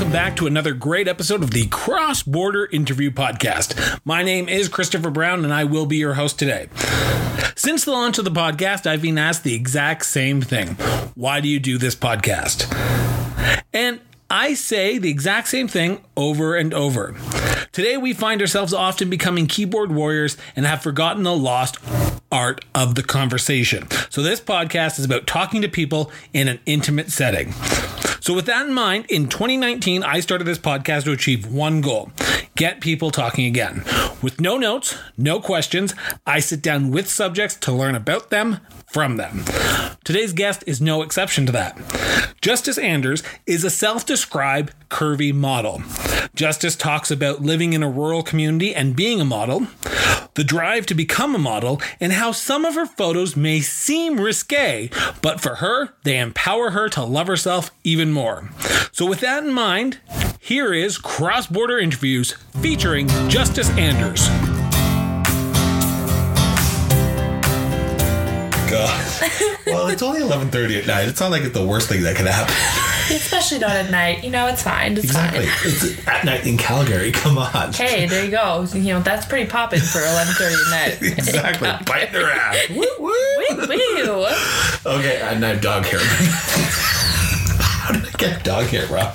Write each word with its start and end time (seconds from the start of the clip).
welcome 0.00 0.12
back 0.14 0.34
to 0.34 0.46
another 0.46 0.72
great 0.72 1.06
episode 1.06 1.42
of 1.42 1.50
the 1.50 1.66
Cross 1.66 2.22
Border 2.22 2.70
Interview 2.72 3.10
Podcast. 3.10 4.00
My 4.02 4.22
name 4.22 4.48
is 4.48 4.66
Christopher 4.66 5.10
Brown, 5.10 5.44
and 5.44 5.52
I 5.52 5.64
will 5.64 5.84
be 5.84 5.98
your 5.98 6.14
host 6.14 6.38
today. 6.38 6.70
Since 7.54 7.84
the 7.84 7.90
launch 7.90 8.16
of 8.16 8.24
the 8.24 8.30
podcast, 8.30 8.86
I've 8.86 9.02
been 9.02 9.18
asked 9.18 9.44
the 9.44 9.52
exact 9.52 10.06
same 10.06 10.40
thing 10.40 10.68
Why 11.16 11.40
do 11.40 11.48
you 11.48 11.60
do 11.60 11.76
this 11.76 11.94
podcast? 11.94 12.64
And 13.74 14.00
I 14.30 14.54
say 14.54 14.96
the 14.96 15.10
exact 15.10 15.48
same 15.48 15.68
thing 15.68 16.02
over 16.16 16.56
and 16.56 16.72
over. 16.72 17.14
Today, 17.70 17.98
we 17.98 18.14
find 18.14 18.40
ourselves 18.40 18.72
often 18.72 19.10
becoming 19.10 19.46
keyboard 19.46 19.92
warriors 19.92 20.38
and 20.56 20.64
have 20.64 20.82
forgotten 20.82 21.24
the 21.24 21.36
lost 21.36 21.76
art 22.32 22.64
of 22.74 22.94
the 22.94 23.02
conversation. 23.02 23.86
So, 24.08 24.22
this 24.22 24.40
podcast 24.40 24.98
is 24.98 25.04
about 25.04 25.26
talking 25.26 25.60
to 25.60 25.68
people 25.68 26.10
in 26.32 26.48
an 26.48 26.58
intimate 26.64 27.10
setting. 27.10 27.52
So, 28.20 28.34
with 28.34 28.46
that 28.46 28.66
in 28.66 28.72
mind, 28.72 29.06
in 29.08 29.28
2019, 29.28 30.02
I 30.02 30.20
started 30.20 30.44
this 30.44 30.58
podcast 30.58 31.04
to 31.04 31.12
achieve 31.12 31.50
one 31.50 31.80
goal 31.80 32.10
get 32.60 32.82
people 32.82 33.10
talking 33.10 33.46
again. 33.46 33.82
With 34.20 34.38
no 34.38 34.58
notes, 34.58 34.94
no 35.16 35.40
questions, 35.40 35.94
I 36.26 36.40
sit 36.40 36.60
down 36.60 36.90
with 36.90 37.08
subjects 37.08 37.56
to 37.60 37.72
learn 37.72 37.94
about 37.94 38.28
them 38.28 38.58
from 38.90 39.16
them. 39.16 39.44
Today's 40.04 40.32
guest 40.32 40.64
is 40.66 40.80
no 40.80 41.02
exception 41.02 41.46
to 41.46 41.52
that. 41.52 41.78
Justice 42.40 42.78
Anders 42.78 43.22
is 43.46 43.64
a 43.64 43.70
self 43.70 44.04
described 44.04 44.72
curvy 44.88 45.32
model. 45.32 45.82
Justice 46.34 46.74
talks 46.74 47.10
about 47.10 47.42
living 47.42 47.72
in 47.72 47.82
a 47.82 47.90
rural 47.90 48.22
community 48.22 48.74
and 48.74 48.96
being 48.96 49.20
a 49.20 49.24
model, 49.24 49.66
the 50.34 50.44
drive 50.44 50.86
to 50.86 50.94
become 50.94 51.34
a 51.34 51.38
model, 51.38 51.80
and 52.00 52.12
how 52.12 52.32
some 52.32 52.64
of 52.64 52.74
her 52.74 52.86
photos 52.86 53.36
may 53.36 53.60
seem 53.60 54.20
risque, 54.20 54.90
but 55.22 55.40
for 55.40 55.56
her, 55.56 55.90
they 56.04 56.18
empower 56.18 56.70
her 56.70 56.88
to 56.88 57.04
love 57.04 57.26
herself 57.26 57.70
even 57.84 58.10
more. 58.10 58.48
So, 58.90 59.06
with 59.06 59.20
that 59.20 59.44
in 59.44 59.52
mind, 59.52 59.98
here 60.40 60.72
is 60.72 60.98
Cross 60.98 61.48
Border 61.48 61.78
Interviews 61.78 62.32
featuring 62.60 63.08
Justice 63.28 63.70
Anders. 63.70 64.28
God. 68.70 69.22
Uh, 69.22 69.28
well, 69.66 69.88
it's 69.88 70.02
only 70.02 70.20
eleven 70.20 70.48
thirty 70.50 70.78
at 70.78 70.86
night. 70.86 71.08
It's 71.08 71.20
not 71.20 71.30
like 71.30 71.42
it's 71.42 71.54
the 71.54 71.66
worst 71.66 71.88
thing 71.88 72.02
that 72.02 72.16
could 72.16 72.26
happen. 72.26 72.54
Especially 73.16 73.58
not 73.58 73.70
at 73.72 73.90
night. 73.90 74.22
You 74.24 74.30
know, 74.30 74.46
it's 74.46 74.62
fine. 74.62 74.92
It's 74.92 75.04
Exactly. 75.04 75.46
fine. 75.46 75.72
It's 75.72 76.08
at 76.08 76.24
night 76.24 76.46
in 76.46 76.56
Calgary. 76.56 77.10
Come 77.12 77.38
on. 77.38 77.72
Hey, 77.72 78.06
there 78.06 78.24
you 78.24 78.30
go. 78.30 78.66
You 78.72 78.94
know, 78.94 79.00
that's 79.00 79.26
pretty 79.26 79.50
popping 79.50 79.80
for 79.80 79.98
11.30 79.98 80.52
at 80.52 80.70
night. 80.70 81.02
Exactly. 81.18 81.68
Bite 81.86 82.12
their 82.12 82.30
ass. 82.30 82.68
Woo, 82.70 82.76
woo. 82.98 83.10
Woo, 83.50 83.66
woo. 83.66 84.26
Okay, 84.86 85.20
and 85.22 85.44
I 85.44 85.48
have 85.50 85.60
dog 85.60 85.84
hair. 85.84 86.00
How 87.62 87.92
did 87.92 88.06
I 88.06 88.10
get 88.18 88.44
dog 88.44 88.66
hair, 88.66 88.86
Rob? 88.86 89.14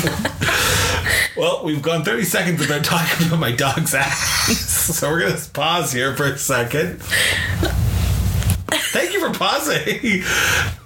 well, 1.38 1.64
we've 1.64 1.82
gone 1.82 2.04
30 2.04 2.24
seconds 2.26 2.66
about 2.66 2.84
talking 2.84 3.28
about 3.28 3.40
my 3.40 3.52
dog's 3.54 3.94
ass. 3.94 4.58
So 4.96 5.10
we're 5.10 5.22
going 5.22 5.36
to 5.38 5.50
pause 5.52 5.92
here 5.94 6.16
for 6.16 6.26
a 6.26 6.38
second. 6.38 7.02
Thank 8.68 9.14
you 9.14 9.20
for 9.20 9.38
pausing. 9.38 10.24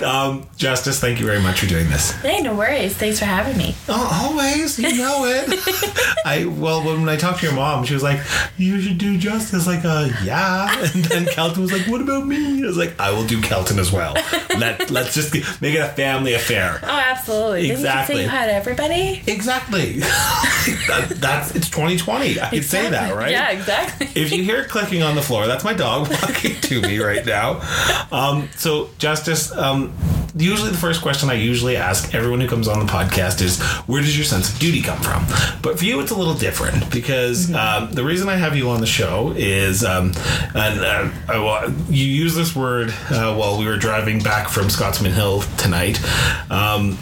Um, 0.03 0.47
Justice, 0.57 0.99
thank 0.99 1.19
you 1.19 1.25
very 1.25 1.41
much 1.41 1.59
for 1.59 1.65
doing 1.67 1.89
this. 1.89 2.11
Hey, 2.21 2.41
no 2.41 2.55
worries. 2.55 2.95
Thanks 2.95 3.19
for 3.19 3.25
having 3.25 3.57
me. 3.57 3.75
Oh, 3.87 4.29
always, 4.29 4.79
you 4.79 4.97
know 4.97 5.25
it. 5.25 5.47
I 6.25 6.45
well, 6.45 6.83
when 6.83 7.07
I 7.07 7.15
talked 7.15 7.39
to 7.39 7.45
your 7.45 7.55
mom, 7.55 7.85
she 7.85 7.93
was 7.93 8.03
like, 8.03 8.19
"You 8.57 8.81
should 8.81 8.97
do 8.97 9.17
justice." 9.17 9.67
Like, 9.67 9.85
uh, 9.85 10.09
yeah. 10.23 10.73
And 10.93 11.05
then 11.05 11.25
Kelton 11.33 11.61
was 11.61 11.71
like, 11.71 11.87
"What 11.87 12.01
about 12.01 12.25
me?" 12.25 12.63
I 12.63 12.67
was 12.67 12.77
like, 12.77 12.99
"I 12.99 13.11
will 13.11 13.25
do 13.25 13.41
Kelton 13.41 13.79
as 13.79 13.91
well." 13.91 14.13
Let 14.57 14.89
Let's 14.89 15.13
just 15.13 15.33
make 15.61 15.75
it 15.75 15.79
a 15.79 15.89
family 15.89 16.33
affair. 16.33 16.79
Oh, 16.83 16.87
absolutely. 16.87 17.71
Exactly. 17.71 18.15
Didn't 18.15 18.25
you 18.25 18.29
say 18.29 18.33
you 18.33 18.39
had 18.39 18.49
everybody? 18.49 19.23
Exactly. 19.27 19.93
that, 20.87 21.13
that's 21.17 21.55
it's 21.55 21.69
2020. 21.69 22.39
I 22.39 22.49
can 22.49 22.63
say 22.63 22.89
that, 22.89 23.15
right? 23.15 23.31
Yeah, 23.31 23.51
exactly. 23.51 24.07
If 24.15 24.31
you 24.31 24.43
hear 24.43 24.65
clicking 24.65 25.03
on 25.03 25.15
the 25.15 25.21
floor, 25.21 25.47
that's 25.47 25.63
my 25.63 25.73
dog 25.73 26.09
walking 26.09 26.59
to 26.61 26.81
me 26.81 26.99
right 26.99 27.25
now. 27.25 27.61
Um, 28.11 28.49
so, 28.57 28.89
Justice, 28.97 29.51
um, 29.51 29.93
usually 30.35 30.71
the 30.71 30.77
first 30.77 31.01
question 31.01 31.29
I 31.29 31.33
usually 31.33 31.75
ask 31.75 32.13
everyone 32.15 32.39
who 32.41 32.47
comes 32.47 32.67
on 32.67 32.79
the 32.85 32.91
podcast 32.91 33.41
is, 33.41 33.61
where 33.87 34.01
does 34.01 34.15
your 34.17 34.25
sense 34.25 34.51
of 34.53 34.59
duty 34.59 34.81
come 34.81 34.99
from? 34.99 35.25
But 35.61 35.77
for 35.79 35.85
you, 35.85 35.99
it's 36.01 36.11
a 36.11 36.15
little 36.15 36.33
different 36.33 36.89
because 36.91 37.53
um, 37.53 37.91
the 37.91 38.03
reason 38.03 38.29
I 38.29 38.35
have 38.35 38.55
you 38.55 38.69
on 38.69 38.79
the 38.81 38.87
show 38.87 39.33
is, 39.35 39.83
um, 39.83 40.11
and 40.55 40.79
uh, 40.79 41.09
I, 41.27 41.39
wa- 41.39 41.69
you 41.89 42.05
use 42.05 42.35
this 42.35 42.55
word 42.55 42.89
uh, 43.09 43.35
while 43.35 43.57
we 43.59 43.65
were 43.65 43.77
driving 43.77 44.21
back 44.21 44.49
from 44.49 44.69
Scotsman 44.69 45.11
Hill 45.13 45.41
tonight. 45.57 45.99
Um, 46.51 46.97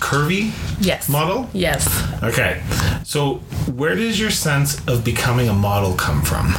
curvy 0.00 0.52
Yes. 0.80 1.08
model? 1.08 1.48
Yes. 1.52 1.88
Okay. 2.22 2.62
So, 3.04 3.36
where 3.74 3.94
does 3.96 4.18
your 4.20 4.30
sense 4.30 4.78
of 4.86 5.04
becoming 5.04 5.48
a 5.48 5.52
model 5.54 5.94
come 5.94 6.22
from? 6.22 6.54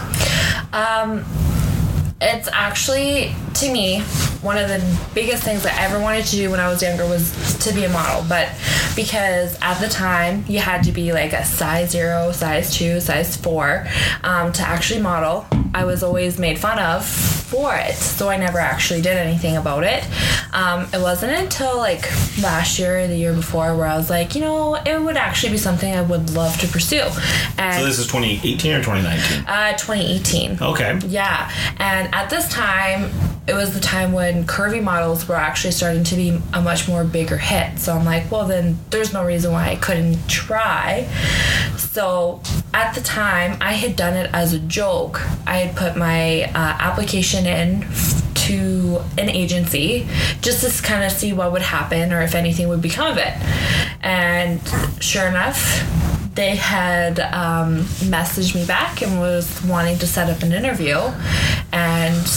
It's 2.22 2.50
actually, 2.52 3.34
to 3.56 3.72
me, 3.72 4.02
one 4.42 4.58
of 4.58 4.68
the 4.68 5.00
biggest 5.16 5.44
things 5.44 5.64
that 5.64 5.80
I 5.80 5.86
ever 5.86 6.02
wanted 6.02 6.26
to 6.26 6.32
do 6.36 6.52
when 6.52 6.60
I 6.60 6.68
was 6.68 6.82
younger 6.82 7.08
was 7.08 7.58
to 7.60 7.74
be 7.74 7.86
a 7.86 7.90
model. 7.90 8.26
But 8.28 8.50
because 8.94 9.58
at 9.62 9.80
the 9.80 9.88
time 9.88 10.44
you 10.48 10.60
had 10.60 10.84
to 10.84 10.92
be 10.92 11.14
like 11.14 11.32
a 11.32 11.46
size 11.46 11.92
zero, 11.92 12.34
size 12.34 12.76
two, 12.76 13.00
size 13.00 13.38
four 13.38 13.88
um, 14.24 14.52
to 14.54 14.62
actually 14.64 15.02
model, 15.02 15.46
I 15.74 15.86
was 15.86 16.04
always 16.04 16.38
made 16.38 16.60
fun 16.60 16.78
of 16.80 17.06
for 17.06 17.76
it. 17.76 17.96
So 17.96 18.30
I 18.30 18.38
never 18.38 18.60
actually 18.60 19.02
did 19.02 19.16
anything 19.18 19.56
about 19.56 19.84
it. 19.84 20.06
Um, 20.54 20.88
it 20.94 21.00
wasn't 21.02 21.32
until 21.34 21.78
like 21.78 22.04
last 22.42 22.80
year 22.80 23.00
or 23.00 23.08
the 23.08 23.16
year 23.16 23.34
before 23.34 23.76
where 23.78 23.88
I 23.88 23.96
was 23.96 24.10
like, 24.10 24.36
you 24.36 24.42
know, 24.42 24.76
it 24.76 25.02
would 25.02 25.16
actually 25.18 25.54
be 25.54 25.58
something 25.58 25.94
I 25.94 26.02
would 26.02 26.32
love 26.32 26.58
to 26.60 26.68
pursue. 26.68 27.08
And 27.58 27.80
So, 27.80 27.86
this 27.86 27.98
is 28.00 28.08
2018 28.08 28.74
or 28.74 28.80
2019? 28.84 29.46
uh, 29.48 29.72
2018. 29.78 30.58
Okay. 30.62 31.00
Yeah, 31.08 31.52
and 31.78 32.09
at 32.14 32.30
this 32.30 32.48
time, 32.50 33.10
it 33.48 33.54
was 33.54 33.74
the 33.74 33.80
time 33.80 34.12
when 34.12 34.44
curvy 34.46 34.82
models 34.82 35.28
were 35.28 35.36
actually 35.36 35.72
starting 35.72 36.04
to 36.04 36.16
be 36.16 36.40
a 36.54 36.62
much 36.62 36.88
more 36.88 37.04
bigger 37.04 37.38
hit. 37.38 37.80
So 37.80 37.94
I'm 37.94 38.06
like, 38.06 38.30
well, 38.30 38.46
then 38.46 38.78
there's 38.92 39.12
no 39.12 39.26
reason 39.26 39.52
why 39.52 39.70
I 39.70 39.76
couldn't 39.76 40.28
try. 40.30 41.10
So 41.78 42.42
at 42.74 42.94
the 42.94 43.02
time, 43.02 43.58
I 43.60 43.74
had 43.74 43.96
done 43.96 44.14
it 44.14 44.30
as 44.34 44.54
a 44.54 44.60
joke. 44.60 45.22
I 45.48 45.58
had 45.58 45.76
put 45.76 45.98
my 45.98 46.44
uh, 46.44 46.52
application 46.54 47.48
in 47.48 47.88
to 48.36 49.02
an 49.18 49.30
agency 49.30 50.08
just 50.42 50.64
to 50.64 50.84
kind 50.84 51.04
of 51.04 51.12
see 51.12 51.34
what 51.34 51.52
would 51.52 51.62
happen 51.62 52.14
or 52.14 52.22
if 52.22 52.36
anything 52.36 52.68
would 52.68 52.82
become 52.82 53.12
of 53.12 53.18
it. 53.18 53.34
And 54.02 54.62
sure 55.02 55.28
enough, 55.28 55.84
they 56.36 56.56
had 56.56 57.20
um, 57.20 57.80
messaged 58.10 58.56
me 58.56 58.66
back 58.66 59.02
and 59.02 59.20
was 59.20 59.64
wanting 59.64 59.98
to 60.00 60.08
set 60.08 60.30
up 60.30 60.44
an 60.44 60.54
interview. 60.54 60.98
And 61.72 62.28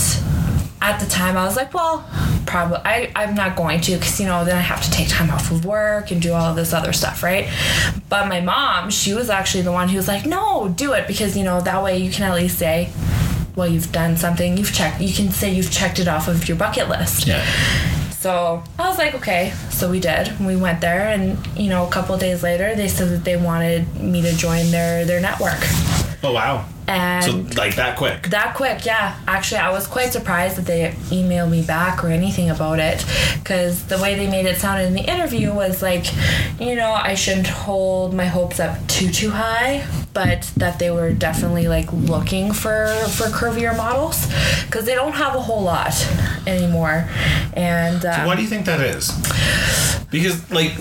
at 0.85 0.99
the 0.99 1.07
time 1.07 1.37
i 1.37 1.45
was 1.45 1.55
like 1.55 1.73
well 1.73 2.05
probably 2.45 2.79
I, 2.79 3.13
i'm 3.15 3.37
not 3.37 3.55
going 3.55 3.81
to 3.83 3.93
because 3.93 4.19
you 4.19 4.27
know 4.27 4.45
then 4.45 4.57
i 4.57 4.61
have 4.61 4.83
to 4.83 4.91
take 4.91 5.09
time 5.09 5.31
off 5.31 5.53
of 5.53 5.65
work 5.65 6.11
and 6.11 6.21
do 6.21 6.33
all 6.33 6.51
of 6.51 6.57
this 6.57 6.73
other 6.73 6.93
stuff 6.93 7.23
right? 7.23 7.49
But 8.09 8.27
my 8.27 8.41
mom 8.41 8.91
she 8.91 9.15
was 9.15 9.31
actually 9.31 9.63
the 9.63 9.71
one 9.71 9.89
who 9.89 9.97
was 9.97 10.09
like 10.09 10.27
no 10.27 10.69
do 10.69 10.93
it 10.93 11.07
because 11.07 11.37
you 11.37 11.45
know 11.45 11.61
that 11.61 11.85
way 11.85 11.99
you 11.99 12.11
can 12.11 12.25
at 12.25 12.35
least 12.35 12.59
say 12.59 12.91
well 13.55 13.69
you've 13.69 13.93
done 13.93 14.17
something. 14.17 14.57
You've 14.57 14.73
checked 14.73 15.01
you 15.01 15.13
can 15.13 15.31
say 15.31 15.53
you've 15.53 15.71
checked 15.71 15.99
it 15.99 16.09
off 16.09 16.29
of 16.29 16.49
your 16.49 16.57
bucket 16.57 16.89
list. 16.89 17.27
Yeah. 17.27 17.45
So 18.23 18.63
I 18.79 18.89
was 18.89 18.99
like, 18.99 19.15
okay. 19.15 19.53
So 19.71 19.91
we 19.91 19.99
did. 19.99 20.39
We 20.39 20.55
went 20.55 20.81
there, 20.81 21.09
and 21.09 21.45
you 21.57 21.69
know, 21.69 21.85
a 21.87 21.91
couple 21.91 22.17
days 22.17 22.43
later, 22.45 22.75
they 22.77 22.87
said 22.87 23.09
that 23.09 23.25
they 23.25 23.37
wanted 23.37 23.97
me 24.01 24.23
to 24.23 24.33
join 24.33 24.71
their 24.71 25.05
their 25.05 25.21
network. 25.21 25.59
Oh, 26.23 26.33
wow. 26.33 26.65
And 26.89 27.25
So, 27.25 27.61
like 27.61 27.77
that 27.77 27.97
quick. 27.97 28.29
that 28.31 28.55
quick, 28.57 28.85
yeah. 28.85 29.17
Actually, 29.29 29.59
I 29.61 29.71
was 29.71 29.87
quite 29.87 30.13
surprised 30.13 30.57
that 30.57 30.67
they 30.67 30.91
emailed 31.11 31.51
me 31.51 31.63
back 31.63 32.03
or 32.05 32.09
anything 32.09 32.51
about 32.51 32.81
it, 32.81 33.05
because 33.39 33.85
the 33.85 33.99
way 33.99 34.15
they 34.17 34.29
made 34.29 34.47
it 34.47 34.59
sound 34.59 34.83
in 34.83 34.93
the 34.95 35.01
interview 35.03 35.53
was 35.55 35.81
like, 35.81 36.07
you 36.61 36.75
know, 36.75 36.93
I 36.93 37.15
shouldn't 37.15 37.47
hold 37.47 38.15
my 38.15 38.27
hopes 38.27 38.59
up 38.59 38.85
too 38.89 39.11
too 39.11 39.31
high, 39.31 39.87
but 40.13 40.51
that 40.57 40.79
they 40.81 40.91
were 40.91 41.13
definitely 41.13 41.69
like 41.69 41.91
looking 41.93 42.53
for 42.53 42.87
for 43.11 43.25
curvier 43.27 43.77
models, 43.77 44.27
because 44.67 44.85
they 44.85 44.95
don't 44.95 45.13
have 45.15 45.35
a 45.37 45.41
whole 45.41 45.63
lot 45.63 45.95
anymore. 46.47 47.09
And 47.55 48.05
um, 48.05 48.27
Why 48.27 48.35
do 48.37 48.43
you 48.43 48.49
think 48.49 48.67
that 48.67 48.81
is? 48.81 49.13
Because, 50.11 50.51
like, 50.51 50.73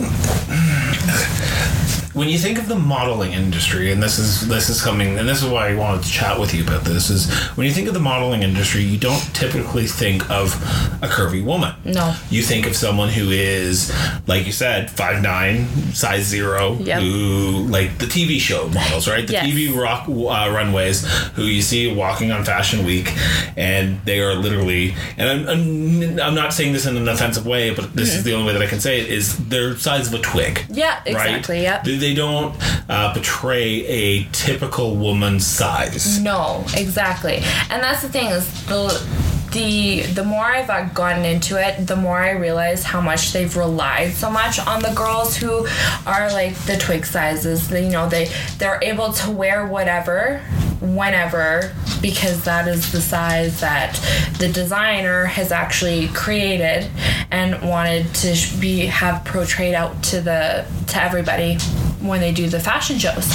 when 2.14 2.28
you 2.30 2.38
think 2.38 2.58
of 2.58 2.68
the 2.68 2.76
modeling 2.76 3.32
industry, 3.34 3.92
and 3.92 4.02
this 4.02 4.20
is 4.20 4.48
this 4.48 4.70
is 4.70 4.82
coming, 4.82 5.18
and 5.18 5.28
this 5.28 5.42
is 5.44 5.50
why 5.50 5.70
I 5.70 5.76
wanted 5.76 6.04
to 6.04 6.10
chat 6.10 6.40
with 6.40 6.54
you 6.54 6.64
about 6.64 6.84
this. 6.84 7.10
Is 7.10 7.32
when 7.56 7.66
you 7.66 7.74
think 7.74 7.88
of 7.88 7.94
the 7.94 8.00
modeling 8.00 8.44
industry, 8.44 8.82
you 8.82 8.98
don't 8.98 9.22
typically 9.34 9.88
think 9.88 10.30
of 10.30 10.54
a 11.02 11.08
curvy 11.08 11.44
woman. 11.44 11.74
No. 11.86 12.16
you 12.30 12.42
think 12.42 12.68
of 12.68 12.76
someone 12.76 13.10
who 13.10 13.30
is, 13.32 13.92
like 14.28 14.46
you 14.46 14.52
said, 14.52 14.90
five 14.92 15.22
nine, 15.22 15.68
size 15.94 16.24
zero, 16.26 16.78
Yep. 16.80 17.02
who 17.02 17.66
like 17.70 17.98
the 17.98 18.06
TV 18.06 18.40
show 18.40 18.68
models, 18.70 19.08
right? 19.08 19.26
The 19.26 19.34
Yes. 19.34 19.46
TV 19.46 19.70
rock 19.78 20.08
uh, 20.10 20.52
runways, 20.52 21.06
who 21.36 21.44
you 21.44 21.62
see 21.62 21.94
walking 21.94 22.32
on 22.32 22.44
Fashion 22.44 22.86
Week, 22.86 23.12
and 23.58 24.00
they 24.06 24.20
are 24.20 24.34
literally, 24.36 24.96
and 25.18 25.30
I'm, 25.30 25.48
I'm, 25.48 26.20
I'm 26.20 26.36
not 26.36 26.54
saying 26.54 26.74
this 26.74 26.86
in 26.86 26.98
an 26.98 27.08
offensive 27.08 27.46
way, 27.46 27.74
but 27.74 27.94
this 27.96 28.14
is 28.16 28.24
the 28.24 28.34
only 28.34 28.48
way 28.48 28.54
that 28.54 28.62
I 28.62 28.68
can 28.68 28.80
say 28.80 29.00
it 29.02 29.10
is 29.10 29.38
they're 29.48 29.76
size 29.78 30.08
of 30.08 30.14
a 30.20 30.22
twig. 30.22 30.66
Yeah, 30.70 31.02
exactly. 31.06 31.58
Right? 31.58 31.62
Yep. 31.64 31.84
They, 31.84 31.96
they 32.02 32.14
don't 32.14 32.56
uh, 32.90 33.14
portray 33.14 33.86
a 33.86 34.24
typical 34.32 34.98
woman's 34.98 35.48
size. 35.48 36.20
No, 36.22 36.66
exactly. 36.76 37.38
And 37.70 37.82
that's 37.82 38.02
the 38.02 38.10
thing 38.10 38.28
is 38.28 38.66
the 38.66 39.32
the 39.52 40.02
the 40.14 40.24
more 40.24 40.46
I've 40.46 40.94
gotten 40.94 41.26
into 41.26 41.62
it, 41.62 41.86
the 41.86 41.96
more 41.96 42.18
I 42.18 42.32
realize 42.32 42.84
how 42.84 43.02
much 43.02 43.34
they've 43.34 43.56
relied 43.56 44.14
so 44.14 44.30
much 44.30 44.60
on 44.60 44.82
the 44.82 44.94
girls 44.94 45.36
who 45.38 45.68
are 46.06 46.32
like 46.32 46.56
the 46.66 46.78
twig 46.78 47.06
sizes. 47.06 47.70
They, 47.70 47.86
you 47.86 47.92
know, 47.92 48.10
they 48.10 48.30
they're 48.58 48.80
able 48.82 49.14
to 49.14 49.32
wear 49.32 49.66
whatever 49.66 50.42
whenever 50.82 51.74
because 52.02 52.44
that 52.46 52.68
is 52.68 52.92
the 52.92 53.02
size 53.02 53.60
that 53.62 53.94
the 54.40 54.48
designer 54.48 55.26
has 55.26 55.52
actually 55.52 56.08
created 56.10 56.90
and 57.30 57.62
wanted 57.62 58.14
to 58.16 58.36
be 58.60 58.88
have 58.88 59.24
portrayed 59.26 59.76
out 59.76 60.02
to 60.04 60.22
the 60.22 60.66
to 60.88 61.02
everybody 61.02 61.58
when 62.02 62.20
they 62.20 62.32
do 62.32 62.48
the 62.50 62.60
fashion 62.60 62.98
shows. 62.98 63.26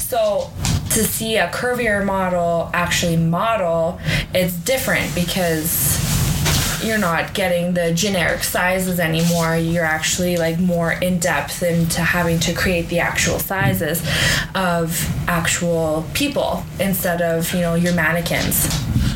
So 0.00 0.50
to 0.90 1.04
see 1.04 1.36
a 1.36 1.48
curvier 1.48 2.04
model 2.04 2.70
actually 2.74 3.16
model, 3.16 4.00
it's 4.34 4.54
different 4.54 5.14
because 5.14 6.10
you're 6.84 6.98
not 6.98 7.34
getting 7.34 7.74
the 7.74 7.92
generic 7.92 8.42
sizes 8.42 8.98
anymore. 8.98 9.56
You're 9.56 9.84
actually 9.84 10.36
like 10.36 10.58
more 10.58 10.92
in 10.92 11.18
depth 11.18 11.62
into 11.62 12.00
having 12.00 12.40
to 12.40 12.54
create 12.54 12.88
the 12.88 13.00
actual 13.00 13.38
sizes 13.38 14.00
of 14.54 15.08
actual 15.28 16.06
people 16.14 16.64
instead 16.78 17.20
of, 17.20 17.52
you 17.52 17.60
know, 17.60 17.74
your 17.74 17.94
mannequins. 17.94 18.72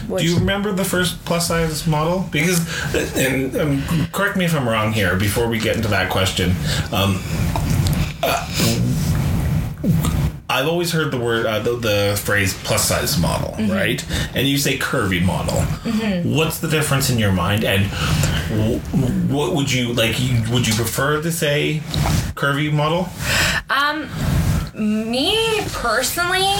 Which, 0.09 0.23
Do 0.23 0.29
you 0.29 0.39
remember 0.39 0.73
the 0.73 0.85
first 0.85 1.25
plus 1.25 1.49
size 1.49 1.87
model? 1.87 2.29
Because, 2.31 2.61
and 3.17 3.57
um, 3.57 3.83
correct 4.13 4.37
me 4.37 4.45
if 4.45 4.55
I'm 4.55 4.69
wrong 4.69 4.93
here. 4.93 5.17
Before 5.17 5.49
we 5.49 5.59
get 5.59 5.77
into 5.77 5.89
that 5.89 6.11
question, 6.11 6.51
um, 6.93 7.23
I've 10.49 10.69
always 10.69 10.93
heard 10.93 11.11
the 11.11 11.19
word, 11.19 11.47
uh, 11.47 11.59
the, 11.61 11.77
the 11.77 12.21
phrase 12.23 12.55
plus 12.65 12.87
size 12.89 13.19
model, 13.19 13.51
Mm-hmm. 13.55 13.73
right? 13.73 14.05
And 14.37 14.47
you 14.47 14.59
say 14.59 14.79
curvy 14.79 15.25
model. 15.25 15.61
What's 16.31 16.59
the 16.61 16.69
difference 16.69 17.09
in 17.11 17.19
your 17.19 17.33
mind? 17.33 17.65
And 17.65 17.91
w- 18.51 18.79
what 19.35 19.55
would 19.55 19.73
you 19.73 19.93
like? 19.95 20.21
You, 20.21 20.43
would 20.53 20.67
you 20.67 20.75
prefer 20.75 21.23
to 21.23 21.33
say 21.33 21.81
curvy 22.35 22.73
model? 22.73 23.09
Um, 23.71 24.09
me 24.75 25.61
personally, 25.73 26.53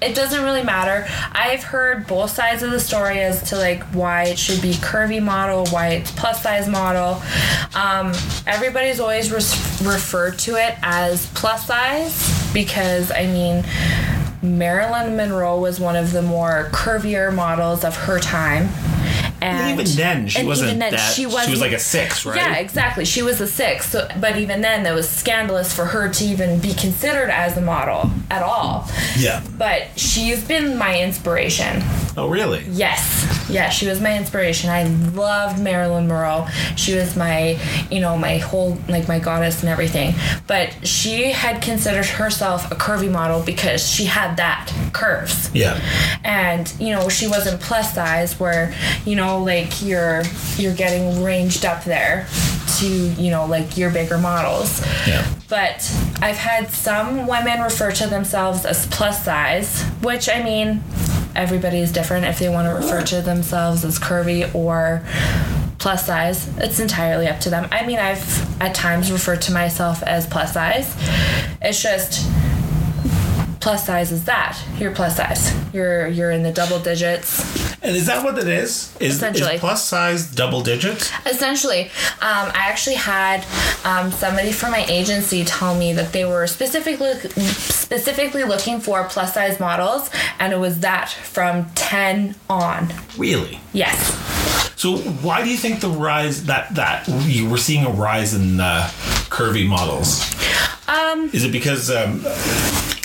it 0.00 0.14
doesn't 0.14 0.44
really 0.44 0.62
matter. 0.62 1.06
I've 1.32 1.62
heard 1.62 2.06
both 2.06 2.30
sides 2.30 2.62
of 2.62 2.70
the 2.70 2.80
story 2.80 3.20
as 3.20 3.42
to 3.50 3.56
like 3.56 3.82
why 3.86 4.24
it 4.24 4.38
should 4.38 4.62
be 4.62 4.72
curvy 4.74 5.22
model, 5.22 5.66
why 5.66 5.88
it's 5.88 6.10
plus 6.12 6.42
size 6.42 6.68
model. 6.68 7.20
Um, 7.74 8.12
everybody's 8.46 9.00
always 9.00 9.32
res- 9.32 9.82
referred 9.84 10.38
to 10.40 10.56
it 10.56 10.76
as 10.82 11.26
plus 11.34 11.66
size 11.66 12.52
because 12.52 13.10
I 13.10 13.26
mean. 13.26 13.64
Marilyn 14.40 15.16
Monroe 15.16 15.58
was 15.58 15.80
one 15.80 15.96
of 15.96 16.12
the 16.12 16.22
more 16.22 16.68
curvier 16.70 17.34
models 17.34 17.82
of 17.82 17.96
her 17.96 18.20
time. 18.20 18.68
And 19.40 19.78
even 19.80 19.96
then, 19.96 20.28
she 20.28 20.44
wasn't 20.44 20.68
even 20.68 20.78
then, 20.80 20.92
that. 20.92 21.12
She, 21.12 21.22
She, 21.22 21.26
wasn't, 21.26 21.50
was 21.52 21.60
like 21.60 21.72
a 21.72 21.78
six, 21.78 22.24
right? 22.26 22.36
yeah, 22.36 22.56
exactly. 22.56 23.04
She 23.04 23.22
was 23.22 23.40
a 23.40 23.46
six. 23.46 23.90
So, 23.90 24.08
but 24.20 24.36
even 24.36 24.60
then, 24.60 24.82
that 24.84 24.94
was 24.94 25.08
scandalous 25.08 25.74
for 25.74 25.84
her 25.86 26.08
to 26.08 26.24
even 26.24 26.58
be 26.60 26.74
considered 26.74 27.30
as 27.30 27.56
a 27.56 27.60
model 27.60 28.10
at 28.30 28.42
all. 28.42 28.88
Yeah. 29.16 29.42
But 29.56 29.98
she's 29.98 30.42
been 30.44 30.76
my 30.76 31.00
inspiration. 31.00 31.82
Oh, 32.16 32.28
really? 32.28 32.64
Yes. 32.70 33.46
Yeah, 33.48 33.70
she 33.70 33.86
was 33.86 34.00
my 34.00 34.16
inspiration. 34.16 34.70
I 34.70 34.82
loved 35.14 35.60
Marilyn 35.62 36.08
Monroe. 36.08 36.46
She 36.76 36.94
was 36.94 37.16
my, 37.16 37.58
you 37.90 38.00
know, 38.00 38.16
my 38.18 38.38
whole, 38.38 38.76
like 38.88 39.06
my 39.08 39.18
goddess 39.20 39.60
and 39.62 39.70
everything. 39.70 40.14
But 40.46 40.74
she 40.86 41.30
had 41.30 41.62
considered 41.62 42.06
herself 42.06 42.70
a 42.72 42.74
curvy 42.74 43.10
model 43.10 43.42
because 43.42 43.86
she 43.88 44.04
had 44.06 44.36
that 44.36 44.72
curves 44.92 45.50
Yeah. 45.54 45.78
and 46.24 46.72
you 46.80 46.90
know 46.90 47.08
she 47.08 47.26
wasn't 47.28 47.60
plus 47.60 47.94
size 47.94 48.38
where 48.40 48.74
you 49.04 49.14
know 49.14 49.27
like 49.36 49.82
you're 49.82 50.22
you're 50.56 50.74
getting 50.74 51.22
ranged 51.22 51.64
up 51.66 51.84
there 51.84 52.26
to 52.78 52.86
you 52.86 53.30
know 53.30 53.44
like 53.46 53.76
your 53.76 53.90
bigger 53.90 54.18
models. 54.18 54.80
Yeah. 55.06 55.26
but 55.48 55.76
i've 56.20 56.36
had 56.36 56.70
some 56.70 57.26
women 57.26 57.60
refer 57.60 57.90
to 57.92 58.06
themselves 58.06 58.64
as 58.64 58.86
plus 58.86 59.24
size 59.24 59.82
which 60.02 60.28
i 60.28 60.42
mean 60.42 60.82
everybody 61.34 61.78
is 61.78 61.90
different 61.92 62.24
if 62.26 62.38
they 62.38 62.48
want 62.48 62.66
to 62.68 62.74
refer 62.74 63.02
to 63.02 63.22
themselves 63.22 63.84
as 63.84 63.98
curvy 63.98 64.52
or 64.54 65.02
plus 65.78 66.06
size. 66.06 66.48
It's 66.58 66.80
entirely 66.80 67.28
up 67.28 67.38
to 67.40 67.50
them. 67.50 67.68
I 67.70 67.86
mean 67.86 67.98
i've 67.98 68.60
at 68.60 68.74
times 68.74 69.12
referred 69.12 69.40
to 69.42 69.52
myself 69.52 70.02
as 70.02 70.26
plus 70.26 70.52
size. 70.54 70.94
It's 71.62 71.80
just 71.82 72.28
plus 73.60 73.86
size 73.86 74.10
is 74.12 74.24
that. 74.24 74.60
You're 74.78 74.92
plus 74.92 75.16
size. 75.16 75.54
You're 75.72 76.08
you're 76.08 76.30
in 76.32 76.42
the 76.42 76.52
double 76.52 76.80
digits 76.80 77.76
And 77.88 77.96
is 77.96 78.04
that 78.06 78.22
what 78.22 78.36
it 78.38 78.46
is? 78.46 78.94
Is, 79.00 79.16
Essentially. 79.16 79.54
is 79.54 79.60
plus 79.60 79.82
size 79.82 80.30
double 80.30 80.60
digits? 80.60 81.10
essentially 81.24 81.84
um, 82.20 82.46
i 82.52 82.64
actually 82.68 82.96
had 82.96 83.44
um, 83.84 84.10
somebody 84.12 84.52
from 84.52 84.70
my 84.72 84.84
agency 84.88 85.44
tell 85.44 85.74
me 85.74 85.92
that 85.94 86.12
they 86.12 86.24
were 86.26 86.46
specifically 86.46 86.96
specifically 87.58 88.44
looking 88.44 88.78
for 88.80 89.04
plus 89.04 89.34
size 89.34 89.58
models 89.58 90.10
and 90.38 90.52
it 90.52 90.58
was 90.58 90.80
that 90.80 91.08
from 91.10 91.64
10 91.74 92.34
on 92.50 92.92
Really? 93.16 93.58
yes 93.72 93.96
So 94.76 94.98
why 95.26 95.42
do 95.42 95.48
you 95.50 95.56
think 95.56 95.80
the 95.80 95.88
rise 95.88 96.44
that 96.46 96.74
that 96.74 97.08
you 97.26 97.48
were 97.48 97.58
seeing 97.58 97.84
a 97.86 97.90
rise 97.90 98.34
in 98.34 98.60
uh, 98.60 98.88
curvy 99.30 99.66
models? 99.66 100.22
um, 100.88 101.30
Is 101.32 101.42
it 101.44 101.52
because 101.52 101.90
um, 101.90 102.22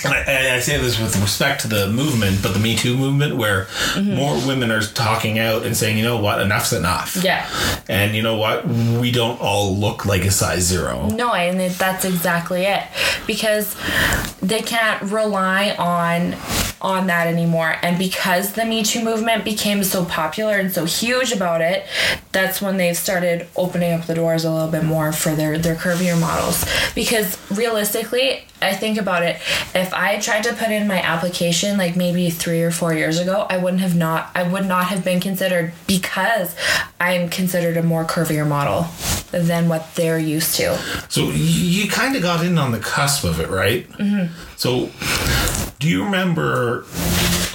and 0.04 0.12
I, 0.12 0.56
I 0.56 0.60
say 0.60 0.76
this 0.76 1.00
with 1.00 1.16
respect 1.20 1.62
to 1.62 1.68
the 1.68 1.88
movement, 1.88 2.42
but 2.42 2.52
the 2.52 2.58
Me 2.60 2.76
Too 2.76 2.94
movement, 2.96 3.36
where 3.36 3.66
Mm-hmm. 3.94 4.14
more 4.16 4.34
women 4.46 4.70
are 4.74 4.80
talking 4.80 5.38
out 5.38 5.64
and 5.64 5.76
saying, 5.76 5.96
you 5.96 6.04
know 6.04 6.20
what, 6.20 6.40
enough's 6.40 6.72
enough. 6.72 7.16
yeah 7.22 7.48
And 7.88 8.14
you 8.14 8.22
know 8.22 8.36
what, 8.36 8.66
we 8.66 9.10
don't 9.10 9.40
all 9.40 9.74
look 9.76 10.04
like 10.04 10.24
a 10.24 10.30
size 10.30 10.62
zero. 10.62 11.08
No, 11.08 11.32
and 11.32 11.58
that's 11.72 12.04
exactly 12.04 12.64
it 12.64 12.82
because 13.26 13.76
they 14.40 14.60
can't 14.60 15.02
rely 15.02 15.74
on 15.78 16.34
on 16.84 17.06
that 17.06 17.26
anymore. 17.26 17.76
And 17.82 17.98
because 17.98 18.52
the 18.52 18.64
Me 18.64 18.82
Too 18.82 19.02
movement 19.02 19.44
became 19.44 19.82
so 19.82 20.04
popular 20.04 20.58
and 20.58 20.70
so 20.70 20.84
huge 20.84 21.32
about 21.32 21.62
it, 21.62 21.86
that's 22.30 22.60
when 22.60 22.76
they've 22.76 22.96
started 22.96 23.48
opening 23.56 23.92
up 23.94 24.06
the 24.06 24.14
doors 24.14 24.44
a 24.44 24.50
little 24.50 24.70
bit 24.70 24.84
more 24.84 25.10
for 25.10 25.34
their 25.34 25.58
their 25.58 25.76
curvier 25.76 26.20
models. 26.20 26.64
Because 26.94 27.38
realistically, 27.50 28.44
I 28.64 28.74
think 28.74 28.98
about 28.98 29.22
it. 29.22 29.36
If 29.74 29.92
I 29.94 30.18
tried 30.18 30.44
to 30.44 30.54
put 30.54 30.70
in 30.70 30.88
my 30.88 31.00
application 31.00 31.76
like 31.76 31.96
maybe 31.96 32.30
three 32.30 32.62
or 32.62 32.70
four 32.70 32.94
years 32.94 33.18
ago, 33.18 33.46
I 33.48 33.58
wouldn't 33.58 33.82
have 33.82 33.94
not. 33.94 34.30
I 34.34 34.42
would 34.42 34.66
not 34.66 34.86
have 34.86 35.04
been 35.04 35.20
considered 35.20 35.72
because 35.86 36.56
I'm 36.98 37.28
considered 37.28 37.76
a 37.76 37.82
more 37.82 38.04
curvier 38.04 38.48
model 38.48 38.86
than 39.30 39.68
what 39.68 39.94
they're 39.94 40.18
used 40.18 40.56
to. 40.56 40.76
So 41.08 41.30
you, 41.30 41.88
kind 41.88 42.16
of 42.16 42.22
got 42.22 42.44
in 42.44 42.56
on 42.58 42.72
the 42.72 42.78
cusp 42.78 43.24
of 43.24 43.40
it, 43.40 43.50
right? 43.50 43.88
Mm-hmm. 43.92 44.32
So 44.56 44.90
do 45.78 45.88
you 45.88 46.04
remember? 46.04 46.84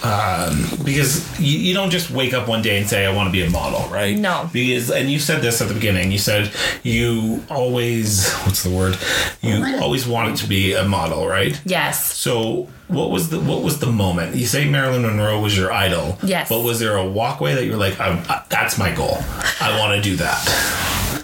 Um, 0.03 0.65
because 0.83 1.39
you, 1.39 1.59
you 1.59 1.73
don't 1.73 1.89
just 1.89 2.09
wake 2.11 2.33
up 2.33 2.47
one 2.47 2.61
day 2.61 2.77
and 2.79 2.87
say, 2.87 3.05
"I 3.05 3.13
want 3.13 3.27
to 3.27 3.31
be 3.31 3.43
a 3.43 3.49
model," 3.49 3.87
right? 3.89 4.17
No. 4.17 4.49
Because 4.53 4.89
and 4.91 5.09
you 5.09 5.19
said 5.19 5.41
this 5.41 5.61
at 5.61 5.67
the 5.67 5.73
beginning. 5.73 6.11
You 6.11 6.17
said 6.17 6.51
you 6.83 7.43
always 7.49 8.31
what's 8.43 8.63
the 8.63 8.69
word? 8.69 8.97
You 9.41 9.79
always 9.81 10.07
wanted 10.07 10.37
to 10.37 10.47
be 10.47 10.73
a 10.73 10.85
model, 10.85 11.27
right? 11.27 11.59
Yes. 11.65 12.13
So 12.15 12.67
what 12.87 13.11
was 13.11 13.29
the 13.29 13.39
what 13.39 13.61
was 13.61 13.79
the 13.79 13.91
moment? 13.91 14.35
You 14.35 14.45
say 14.45 14.69
Marilyn 14.69 15.03
Monroe 15.03 15.39
was 15.41 15.57
your 15.57 15.71
idol. 15.71 16.17
Yes. 16.23 16.49
But 16.49 16.63
was 16.63 16.79
there 16.79 16.97
a 16.97 17.05
walkway 17.07 17.55
that 17.55 17.65
you're 17.65 17.77
like, 17.77 17.99
I, 17.99 18.11
I, 18.29 18.43
"That's 18.49 18.77
my 18.77 18.93
goal. 18.93 19.17
I 19.61 19.77
want 19.79 19.95
to 19.95 20.09
do 20.09 20.15
that." 20.17 20.43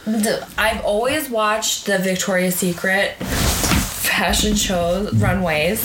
The, 0.05 0.47
I've 0.57 0.83
always 0.83 1.29
watched 1.29 1.85
the 1.87 1.97
Victoria's 1.97 2.55
Secret 2.55 3.13
fashion 3.23 4.55
shows 4.55 5.13
runways 5.15 5.79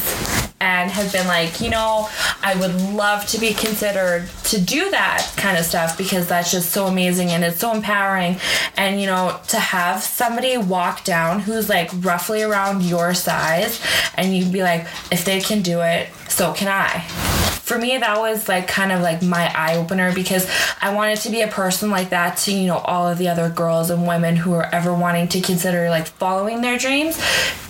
and 0.60 0.90
have 0.90 1.12
been 1.12 1.26
like, 1.26 1.60
you 1.60 1.70
know, 1.70 2.08
I 2.42 2.54
would 2.54 2.74
love 2.92 3.26
to 3.28 3.40
be 3.40 3.54
considered 3.54 4.28
to 4.44 4.60
do 4.60 4.90
that 4.90 5.32
kind 5.36 5.56
of 5.56 5.64
stuff 5.64 5.96
because 5.96 6.28
that's 6.28 6.50
just 6.50 6.70
so 6.70 6.86
amazing 6.86 7.30
and 7.30 7.42
it's 7.42 7.58
so 7.58 7.72
empowering. 7.72 8.38
And, 8.76 9.00
you 9.00 9.06
know, 9.06 9.40
to 9.48 9.58
have 9.58 10.02
somebody 10.02 10.56
walk 10.58 11.04
down 11.04 11.40
who's 11.40 11.68
like 11.68 11.90
roughly 12.00 12.42
around 12.42 12.82
your 12.82 13.14
size 13.14 13.80
and 14.16 14.36
you'd 14.36 14.52
be 14.52 14.62
like, 14.62 14.86
if 15.10 15.24
they 15.24 15.40
can 15.40 15.62
do 15.62 15.80
it, 15.80 16.08
so 16.28 16.52
can 16.52 16.68
I 16.68 17.49
for 17.70 17.78
me 17.78 17.96
that 17.96 18.18
was 18.18 18.48
like 18.48 18.66
kind 18.66 18.90
of 18.90 19.00
like 19.00 19.22
my 19.22 19.48
eye 19.54 19.76
opener 19.76 20.12
because 20.12 20.44
I 20.82 20.92
wanted 20.92 21.20
to 21.20 21.30
be 21.30 21.42
a 21.42 21.46
person 21.46 21.88
like 21.88 22.10
that 22.10 22.36
to 22.38 22.52
you 22.52 22.66
know 22.66 22.78
all 22.78 23.06
of 23.06 23.16
the 23.16 23.28
other 23.28 23.48
girls 23.48 23.90
and 23.90 24.08
women 24.08 24.34
who 24.34 24.54
are 24.54 24.66
ever 24.74 24.92
wanting 24.92 25.28
to 25.28 25.40
consider 25.40 25.88
like 25.88 26.08
following 26.08 26.62
their 26.62 26.76
dreams 26.76 27.16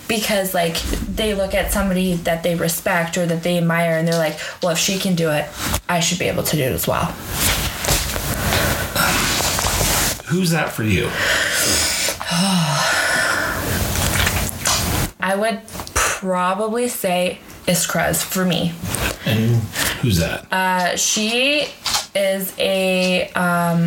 because 0.08 0.54
like 0.54 0.80
they 0.80 1.34
look 1.34 1.52
at 1.52 1.70
somebody 1.70 2.14
that 2.14 2.42
they 2.42 2.54
respect 2.54 3.18
or 3.18 3.26
that 3.26 3.42
they 3.42 3.58
admire 3.58 3.98
and 3.98 4.08
they're 4.08 4.16
like 4.16 4.38
well 4.62 4.72
if 4.72 4.78
she 4.78 4.98
can 4.98 5.14
do 5.14 5.28
it 5.28 5.46
I 5.86 6.00
should 6.00 6.18
be 6.18 6.28
able 6.28 6.44
to 6.44 6.56
do 6.56 6.62
it 6.62 6.72
as 6.72 6.88
well 6.88 7.04
Who's 10.28 10.52
that 10.52 10.70
for 10.70 10.84
you? 10.84 11.04
I 15.20 15.36
would 15.36 15.60
probably 15.94 16.88
say 16.88 17.40
Iskra's 17.66 18.24
for 18.24 18.46
me 18.46 18.72
And 19.30 19.56
who's 20.00 20.18
that? 20.18 20.52
Uh, 20.52 20.96
she 20.96 21.66
is 22.14 22.52
a 22.58 23.28
um, 23.34 23.84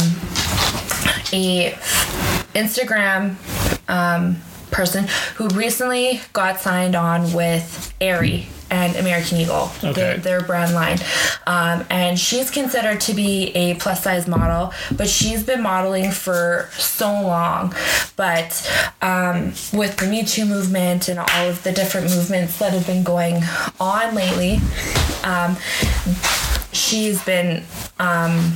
a 1.33 1.71
Instagram 2.55 3.35
um, 3.89 4.37
person 4.73 5.05
who 5.35 5.47
recently 5.49 6.19
got 6.33 6.59
signed 6.59 6.95
on 6.95 7.31
with 7.33 7.93
Aerie 8.01 8.47
and 8.69 8.95
American 8.95 9.37
Eagle, 9.37 9.71
Okay. 9.83 9.93
their, 9.93 10.17
their 10.17 10.41
brand 10.41 10.73
line. 10.73 10.97
Um, 11.45 11.85
and 11.91 12.17
she's 12.19 12.49
considered 12.49 12.99
to 13.01 13.13
be 13.13 13.49
a 13.55 13.75
plus 13.75 14.03
size 14.03 14.27
model, 14.27 14.73
but 14.97 15.07
she's 15.07 15.43
been 15.43 15.61
modeling 15.61 16.09
for 16.09 16.69
so 16.77 17.05
long. 17.11 17.75
But 18.15 18.67
um, 19.03 19.53
with 19.73 19.97
the 19.97 20.07
Me 20.07 20.23
Too 20.23 20.45
movement 20.45 21.07
and 21.07 21.19
all 21.19 21.49
of 21.49 21.61
the 21.61 21.71
different 21.71 22.09
movements 22.09 22.57
that 22.57 22.73
have 22.73 22.87
been 22.87 23.03
going 23.03 23.43
on 23.79 24.15
lately, 24.15 24.59
um, 25.23 25.55
she's 26.71 27.23
been 27.23 27.63
um, 27.99 28.53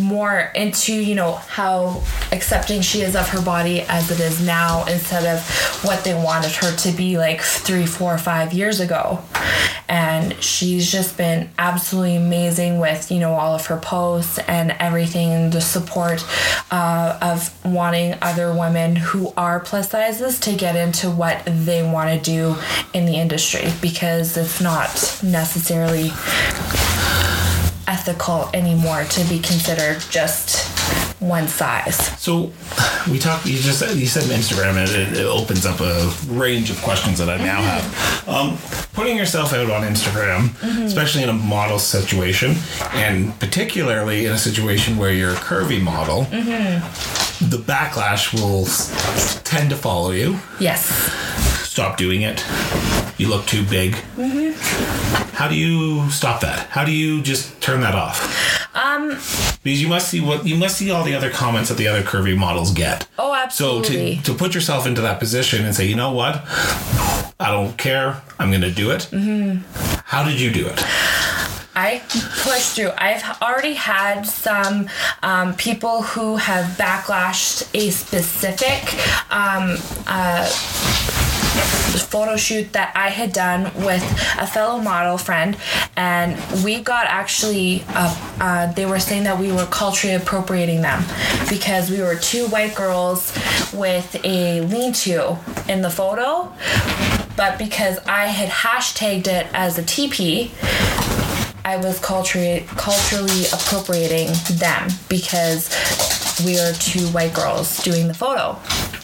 more 0.00 0.52
into 0.54 0.92
you 0.92 1.14
know 1.14 1.32
how 1.34 2.02
accepting 2.32 2.80
she 2.80 3.02
is 3.02 3.14
of 3.16 3.28
her 3.28 3.42
body 3.42 3.82
as 3.82 4.10
it 4.10 4.20
is 4.20 4.44
now 4.44 4.84
instead 4.86 5.24
of 5.24 5.44
what 5.84 6.04
they 6.04 6.14
wanted 6.14 6.50
her 6.52 6.74
to 6.76 6.92
be 6.92 7.16
like 7.16 7.40
three 7.40 7.86
four 7.86 8.18
five 8.18 8.52
years 8.52 8.80
ago. 8.80 9.22
And 9.88 10.34
she's 10.42 10.90
just 10.90 11.18
been 11.18 11.50
absolutely 11.58 12.16
amazing 12.16 12.78
with 12.78 13.10
you 13.10 13.20
know 13.20 13.34
all 13.34 13.54
of 13.54 13.66
her 13.66 13.76
posts 13.76 14.38
and 14.40 14.72
everything 14.78 15.50
the 15.50 15.60
support 15.60 16.24
uh, 16.70 17.18
of 17.20 17.64
wanting 17.64 18.14
other 18.22 18.52
women 18.52 18.96
who 18.96 19.32
are 19.36 19.60
plus 19.60 19.90
sizes 19.90 20.40
to 20.40 20.54
get 20.54 20.76
into 20.76 21.10
what 21.10 21.42
they 21.46 21.82
want 21.82 22.10
to 22.10 22.30
do 22.30 22.56
in 22.92 23.06
the 23.06 23.14
industry 23.14 23.68
because 23.80 24.36
it's 24.36 24.60
not 24.60 25.20
necessarily 25.22 26.10
ethical 27.86 28.48
anymore 28.54 29.04
to 29.04 29.24
be 29.28 29.38
considered 29.38 30.00
just 30.10 30.68
one 31.20 31.48
size. 31.48 31.96
So 32.20 32.52
we 33.10 33.18
talked. 33.18 33.46
You 33.46 33.58
just 33.58 33.78
said 33.78 33.96
you 33.96 34.06
said 34.06 34.24
Instagram, 34.24 34.76
and 34.76 34.90
it, 34.90 35.20
it 35.20 35.26
opens 35.26 35.66
up 35.66 35.80
a 35.80 36.12
range 36.26 36.70
of 36.70 36.80
questions 36.82 37.18
that 37.18 37.28
I 37.28 37.38
now 37.38 37.60
mm-hmm. 37.60 38.26
have. 38.26 38.28
Um, 38.28 38.58
putting 38.92 39.16
yourself 39.16 39.52
out 39.52 39.70
on 39.70 39.82
Instagram, 39.82 40.48
mm-hmm. 40.48 40.82
especially 40.82 41.22
in 41.22 41.28
a 41.28 41.34
model 41.34 41.78
situation, 41.78 42.56
and 42.92 43.38
particularly 43.40 44.26
in 44.26 44.32
a 44.32 44.38
situation 44.38 44.96
where 44.96 45.12
you're 45.12 45.32
a 45.32 45.36
curvy 45.36 45.82
model, 45.82 46.24
mm-hmm. 46.24 47.48
the 47.48 47.58
backlash 47.58 48.32
will 48.34 48.66
tend 49.44 49.70
to 49.70 49.76
follow 49.76 50.10
you. 50.10 50.38
Yes. 50.60 50.86
Stop 51.66 51.96
doing 51.96 52.22
it. 52.22 52.44
You 53.16 53.28
look 53.28 53.46
too 53.46 53.64
big. 53.64 53.94
How 55.34 55.48
do 55.48 55.54
you 55.54 56.10
stop 56.10 56.40
that? 56.40 56.66
How 56.70 56.84
do 56.84 56.92
you 56.92 57.22
just 57.22 57.60
turn 57.60 57.80
that 57.80 57.94
off? 57.94 58.20
Um. 58.74 59.18
Because 59.62 59.80
you 59.80 59.88
must 59.88 60.08
see 60.08 60.20
what 60.20 60.46
you 60.46 60.56
must 60.56 60.76
see 60.76 60.90
all 60.90 61.04
the 61.04 61.14
other 61.14 61.30
comments 61.30 61.68
that 61.70 61.78
the 61.78 61.88
other 61.88 62.02
curvy 62.02 62.36
models 62.36 62.72
get. 62.72 63.06
Oh, 63.18 63.34
absolutely. 63.34 64.16
So 64.16 64.22
to, 64.22 64.32
to 64.32 64.34
put 64.34 64.54
yourself 64.54 64.86
into 64.86 65.00
that 65.02 65.18
position 65.18 65.64
and 65.64 65.74
say, 65.74 65.86
you 65.86 65.96
know 65.96 66.12
what, 66.12 66.42
I 67.40 67.50
don't 67.50 67.76
care, 67.78 68.20
I'm 68.38 68.50
going 68.50 68.60
to 68.62 68.70
do 68.70 68.90
it. 68.90 69.08
Mm-hmm. 69.10 69.62
How 70.04 70.22
did 70.24 70.40
you 70.40 70.50
do 70.50 70.66
it? 70.66 70.82
I 71.76 72.02
pushed 72.08 72.76
through. 72.76 72.92
I've 72.96 73.24
already 73.42 73.74
had 73.74 74.22
some 74.22 74.88
um, 75.22 75.54
people 75.56 76.02
who 76.02 76.36
have 76.36 76.76
backlashed 76.76 77.68
a 77.74 77.90
specific 77.90 78.94
um, 79.32 79.76
uh, 80.06 80.46
photo 82.14 82.36
shoot 82.36 82.72
that 82.72 82.92
I 82.94 83.08
had 83.08 83.32
done 83.32 83.64
with 83.84 84.02
a 84.38 84.46
fellow 84.46 84.80
model 84.80 85.18
friend, 85.18 85.56
and 85.96 86.38
we 86.64 86.80
got 86.80 87.06
actually. 87.06 87.84
Uh, 87.88 88.14
uh, 88.40 88.72
they 88.72 88.86
were 88.86 89.00
saying 89.00 89.24
that 89.24 89.38
we 89.38 89.50
were 89.52 89.66
culturally 89.66 90.14
appropriating 90.14 90.82
them 90.82 91.02
because 91.48 91.90
we 91.90 92.00
were 92.00 92.14
two 92.16 92.46
white 92.48 92.74
girls 92.74 93.36
with 93.72 94.16
a 94.24 94.60
lean-to 94.62 95.36
in 95.68 95.82
the 95.82 95.90
photo, 95.90 96.52
but 97.36 97.58
because 97.58 97.98
I 98.06 98.26
had 98.26 98.48
hashtagged 98.48 99.26
it 99.26 99.46
as 99.52 99.78
a 99.78 99.82
teepee. 99.82 100.52
I 101.66 101.78
was 101.78 101.98
culturally 101.98 102.66
culturally 102.76 103.46
appropriating 103.46 104.28
them 104.58 104.90
because 105.08 105.70
we 106.44 106.58
are 106.58 106.72
two 106.74 107.06
white 107.08 107.34
girls 107.34 107.82
doing 107.82 108.08
the 108.08 108.14
photo, 108.14 108.54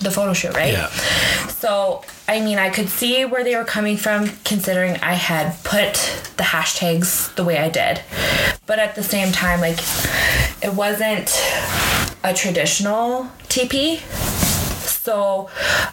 the 0.00 0.10
photo 0.10 0.32
shoot, 0.32 0.54
right? 0.54 0.72
Yeah. 0.72 0.88
So, 1.48 2.02
I 2.26 2.40
mean, 2.40 2.58
I 2.58 2.70
could 2.70 2.88
see 2.88 3.24
where 3.24 3.44
they 3.44 3.54
were 3.54 3.64
coming 3.64 3.96
from 3.96 4.30
considering 4.44 4.96
I 4.96 5.14
had 5.14 5.62
put 5.62 5.94
the 6.36 6.42
hashtags 6.44 7.34
the 7.34 7.44
way 7.44 7.58
I 7.58 7.68
did. 7.68 8.00
But 8.66 8.78
at 8.78 8.94
the 8.94 9.02
same 9.02 9.32
time, 9.32 9.60
like, 9.60 9.78
it 10.62 10.74
wasn't 10.74 11.30
a 12.24 12.34
traditional 12.34 13.30
teepee. 13.48 13.98
So, 14.82 15.48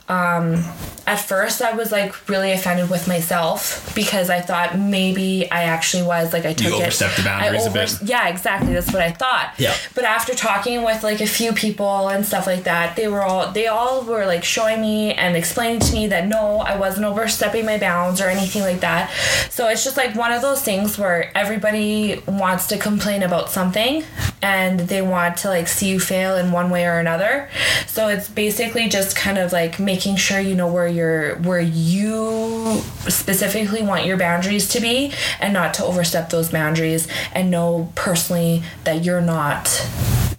um, 0.09 0.63
at 1.07 1.21
first 1.21 1.61
I 1.61 1.71
was 1.73 1.91
like 1.91 2.27
really 2.27 2.51
offended 2.51 2.89
with 2.89 3.07
myself 3.07 3.93
because 3.95 4.29
I 4.29 4.41
thought 4.41 4.77
maybe 4.77 5.49
I 5.49 5.63
actually 5.63 6.03
was 6.03 6.33
like 6.33 6.45
I 6.45 6.51
took 6.51 6.73
it. 6.73 6.73
overstepped 6.73 7.15
the 7.15 7.23
boundaries 7.23 7.65
I 7.65 7.69
a 7.69 7.73
bit. 7.73 8.01
Yeah, 8.03 8.27
exactly. 8.27 8.73
That's 8.73 8.91
what 8.91 9.01
I 9.01 9.11
thought. 9.11 9.53
Yeah. 9.57 9.73
But 9.95 10.03
after 10.03 10.35
talking 10.35 10.83
with 10.83 11.03
like 11.03 11.21
a 11.21 11.25
few 11.25 11.53
people 11.53 12.09
and 12.09 12.25
stuff 12.25 12.45
like 12.45 12.65
that, 12.65 12.97
they 12.97 13.07
were 13.07 13.23
all 13.23 13.51
they 13.53 13.67
all 13.67 14.03
were 14.03 14.25
like 14.25 14.43
showing 14.43 14.81
me 14.81 15.13
and 15.13 15.37
explaining 15.37 15.79
to 15.79 15.93
me 15.93 16.07
that 16.07 16.27
no, 16.27 16.57
I 16.57 16.77
wasn't 16.77 17.05
overstepping 17.05 17.65
my 17.65 17.77
bounds 17.77 18.19
or 18.19 18.27
anything 18.27 18.61
like 18.61 18.81
that. 18.81 19.09
So 19.49 19.69
it's 19.69 19.85
just 19.85 19.95
like 19.95 20.13
one 20.13 20.33
of 20.33 20.41
those 20.41 20.61
things 20.61 20.97
where 20.97 21.31
everybody 21.37 22.21
wants 22.27 22.67
to 22.67 22.77
complain 22.77 23.23
about 23.23 23.49
something 23.49 24.03
and 24.41 24.81
they 24.81 25.01
want 25.01 25.37
to 25.37 25.47
like 25.47 25.69
see 25.69 25.87
you 25.87 26.01
fail 26.01 26.35
in 26.35 26.51
one 26.51 26.69
way 26.69 26.85
or 26.85 26.99
another. 26.99 27.49
So 27.87 28.09
it's 28.09 28.27
basically 28.27 28.89
just 28.89 29.15
kind 29.15 29.37
of 29.37 29.53
like 29.53 29.79
making 29.79 30.17
sure 30.17 30.41
you 30.41 30.53
know 30.53 30.67
where 30.67 30.96
you're 30.97 31.35
where 31.37 31.61
you 31.61 32.81
specifically 33.07 33.83
want 33.83 34.05
your 34.05 34.17
boundaries 34.17 34.67
to 34.69 34.81
be 34.81 35.13
and 35.39 35.53
not 35.53 35.73
to 35.75 35.85
overstep 35.85 36.29
those 36.29 36.49
boundaries 36.49 37.07
and 37.33 37.51
know 37.51 37.91
personally 37.95 38.63
that 38.83 39.03
you're 39.05 39.21
not 39.21 39.87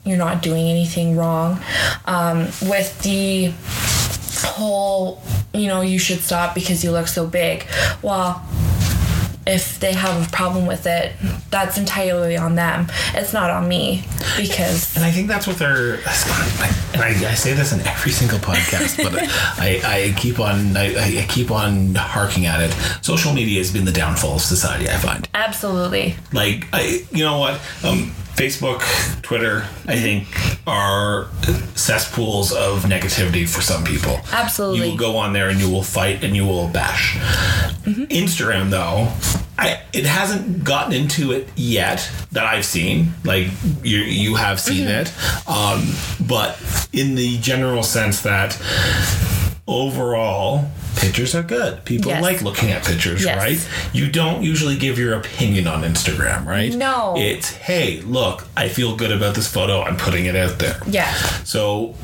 you're 0.05 0.19
not 0.19 0.43
doing 0.43 0.69
anything 0.69 1.17
wrong. 1.17 1.61
Um, 2.07 2.47
with 2.62 3.00
the 3.03 3.53
whole 4.47 5.23
you 5.55 5.67
know 5.69 5.81
you 5.81 5.99
should 5.99 6.21
stop 6.21 6.55
because 6.55 6.83
you 6.83 6.91
look 6.91 7.09
so 7.09 7.27
big. 7.27 7.67
Well 8.03 8.45
if 9.49 9.81
they 9.81 9.95
have 9.95 10.26
a 10.26 10.31
problem 10.31 10.67
with 10.67 10.87
it 10.87 11.12
that's 11.50 11.78
entirely 11.78 12.37
on 12.37 12.55
them 12.55 12.87
it's 13.14 13.33
not 13.33 13.50
on 13.50 13.67
me 13.67 14.05
because 14.37 14.95
And 14.95 15.05
I 15.05 15.11
think 15.11 15.28
that's 15.28 15.47
what 15.47 15.57
they're. 15.59 15.95
And 16.95 17.02
I, 17.02 17.09
I 17.31 17.35
say 17.35 17.52
this 17.55 17.73
in 17.73 17.81
every 17.81 18.12
single 18.12 18.38
podcast, 18.38 19.02
but 19.02 19.14
I, 19.59 19.81
I 19.85 20.14
keep 20.19 20.38
on 20.38 20.76
I, 20.76 21.23
I 21.23 21.26
keep 21.28 21.50
on 21.50 21.95
harking 21.95 22.47
at 22.47 22.61
it. 22.61 22.73
Social 23.02 23.33
media 23.33 23.59
has 23.59 23.73
been 23.73 23.85
the 23.85 23.93
downfall 23.93 24.37
of 24.37 24.43
society. 24.43 24.88
I 24.88 24.97
find. 24.97 25.28
absolutely 25.35 26.17
like 26.33 26.67
I, 26.73 27.05
you 27.11 27.25
know 27.25 27.38
what 27.38 27.61
um, 27.85 28.12
facebook 28.38 28.80
twitter 29.23 29.66
i 29.87 29.97
think 29.97 30.26
are 30.66 31.28
cesspools 31.75 32.52
of 32.52 32.83
negativity 32.83 33.49
for 33.49 33.62
some 33.62 33.83
people. 33.85 34.21
Absolutely. 34.30 34.85
you 34.85 34.90
will 34.90 34.99
go 34.99 35.16
on 35.16 35.33
there 35.33 35.49
and 35.49 35.59
you 35.59 35.71
will 35.71 35.83
fight 35.83 36.23
and 36.23 36.37
you 36.37 36.45
will 36.45 36.68
bash. 36.68 37.16
Instagram 37.87 38.68
though 38.68 39.09
I, 39.59 39.80
it 39.92 40.04
hasn't 40.07 40.62
gotten 40.62 40.92
into 40.92 41.33
it 41.33 41.49
yet 41.57 42.09
that 42.33 42.45
I've 42.45 42.64
seen. 42.64 43.14
Like 43.25 43.49
you, 43.83 43.99
you 43.99 44.37
have 44.37 44.61
seen 44.61 44.87
it, 44.87 45.12
um, 45.49 45.85
but 46.28 46.61
in 46.92 47.16
the 47.16 47.38
general 47.38 47.83
sense 47.83 48.23
that 48.23 48.61
overall 49.66 50.71
pictures 51.09 51.35
are 51.35 51.43
good. 51.43 51.83
People 51.87 52.11
Yes. 52.12 52.23
like 52.23 52.43
looking 52.43 52.71
at 52.71 52.85
pictures, 52.85 53.25
Yes. 53.25 53.37
right? 53.38 53.69
You 53.95 54.09
don't 54.11 54.43
usually 54.43 54.77
give 54.77 54.99
your 54.99 55.15
opinion 55.15 55.67
on 55.67 55.83
Instagram, 55.83 56.45
right? 56.45 56.73
No. 56.75 57.15
It's, 57.17 57.50
hey, 57.53 58.03
look, 58.05 58.47
I 58.57 58.69
feel 58.69 58.95
good 58.95 59.11
about 59.11 59.35
this 59.35 59.47
photo. 59.47 59.83
I'm 59.83 59.97
putting 59.97 60.27
it 60.27 60.37
out 60.37 60.59
there. 60.59 60.79
Yeah. 60.87 61.11
So 61.45 61.95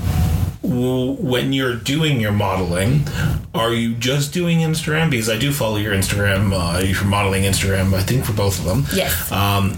when 0.62 1.52
you're 1.52 1.74
doing 1.74 2.18
your 2.18 2.32
modeling, 2.32 3.06
are 3.54 3.72
you 3.74 3.94
just 3.94 4.32
doing 4.32 4.60
Instagram? 4.60 5.10
Because 5.10 5.28
I 5.28 5.36
do 5.36 5.52
follow 5.52 5.76
your 5.76 5.94
Instagram. 5.94 6.52
Uh, 6.52 6.78
you're 6.80 7.04
modeling 7.04 7.42
Instagram, 7.44 7.92
I 7.92 8.02
think, 8.02 8.24
for 8.24 8.32
both 8.32 8.58
of 8.58 8.64
them. 8.64 8.86
Yes. 8.94 9.30
Um, 9.30 9.76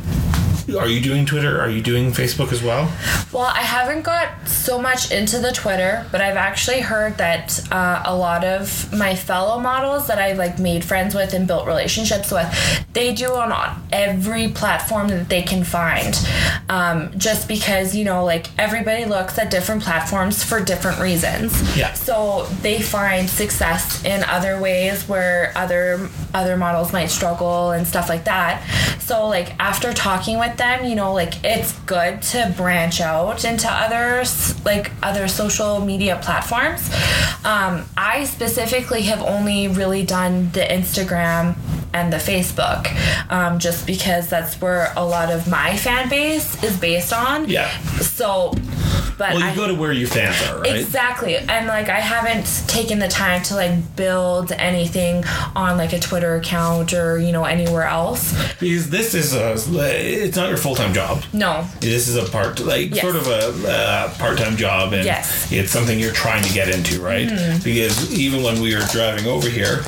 are 0.74 0.88
you 0.88 1.00
doing 1.00 1.26
Twitter? 1.26 1.60
Are 1.60 1.70
you 1.70 1.80
doing 1.80 2.10
Facebook 2.10 2.52
as 2.52 2.62
well? 2.62 2.92
Well, 3.32 3.44
I 3.44 3.60
haven't 3.60 4.02
got 4.02 4.48
so 4.48 4.80
much 4.80 5.12
into 5.12 5.38
the 5.38 5.52
Twitter, 5.52 6.06
but 6.10 6.20
I've 6.20 6.36
actually 6.36 6.80
heard 6.80 7.18
that 7.18 7.60
uh, 7.72 8.02
a 8.04 8.16
lot 8.16 8.44
of 8.44 8.92
my 8.92 9.14
fellow 9.14 9.60
models 9.60 10.06
that 10.08 10.18
I've 10.18 10.38
like 10.38 10.58
made 10.58 10.84
friends 10.84 11.14
with 11.14 11.34
and 11.34 11.46
built 11.46 11.66
relationships 11.66 12.32
with, 12.32 12.84
they 12.92 13.14
do 13.14 13.32
on 13.32 13.52
every 13.92 14.48
platform 14.48 15.08
that 15.08 15.28
they 15.28 15.42
can 15.42 15.64
find. 15.64 16.18
Um, 16.68 17.16
just 17.16 17.46
because 17.46 17.94
you 17.94 18.04
know, 18.04 18.24
like 18.24 18.46
everybody 18.58 19.04
looks 19.04 19.38
at 19.38 19.50
different 19.50 19.82
platforms 19.82 20.42
for 20.42 20.60
different 20.60 21.00
reasons. 21.00 21.76
Yeah. 21.76 21.92
So 21.92 22.46
they 22.62 22.80
find 22.80 23.28
success 23.28 24.04
in 24.04 24.24
other 24.24 24.60
ways 24.60 25.08
where 25.08 25.52
other 25.54 26.08
other 26.34 26.56
models 26.56 26.92
might 26.92 27.06
struggle 27.06 27.70
and 27.70 27.86
stuff 27.86 28.08
like 28.08 28.24
that. 28.24 28.64
So 29.00 29.28
like 29.28 29.54
after 29.60 29.92
talking 29.92 30.38
with 30.38 30.55
them, 30.58 30.84
you 30.84 30.94
know, 30.94 31.12
like 31.12 31.44
it's 31.44 31.72
good 31.80 32.22
to 32.22 32.52
branch 32.56 33.00
out 33.00 33.44
into 33.44 33.68
others 33.70 34.64
like 34.64 34.90
other 35.02 35.28
social 35.28 35.80
media 35.80 36.18
platforms. 36.22 36.88
Um, 37.44 37.84
I 37.96 38.24
specifically 38.24 39.02
have 39.02 39.22
only 39.22 39.68
really 39.68 40.04
done 40.04 40.50
the 40.52 40.60
Instagram 40.60 41.56
and 41.96 42.12
the 42.12 42.18
Facebook, 42.18 42.82
um, 43.30 43.58
just 43.58 43.86
because 43.86 44.28
that's 44.28 44.60
where 44.60 44.92
a 44.96 45.04
lot 45.04 45.30
of 45.32 45.48
my 45.48 45.76
fan 45.76 46.08
base 46.08 46.62
is 46.62 46.76
based 46.78 47.12
on. 47.12 47.48
Yeah. 47.48 47.70
So, 48.00 48.52
but 49.18 49.32
Well, 49.32 49.40
you 49.40 49.46
I, 49.46 49.56
go 49.56 49.66
to 49.66 49.74
where 49.74 49.92
your 49.92 50.08
fans 50.08 50.36
are, 50.46 50.60
right? 50.60 50.76
Exactly. 50.76 51.36
And 51.36 51.66
like 51.66 51.88
I 51.88 52.00
haven't 52.00 52.44
taken 52.68 52.98
the 52.98 53.08
time 53.08 53.42
to 53.44 53.54
like 53.54 53.96
build 53.96 54.52
anything 54.52 55.24
on 55.54 55.78
like 55.78 55.94
a 55.94 55.98
Twitter 55.98 56.34
account 56.36 56.92
or, 56.92 57.18
you 57.18 57.32
know, 57.32 57.44
anywhere 57.44 57.84
else. 57.84 58.34
Because 58.60 58.90
this 58.90 59.14
is 59.14 59.34
a, 59.34 59.52
it's 59.54 60.36
not 60.36 60.48
your 60.50 60.58
full 60.58 60.74
time 60.74 60.92
job. 60.92 61.22
No. 61.32 61.66
This 61.80 62.08
is 62.08 62.16
a 62.16 62.28
part, 62.30 62.60
like 62.60 62.94
Yes. 62.94 63.00
sort 63.02 63.16
of 63.16 63.26
a 63.26 63.68
uh, 63.68 64.14
part 64.18 64.36
time 64.38 64.56
job, 64.56 64.92
and 64.92 65.04
Yes. 65.04 65.50
it's 65.50 65.70
something 65.72 65.98
you're 65.98 66.12
trying 66.12 66.42
to 66.44 66.52
get 66.52 66.68
into, 66.68 67.00
right? 67.00 67.28
Because 67.64 68.12
even 68.12 68.42
when 68.42 68.60
we 68.60 68.74
were 68.74 68.84
driving 68.92 69.26
over 69.26 69.48
here, 69.48 69.82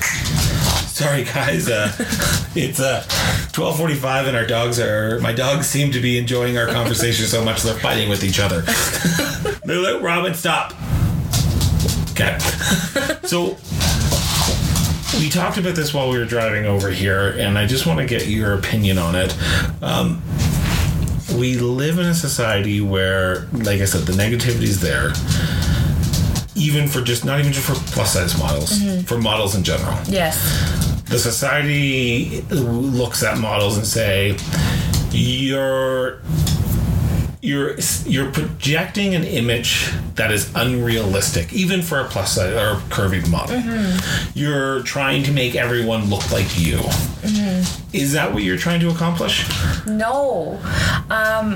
sorry 0.99 1.23
guys, 1.23 1.69
uh, 1.69 1.93
it's 2.57 2.81
uh, 2.81 3.05
twelve 3.53 3.77
forty 3.77 3.95
five, 3.95 4.27
and 4.27 4.37
our 4.37 4.47
dogs 4.47 4.81
are. 4.81 5.21
My 5.21 5.33
dogs 5.33 5.67
seem 5.67 5.93
to 5.93 6.01
be 6.01 6.19
enjoying 6.19 6.59
our 6.59 6.67
conversation 6.67 7.27
so 7.27 7.45
much 7.45 7.63
they're 7.63 7.79
fighting 7.79 8.09
with 8.09 8.25
each 8.25 8.41
other. 8.41 8.63
they're 9.65 10.01
Robin, 10.01 10.35
stop. 10.35 10.73
Okay, 12.11 12.37
so 13.23 13.57
we 15.21 15.29
talked 15.29 15.57
about 15.57 15.77
this 15.77 15.95
while 15.95 16.11
we 16.11 16.19
were 16.19 16.25
driving 16.25 16.67
over 16.67 16.91
here, 16.91 17.31
and 17.39 17.57
I 17.57 17.65
just 17.65 17.87
want 17.87 18.01
to 18.01 18.07
get 18.07 18.27
your 18.27 18.55
opinion 18.55 18.99
on 18.99 19.15
it. 19.15 19.37
Um, 19.81 20.21
we 21.39 21.59
live 21.59 22.01
in 22.01 22.07
a 22.07 22.15
society 22.15 22.81
where, 22.81 23.47
like 23.53 23.81
I 23.81 23.85
said, 23.85 24.03
the 24.03 24.15
negativity 24.15 24.65
is 24.65 24.81
there. 24.81 25.13
Even 26.57 26.89
for 26.89 27.03
just 27.03 27.25
not 27.25 27.39
even 27.39 27.53
just 27.53 27.69
for 27.69 27.75
plus 27.93 28.15
size 28.15 28.37
models, 28.37 28.83
for 29.05 29.17
models 29.17 29.55
in 29.55 29.63
general. 29.63 29.97
Yes. 30.09 30.88
The 31.09 31.19
society 31.19 32.43
looks 32.51 33.23
at 33.23 33.39
models 33.39 33.77
and 33.77 33.87
say, 33.87 34.37
"You're." 35.11 36.21
You're 37.41 37.77
you're 38.05 38.33
projecting 38.33 39.15
an 39.15 39.23
image 39.23 39.93
that 40.17 40.33
is 40.33 40.53
unrealistic, 40.57 41.53
even 41.53 41.83
for 41.83 42.01
a 42.01 42.05
plus 42.05 42.35
size 42.35 42.53
or 42.53 42.81
curvy 42.91 43.27
model. 43.31 43.63
You're 44.35 44.83
trying 44.83 45.23
to 45.23 45.31
make 45.31 45.55
everyone 45.55 46.11
look 46.11 46.31
like 46.33 46.59
you. 46.59 46.79
Is 47.93 48.13
that 48.13 48.35
what 48.35 48.43
you're 48.43 48.59
trying 48.59 48.81
to 48.81 48.91
accomplish? 48.91 49.47
No. 49.87 50.61
Um, 51.11 51.53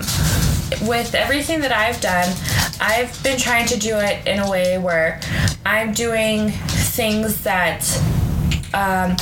with 0.88 1.14
everything 1.16 1.60
that 1.62 1.72
I've 1.72 2.00
done, 2.00 2.32
I've 2.80 3.20
been 3.24 3.38
trying 3.38 3.66
to 3.66 3.76
do 3.78 3.96
it 3.96 4.24
in 4.24 4.38
a 4.38 4.48
way 4.48 4.78
where 4.78 5.20
I'm 5.66 5.92
doing 5.92 6.50
things 6.50 7.42
that 7.42 7.80
um, 8.74 9.16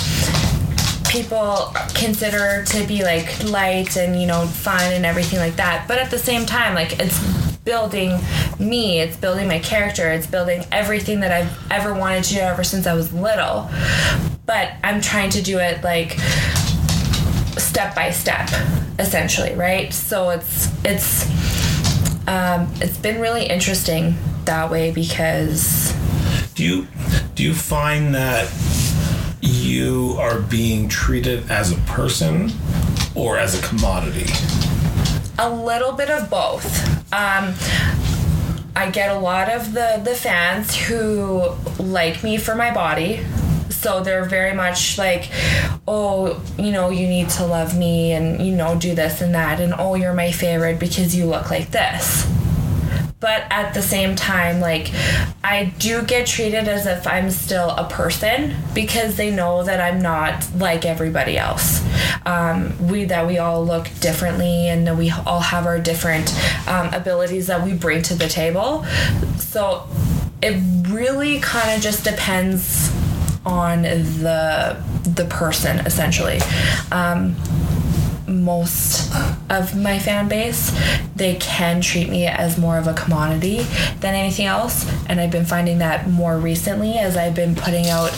people 1.09 1.73
consider 1.95 2.65
to 2.67 2.87
be 2.87 3.03
like 3.03 3.43
light 3.45 3.97
and 3.97 4.21
you 4.21 4.27
know 4.27 4.47
fun 4.47 4.93
and 4.93 5.05
everything 5.05 5.39
like 5.39 5.57
that. 5.57 5.87
But 5.89 5.99
at 5.99 6.11
the 6.11 6.19
same 6.19 6.47
time, 6.47 6.75
like 6.75 6.99
it's 6.99 7.19
building 7.65 8.19
me, 8.59 9.01
it's 9.01 9.17
building 9.17 9.49
my 9.49 9.59
character, 9.59 10.11
it's 10.11 10.27
building 10.27 10.65
everything 10.73 11.21
that 11.21 11.33
I've 11.33 11.73
ever 11.73 11.95
wanted 11.95 12.25
to 12.25 12.35
do 12.35 12.41
ever 12.41 12.65
since 12.65 12.87
I 12.87 12.95
was 12.95 13.13
little. 13.13 13.69
But 14.47 14.73
I'm 14.83 15.01
trying 15.01 15.31
to 15.31 15.43
do 15.43 15.59
it 15.59 15.83
like 15.85 16.19
step 17.59 17.95
by 17.95 18.11
step 18.11 18.49
essentially 18.99 19.55
right 19.55 19.93
so 19.93 20.31
it's 20.31 20.69
it's 20.85 21.27
um, 22.27 22.73
it's 22.81 22.97
been 22.99 23.21
really 23.21 23.47
interesting 23.47 24.17
that 24.45 24.71
way 24.71 24.91
because 24.93 25.93
Do 26.55 26.65
you 26.65 26.87
do 27.35 27.43
you 27.43 27.55
find 27.55 28.15
that 28.15 28.49
you 29.41 30.17
are 30.19 30.41
being 30.41 30.89
treated 30.89 31.51
as 31.51 31.73
a 31.73 31.77
person 31.83 32.51
or 33.15 33.39
as 33.39 33.59
a 33.59 33.67
commodity? 33.67 34.33
a 35.41 35.49
little 35.51 35.93
bit 35.93 36.11
of 36.11 36.29
both. 36.29 36.67
Um, 37.13 37.55
i 38.77 38.89
get 38.89 39.11
a 39.11 39.19
lot 39.19 39.51
of 39.51 39.73
the 39.73 40.01
the 40.05 40.15
fans 40.15 40.77
who 40.77 41.43
like 41.79 42.23
me 42.23 42.37
for 42.37 42.55
my 42.55 42.73
body. 42.73 43.25
So 43.71 44.03
they're 44.03 44.25
very 44.27 44.53
much 44.53 44.99
like 44.99 45.31
oh 45.89 46.43
you 46.59 46.71
know 46.71 46.91
you 46.91 47.07
need 47.07 47.31
to 47.31 47.47
love 47.47 47.77
me 47.77 48.13
and 48.13 48.45
you 48.47 48.55
know 48.55 48.79
do 48.79 48.95
this 48.95 49.23
and 49.23 49.35
that 49.35 49.61
and 49.61 49.73
oh 49.79 49.95
you're 49.95 50.13
my 50.13 50.31
favorite 50.31 50.79
because 50.79 51.17
you 51.17 51.25
look 51.25 51.51
like 51.51 51.71
this 51.71 52.27
but 53.21 53.45
at 53.51 53.73
the 53.75 53.83
same 53.83 54.17
time 54.17 54.61
like 54.61 54.91
i 55.45 55.73
do 55.79 56.03
get 56.03 56.27
treated 56.27 56.67
as 56.67 56.87
if 56.87 57.07
i'm 57.07 57.31
still 57.31 57.71
a 57.71 57.89
person 57.89 58.55
because 58.75 59.17
they 59.17 59.31
know 59.31 59.63
that 59.63 59.81
i'm 59.81 60.01
not 60.01 60.47
like 60.57 60.85
everybody 60.85 61.37
else. 61.39 61.85
Um, 62.27 62.75
we 62.89 63.05
that 63.07 63.27
we 63.27 63.39
all 63.39 63.65
look 63.65 63.89
differently 64.01 64.69
and 64.69 64.87
that 64.87 64.97
we 64.97 65.11
all 65.11 65.41
have 65.41 65.67
our 65.67 65.79
different 65.79 66.33
um, 66.69 66.93
abilities 66.93 67.47
that 67.47 67.65
we 67.65 67.73
bring 67.73 68.03
to 68.03 68.15
the 68.15 68.29
table. 68.29 68.85
So 69.39 69.89
it 70.43 70.61
really 70.89 71.41
kind 71.41 71.77
of 71.77 71.83
just 71.83 72.05
depends 72.05 72.91
on 73.45 73.83
the 73.83 74.83
the 75.05 75.25
person 75.31 75.79
essentially. 75.81 76.41
Um, 76.93 77.37
most 78.31 79.13
of 79.51 79.77
my 79.77 79.99
fan 79.99 80.29
base 80.29 80.73
they 81.17 81.35
can 81.37 81.81
treat 81.81 82.09
me 82.09 82.27
as 82.27 82.57
more 82.57 82.79
of 82.79 82.87
a 82.87 82.95
commodity 82.95 83.59
than 84.01 84.15
anything 84.15 84.47
else. 84.47 84.91
And 85.09 85.21
i've 85.21 85.31
been 85.31 85.45
finding 85.45 85.79
that 85.79 86.09
more 86.09 86.39
recently 86.39 86.99
as 86.99 87.17
i've 87.17 87.35
been 87.35 87.55
putting 87.55 87.89
out 87.89 88.17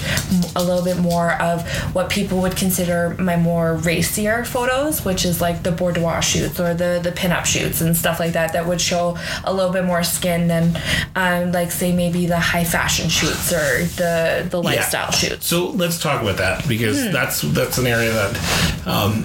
a 0.57 0.63
little 0.63 0.85
bit 0.85 0.99
more 0.99 1.33
of 1.41 1.67
what 1.95 2.11
people 2.11 2.41
would 2.43 2.57
consider 2.57 3.17
my 3.19 3.37
more 3.37 3.75
racier 3.77 4.45
photos 4.45 5.05
which 5.05 5.25
is 5.25 5.41
like 5.41 5.63
the 5.63 5.73
boudoir 5.73 6.23
shoots 6.23 6.61
or 6.61 6.75
the 6.75 7.01
the 7.03 7.11
pinup 7.13 7.45
shoots 7.45 7.81
and 7.81 7.97
stuff 7.97 8.21
like 8.21 8.33
that 8.33 8.53
that 8.53 8.67
would 8.67 8.81
show 8.81 9.17
a 9.45 9.53
little 9.53 9.73
bit 9.73 9.85
more 9.85 10.03
skin 10.03 10.49
than 10.49 10.79
um, 11.17 11.53
like 11.53 11.71
say 11.71 11.93
maybe 11.93 12.27
the 12.27 12.39
high 12.39 12.65
fashion 12.65 13.09
shoots 13.09 13.53
or 13.53 13.85
the 13.97 14.47
the 14.51 14.63
lifestyle 14.63 15.11
shoots. 15.11 15.47
So 15.47 15.71
let's 15.71 16.01
talk 16.01 16.23
about 16.23 16.37
that 16.39 16.67
because 16.69 17.11
that's 17.13 17.43
that's 17.43 17.79
an 17.79 17.87
area 17.87 18.13
that 18.13 18.87
um, 18.87 19.25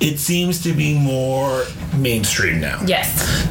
it 0.00 0.18
seems 0.20 0.62
to 0.62 0.72
be 0.72 0.94
more 0.98 1.64
mainstream 1.96 2.60
now. 2.60 2.80
yes 2.86 3.08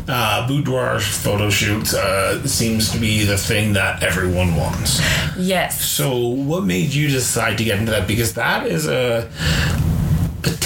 Uh, 0.08 0.48
boudoir 0.48 1.00
photo 1.00 1.50
shoots 1.50 1.94
uh, 1.94 2.42
seems 2.48 2.90
to 2.92 2.98
be 3.00 3.26
the 3.26 3.38
thing 3.38 3.74
that 3.74 4.02
everyone 4.02 4.56
wants. 4.56 5.02
yes 5.38 5.82
So, 5.82 6.18
what 6.50 6.64
made 6.64 6.94
you 6.94 7.10
decide 7.10 7.58
to 7.58 7.64
get 7.66 7.80
into 7.80 7.92
that? 7.92 8.08
Because 8.08 8.34
that 8.34 8.66
is 8.68 8.88
a 8.88 9.28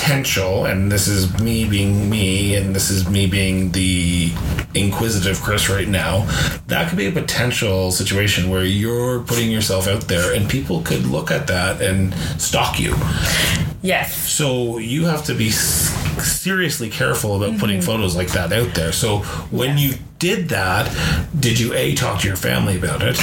potential, 0.01 0.65
and 0.65 0.91
this 0.91 1.07
is 1.07 1.39
me 1.39 1.63
being 1.69 2.09
me, 2.09 2.55
and 2.55 2.75
this 2.75 2.89
is 2.89 3.07
me 3.07 3.27
being 3.27 3.71
the 3.71 4.31
inquisitive 4.73 5.39
Chris 5.41 5.69
right 5.69 5.87
now. 5.87 6.25
That 6.65 6.89
could 6.89 6.97
be 6.97 7.05
a 7.05 7.11
potential 7.11 7.91
situation 7.91 8.49
where 8.49 8.65
you're 8.65 9.19
putting 9.21 9.51
yourself 9.51 9.87
out 9.87 10.07
there, 10.07 10.33
and 10.33 10.49
people 10.49 10.81
could 10.81 11.05
look 11.05 11.29
at 11.29 11.45
that 11.47 11.83
and 11.83 12.15
stalk 12.41 12.79
you. 12.79 12.95
yes 13.83 14.15
So 14.15 14.79
you 14.79 15.05
have 15.05 15.23
to 15.25 15.35
be 15.35 15.51
seriously 15.51 16.89
careful 16.89 17.35
about 17.35 17.59
putting 17.59 17.77
mm-hmm. 17.77 17.85
photos 17.85 18.15
like 18.15 18.31
that 18.31 18.51
out 18.51 18.73
there. 18.73 18.91
So 18.91 19.19
when 19.51 19.77
you 19.77 19.93
did 20.17 20.49
that, 20.49 20.85
did 21.39 21.59
you 21.59 21.73
a 21.73 21.93
talk 21.93 22.21
to 22.21 22.27
your 22.27 22.37
family 22.37 22.75
about 22.75 23.03
it, 23.03 23.19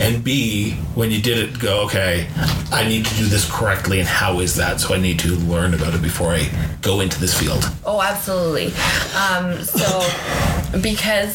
And 0.00 0.22
B, 0.22 0.72
when 0.94 1.10
you 1.10 1.20
did 1.20 1.38
it, 1.38 1.58
go, 1.58 1.82
okay, 1.86 2.28
I 2.70 2.88
need 2.88 3.04
to 3.04 3.14
do 3.16 3.26
this 3.26 3.50
correctly, 3.50 3.98
and 3.98 4.08
how 4.08 4.38
is 4.38 4.54
that? 4.56 4.80
So 4.80 4.94
I 4.94 4.98
need 4.98 5.18
to 5.20 5.34
learn 5.34 5.74
about 5.74 5.94
it 5.94 6.02
before 6.08 6.32
I 6.32 6.48
go 6.80 7.00
into 7.00 7.20
this 7.20 7.38
field. 7.38 7.70
Oh, 7.84 8.00
absolutely. 8.00 8.72
Um, 9.14 9.62
so, 9.62 10.80
because 10.80 11.32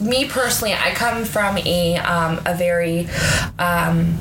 me 0.00 0.28
personally, 0.28 0.74
I 0.74 0.92
come 0.94 1.24
from 1.24 1.58
a 1.58 1.96
um, 1.98 2.40
a 2.46 2.54
very 2.54 3.08
um, 3.58 4.16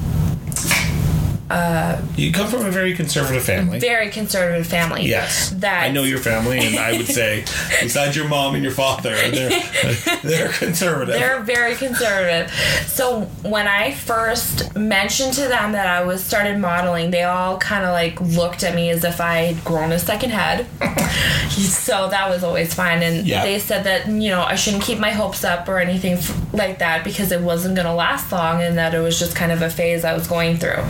Uh, 1.52 2.02
you 2.16 2.32
come 2.32 2.48
from 2.48 2.66
a 2.66 2.72
very 2.72 2.94
conservative 2.96 3.44
family. 3.44 3.80
very 3.80 4.10
conservative 4.10 4.66
family. 4.68 5.04
Yes, 5.06 5.50
that 5.58 5.84
I 5.84 5.92
know 5.92 6.04
your 6.04 6.20
family, 6.20 6.60
and 6.60 6.78
I 6.78 6.94
would 6.98 7.08
say, 7.08 7.42
besides 7.82 8.16
your 8.16 8.28
mom 8.28 8.56
and 8.56 8.64
your 8.64 8.74
father, 8.74 9.14
they're 9.30 9.50
they're 10.24 10.50
conservative. 10.50 11.16
They're 11.16 11.42
very 11.42 11.76
conservative. 11.76 12.52
So 12.88 13.22
when 13.44 13.68
I 13.68 13.92
first 13.92 14.76
mentioned 14.76 15.34
to 15.34 15.42
them 15.48 15.74
that 15.74 15.88
I 15.88 16.04
was 16.06 16.24
started 16.24 16.58
modeling, 16.58 17.12
they 17.12 17.24
all 17.24 17.58
kind 17.58 17.84
of 17.86 17.92
like 17.92 18.20
looked 18.22 18.64
at 18.64 18.74
me 18.76 18.90
as 18.90 19.04
if 19.04 19.20
I 19.20 19.38
had 19.54 19.66
grown 19.66 19.92
a 19.92 20.00
second 20.00 20.30
head. 20.32 20.66
so 21.50 22.10
that 22.10 22.30
was 22.30 22.44
always 22.44 22.74
fine, 22.74 23.04
and 23.04 23.28
Yeah. 23.28 23.44
they 23.44 23.60
said 23.60 23.84
that 23.84 24.08
you 24.08 24.30
know 24.30 24.42
I 24.44 24.56
shouldn't 24.56 24.84
keep 24.84 25.00
my 25.00 25.12
hopes 25.12 25.44
up 25.44 25.68
or 25.68 25.80
anything 25.80 26.14
f- 26.14 26.51
like 26.54 26.80
that 26.80 27.04
because 27.04 27.32
it 27.32 27.42
wasn't 27.42 27.76
gonna 27.76 27.96
last 27.96 28.32
long, 28.32 28.62
and 28.62 28.78
that 28.78 28.94
it 28.94 29.00
was 29.00 29.20
just 29.20 29.36
kind 29.36 29.52
of 29.52 29.62
a 29.62 29.70
phase 29.70 30.04
I 30.04 30.14
was 30.14 30.28
going 30.28 30.58
through. 30.58 30.84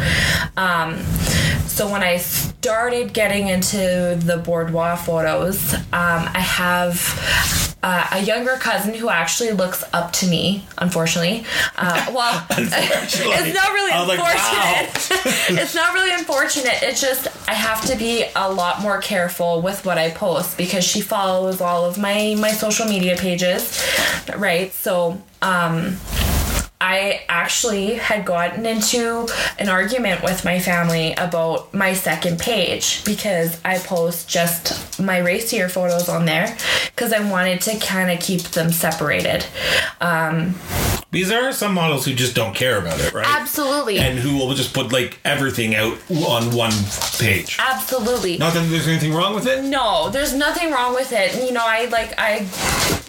Um, 0.57 0.99
so 1.67 1.89
when 1.89 2.03
I 2.03 2.17
started 2.17 3.13
getting 3.13 3.47
into 3.47 4.19
the 4.23 4.41
boudoir 4.43 4.97
photos, 4.97 5.73
um, 5.73 5.81
I 5.93 6.39
have 6.39 7.71
uh, 7.83 8.07
a 8.11 8.21
younger 8.21 8.55
cousin 8.57 8.93
who 8.93 9.09
actually 9.09 9.51
looks 9.51 9.83
up 9.93 10.11
to 10.13 10.27
me. 10.27 10.65
Unfortunately, 10.77 11.43
uh, 11.77 12.11
well, 12.13 12.45
it's 12.51 13.53
not 13.53 13.73
really 13.73 13.91
was 13.91 14.07
like, 14.07 14.19
unfortunate. 14.19 15.59
it's 15.61 15.75
not 15.75 15.93
really 15.93 16.13
unfortunate. 16.13 16.83
It's 16.83 17.01
just 17.01 17.27
I 17.49 17.53
have 17.53 17.83
to 17.85 17.97
be 17.97 18.25
a 18.35 18.51
lot 18.51 18.81
more 18.81 18.99
careful 19.01 19.61
with 19.61 19.85
what 19.85 19.97
I 19.97 20.11
post 20.11 20.57
because 20.57 20.83
she 20.83 21.01
follows 21.01 21.61
all 21.61 21.85
of 21.85 21.97
my 21.97 22.35
my 22.37 22.51
social 22.51 22.85
media 22.85 23.17
pages, 23.17 23.83
right? 24.37 24.71
So. 24.73 25.21
Um 25.41 25.97
I 26.83 27.21
actually 27.29 27.93
had 27.93 28.25
gotten 28.25 28.65
into 28.65 29.27
an 29.59 29.69
argument 29.69 30.23
with 30.23 30.43
my 30.43 30.59
family 30.59 31.13
about 31.13 31.71
my 31.75 31.93
second 31.93 32.39
page 32.39 33.03
because 33.05 33.59
I 33.63 33.77
post 33.77 34.27
just 34.27 34.99
my 34.99 35.19
racier 35.19 35.69
photos 35.69 36.09
on 36.09 36.25
there 36.25 36.57
because 36.87 37.13
I 37.13 37.29
wanted 37.29 37.61
to 37.61 37.77
kind 37.77 38.09
of 38.09 38.19
keep 38.19 38.41
them 38.41 38.71
separated. 38.71 39.45
Um, 40.01 40.55
Because 41.11 41.29
there 41.29 41.43
are 41.47 41.53
some 41.53 41.73
models 41.73 42.05
who 42.05 42.13
just 42.13 42.35
don't 42.35 42.55
care 42.55 42.77
about 42.79 42.99
it, 42.99 43.13
right? 43.13 43.27
absolutely. 43.27 43.99
And 43.99 44.17
who 44.17 44.37
will 44.37 44.53
just 44.55 44.73
put 44.73 44.91
like 44.91 45.19
everything 45.23 45.75
out 45.75 45.97
on 46.25 46.55
one 46.55 46.71
page. 47.19 47.57
absolutely. 47.59 48.37
Not 48.37 48.53
that 48.55 48.67
there's 48.69 48.87
anything 48.87 49.13
wrong 49.13 49.35
with 49.35 49.45
it. 49.45 49.63
No, 49.65 50.09
there's 50.09 50.33
nothing 50.33 50.71
wrong 50.71 50.95
with 50.95 51.11
it. 51.11 51.35
You 51.45 51.51
know, 51.51 51.63
I 51.63 51.85
like 51.85 52.13
I 52.17 52.47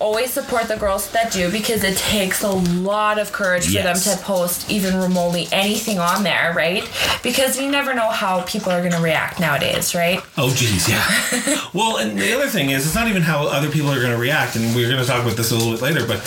always 0.01 0.31
support 0.33 0.67
the 0.69 0.77
girls 0.77 1.11
that 1.13 1.33
do 1.33 1.51
because 1.51 1.85
it 1.85 1.97
takes 1.97 2.43
a 2.43 2.51
lot 2.51 3.19
of 3.21 3.31
courage 3.33 3.62
for 3.67 3.73
Yes. 3.73 4.05
them 4.05 4.17
to 4.17 4.23
post 4.23 4.71
even 4.71 5.01
remotely 5.01 5.49
anything 5.53 5.99
on 5.99 6.23
there, 6.23 6.53
right? 6.57 6.89
Because 7.23 7.61
you 7.61 7.71
never 7.71 7.95
know 7.95 8.09
how 8.09 8.43
people 8.43 8.71
are 8.73 8.81
going 8.81 8.93
to 8.93 9.01
react 9.01 9.41
nowadays, 9.41 9.95
right? 9.95 10.21
Oh, 10.37 10.53
geez, 10.55 10.89
yeah. 10.89 11.61
well, 11.75 11.99
and 11.99 12.19
the 12.19 12.33
other 12.35 12.49
thing 12.49 12.71
is, 12.71 12.87
it's 12.87 12.95
not 12.95 13.09
even 13.09 13.23
how 13.23 13.47
other 13.47 13.71
people 13.71 13.91
are 13.91 14.01
going 14.01 14.13
to 14.13 14.19
react, 14.19 14.57
and 14.57 14.75
we're 14.75 14.89
going 14.89 15.01
to 15.01 15.07
talk 15.07 15.23
about 15.23 15.37
this 15.37 15.51
a 15.51 15.55
little 15.55 15.73
bit 15.73 15.83
later, 15.83 16.07
but 16.07 16.19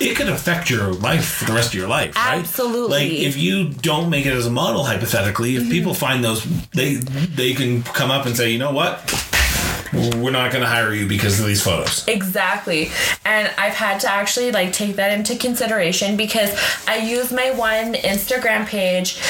it 0.00 0.16
could 0.16 0.28
affect 0.28 0.70
your 0.70 0.92
life 0.92 1.26
for 1.26 1.44
the 1.44 1.52
rest 1.52 1.68
of 1.68 1.74
your 1.74 1.88
life, 1.88 2.14
right? 2.16 2.38
Absolutely. 2.38 3.10
Like, 3.10 3.12
if 3.12 3.36
you 3.36 3.70
don't 3.70 4.10
make 4.10 4.26
it 4.26 4.32
as 4.32 4.46
a 4.46 4.50
model, 4.50 4.84
hypothetically, 4.84 5.56
if 5.56 5.62
mm-hmm. 5.62 5.70
people 5.70 5.94
find 5.94 6.24
those, 6.24 6.44
they 6.70 6.94
they 6.94 7.54
can 7.54 7.82
come 7.82 8.10
up 8.10 8.26
and 8.26 8.36
say, 8.36 8.50
you 8.50 8.58
know 8.58 8.72
what? 8.72 9.10
We're 9.94 10.30
not 10.30 10.50
going 10.50 10.62
to 10.62 10.68
hire 10.68 10.92
you 10.92 11.06
because 11.06 11.40
of 11.40 11.46
these 11.46 11.62
photos. 11.62 12.06
Exactly. 12.08 12.90
And 13.24 13.50
I've 13.56 13.74
had 13.74 14.00
to 14.00 14.10
actually 14.10 14.52
like 14.52 14.72
take 14.72 14.96
that 14.96 15.16
into 15.16 15.36
consideration 15.36 16.16
because 16.16 16.58
I 16.86 16.96
use 16.96 17.32
my 17.32 17.50
one 17.52 17.94
Instagram 17.94 18.66
page 18.66 19.20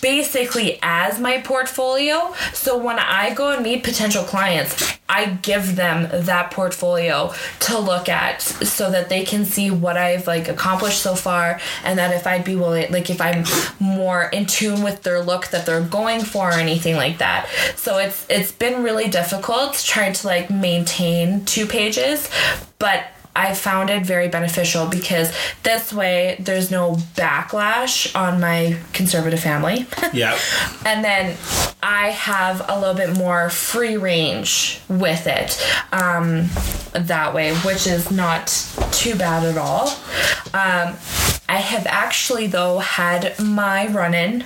basically 0.00 0.78
as 0.82 1.18
my 1.18 1.40
portfolio. 1.40 2.34
So 2.52 2.76
when 2.76 2.98
I 2.98 3.34
go 3.34 3.52
and 3.52 3.62
meet 3.62 3.84
potential 3.84 4.24
clients, 4.24 4.98
I 5.08 5.26
give 5.42 5.76
them 5.76 6.08
that 6.26 6.52
portfolio 6.52 7.34
to 7.60 7.78
look 7.78 8.08
at 8.08 8.42
so 8.42 8.90
that 8.90 9.08
they 9.08 9.24
can 9.24 9.44
see 9.44 9.70
what 9.70 9.96
I've 9.96 10.26
like 10.26 10.48
accomplished 10.48 11.02
so 11.02 11.14
far 11.14 11.60
and 11.82 11.98
that 11.98 12.14
if 12.14 12.26
I'd 12.26 12.44
be 12.44 12.54
willing 12.54 12.92
like 12.92 13.10
if 13.10 13.20
I'm 13.20 13.44
more 13.80 14.24
in 14.24 14.46
tune 14.46 14.82
with 14.82 15.02
their 15.02 15.20
look 15.20 15.48
that 15.48 15.66
they're 15.66 15.80
going 15.80 16.20
for 16.20 16.50
or 16.50 16.52
anything 16.52 16.94
like 16.94 17.18
that. 17.18 17.48
So 17.76 17.98
it's 17.98 18.24
it's 18.30 18.52
been 18.52 18.82
really 18.82 19.08
difficult 19.08 19.74
trying 19.74 20.12
to 20.12 20.26
like 20.26 20.48
maintain 20.48 21.44
two 21.44 21.66
pages, 21.66 22.30
but 22.78 23.04
I 23.34 23.54
found 23.54 23.90
it 23.90 24.04
very 24.04 24.28
beneficial 24.28 24.86
because 24.86 25.32
this 25.62 25.92
way 25.92 26.36
there's 26.40 26.70
no 26.70 26.94
backlash 27.14 28.14
on 28.16 28.40
my 28.40 28.78
conservative 28.92 29.40
family. 29.40 29.86
Yeah. 30.12 30.36
and 30.84 31.04
then 31.04 31.36
I 31.82 32.08
have 32.08 32.64
a 32.68 32.78
little 32.78 32.94
bit 32.96 33.16
more 33.16 33.48
free 33.48 33.96
range 33.96 34.80
with 34.88 35.28
it 35.28 35.56
um, 35.92 36.48
that 36.92 37.32
way, 37.32 37.54
which 37.58 37.86
is 37.86 38.10
not 38.10 38.48
too 38.90 39.14
bad 39.14 39.44
at 39.44 39.56
all. 39.56 39.88
Um, 40.52 40.96
I 41.50 41.56
have 41.56 41.84
actually, 41.88 42.46
though, 42.46 42.78
had 42.78 43.36
my 43.40 43.88
run 43.88 44.14
in 44.14 44.44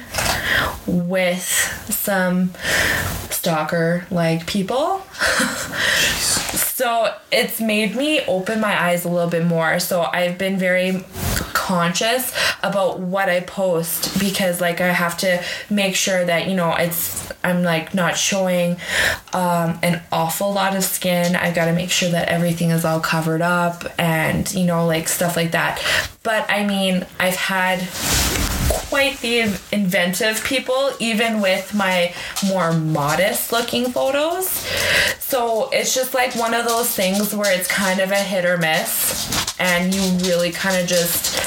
with 0.86 1.42
some 1.90 2.52
stalker 3.28 4.06
like 4.10 4.46
people. 4.46 5.00
so 6.54 7.14
it's 7.30 7.60
made 7.60 7.94
me 7.94 8.24
open 8.24 8.58
my 8.58 8.80
eyes 8.80 9.04
a 9.04 9.10
little 9.10 9.28
bit 9.28 9.44
more. 9.44 9.78
So 9.80 10.00
I've 10.00 10.38
been 10.38 10.56
very 10.56 11.04
conscious 11.52 12.34
about 12.62 13.00
what 13.00 13.28
I 13.28 13.40
post 13.40 14.18
because 14.18 14.60
like 14.60 14.80
I 14.80 14.88
have 14.88 15.16
to 15.18 15.42
make 15.70 15.96
sure 15.96 16.24
that 16.24 16.46
you 16.46 16.54
know 16.54 16.74
it's 16.74 17.32
I'm 17.42 17.62
like 17.62 17.94
not 17.94 18.16
showing 18.18 18.72
um, 19.32 19.78
an 19.82 20.02
awful 20.12 20.52
lot 20.52 20.76
of 20.76 20.84
skin. 20.84 21.36
I've 21.36 21.54
got 21.54 21.66
to 21.66 21.72
make 21.72 21.90
sure 21.90 22.10
that 22.10 22.28
everything 22.28 22.70
is 22.70 22.84
all 22.84 23.00
covered 23.00 23.42
up 23.42 23.84
and 23.98 24.52
you 24.54 24.64
know 24.64 24.86
like 24.86 25.08
stuff 25.08 25.36
like 25.36 25.52
that. 25.52 25.82
But 26.22 26.50
I 26.50 26.66
mean, 26.66 26.93
I've 27.18 27.36
had 27.36 27.86
quite 28.68 29.18
the 29.20 29.40
inventive 29.72 30.44
people, 30.44 30.92
even 31.00 31.40
with 31.40 31.74
my 31.74 32.14
more 32.46 32.72
modest 32.72 33.52
looking 33.52 33.90
photos. 33.90 34.48
So 35.18 35.68
it's 35.70 35.94
just 35.94 36.14
like 36.14 36.34
one 36.36 36.54
of 36.54 36.66
those 36.66 36.94
things 36.94 37.34
where 37.34 37.52
it's 37.52 37.66
kind 37.66 38.00
of 38.00 38.10
a 38.10 38.16
hit 38.16 38.44
or 38.44 38.56
miss, 38.56 39.58
and 39.58 39.94
you 39.94 40.02
really 40.28 40.52
kind 40.52 40.80
of 40.80 40.86
just 40.86 41.40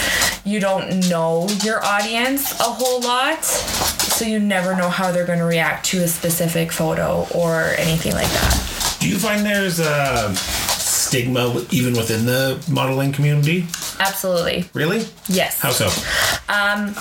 you 0.45 0.59
don't 0.59 1.09
know 1.09 1.47
your 1.63 1.83
audience 1.83 2.51
a 2.59 2.63
whole 2.63 3.01
lot. 3.01 3.43
So 3.43 4.25
you 4.25 4.39
never 4.39 4.75
know 4.75 4.89
how 4.89 5.11
they're 5.11 5.25
going 5.25 5.39
to 5.39 5.45
react 5.45 5.85
to 5.87 6.03
a 6.03 6.07
specific 6.07 6.71
photo 6.71 7.27
or 7.35 7.75
anything 7.77 8.13
like 8.13 8.29
that. 8.29 8.97
Do 8.99 9.07
you 9.07 9.19
find 9.19 9.45
there's 9.45 9.79
a 9.79 10.33
stigma 11.07 11.65
even 11.71 11.93
within 11.93 12.25
the 12.25 12.63
modeling 12.69 13.11
community? 13.11 13.65
Absolutely. 13.99 14.69
Really? 14.73 15.05
Yes. 15.27 15.59
How 15.59 15.71
so? 15.71 15.87
Um, 16.49 16.95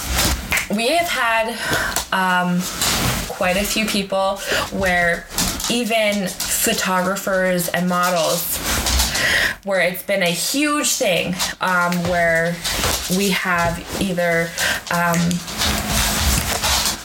we 0.77 0.89
have 0.97 1.09
had 1.09 1.49
um, 2.13 2.61
quite 3.29 3.57
a 3.57 3.65
few 3.65 3.87
people 3.87 4.37
where 4.71 5.27
even 5.71 6.29
photographers 6.29 7.69
and 7.69 7.89
models 7.89 8.59
where 9.65 9.81
it's 9.81 10.03
been 10.05 10.23
a 10.23 10.31
huge 10.31 10.93
thing 10.95 11.35
um, 11.61 11.93
where 12.09 12.55
we 13.17 13.31
have 13.31 13.85
either 14.01 14.49
um, 14.93 15.19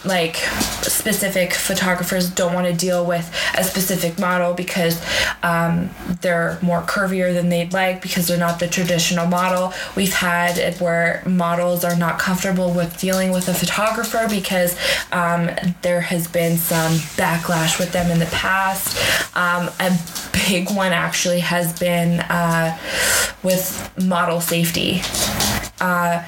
like 0.03 0.35
specific 0.81 1.53
photographers 1.53 2.29
don't 2.29 2.53
want 2.53 2.67
to 2.67 2.73
deal 2.73 3.05
with 3.05 3.31
a 3.55 3.63
specific 3.63 4.19
model 4.19 4.53
because 4.53 5.01
um, 5.43 5.89
they're 6.21 6.57
more 6.61 6.81
curvier 6.81 7.33
than 7.33 7.49
they'd 7.49 7.73
like 7.73 8.01
because 8.01 8.27
they're 8.27 8.37
not 8.37 8.59
the 8.59 8.67
traditional 8.67 9.25
model. 9.25 9.73
We've 9.95 10.13
had 10.13 10.57
it 10.57 10.79
where 10.79 11.23
models 11.25 11.83
are 11.83 11.95
not 11.95 12.19
comfortable 12.19 12.71
with 12.71 12.97
dealing 12.99 13.31
with 13.31 13.47
a 13.47 13.53
photographer 13.53 14.27
because 14.29 14.77
um, 15.11 15.49
there 15.81 16.01
has 16.01 16.27
been 16.27 16.57
some 16.57 16.93
backlash 17.17 17.79
with 17.79 17.91
them 17.91 18.11
in 18.11 18.19
the 18.19 18.25
past. 18.27 18.97
Um, 19.35 19.69
a 19.79 19.97
big 20.47 20.69
one 20.71 20.91
actually 20.91 21.39
has 21.39 21.77
been 21.79 22.19
uh, 22.21 22.77
with 23.43 23.91
model 23.97 24.41
safety. 24.41 25.01
Uh, 25.81 26.23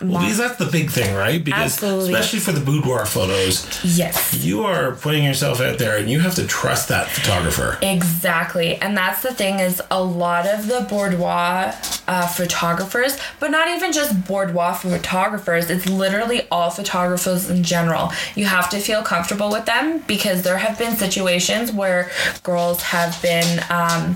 Well, 0.00 0.20
because 0.20 0.38
that's 0.38 0.56
the 0.56 0.66
big 0.66 0.90
thing, 0.90 1.14
right? 1.14 1.42
Because 1.42 1.72
Absolutely. 1.72 2.12
especially 2.12 2.38
for 2.40 2.52
the 2.52 2.60
boudoir 2.60 3.06
photos, 3.06 3.66
yes. 3.82 4.34
you 4.44 4.64
are 4.64 4.92
putting 4.92 5.24
yourself 5.24 5.60
out 5.60 5.78
there 5.78 5.96
and 5.96 6.10
you 6.10 6.20
have 6.20 6.34
to 6.34 6.46
trust 6.46 6.88
that 6.88 7.08
photographer. 7.08 7.78
Exactly. 7.82 8.76
And 8.76 8.96
that's 8.96 9.22
the 9.22 9.32
thing 9.32 9.58
is 9.58 9.80
a 9.90 10.02
lot 10.02 10.46
of 10.46 10.68
the 10.68 10.86
boudoir 10.88 11.74
uh, 12.08 12.26
photographers, 12.28 13.18
but 13.40 13.50
not 13.50 13.68
even 13.68 13.92
just 13.92 14.26
boudoir 14.26 14.74
photographers, 14.74 15.70
it's 15.70 15.88
literally 15.88 16.42
all 16.50 16.70
photographers 16.70 17.50
in 17.50 17.62
general. 17.62 18.12
You 18.34 18.44
have 18.44 18.68
to 18.70 18.78
feel 18.78 19.02
comfortable 19.02 19.50
with 19.50 19.64
them 19.66 20.00
because 20.06 20.42
there 20.42 20.58
have 20.58 20.78
been 20.78 20.94
situations 20.96 21.72
where 21.72 22.10
girls 22.42 22.82
have 22.82 23.20
been 23.22 23.60
um, 23.70 24.14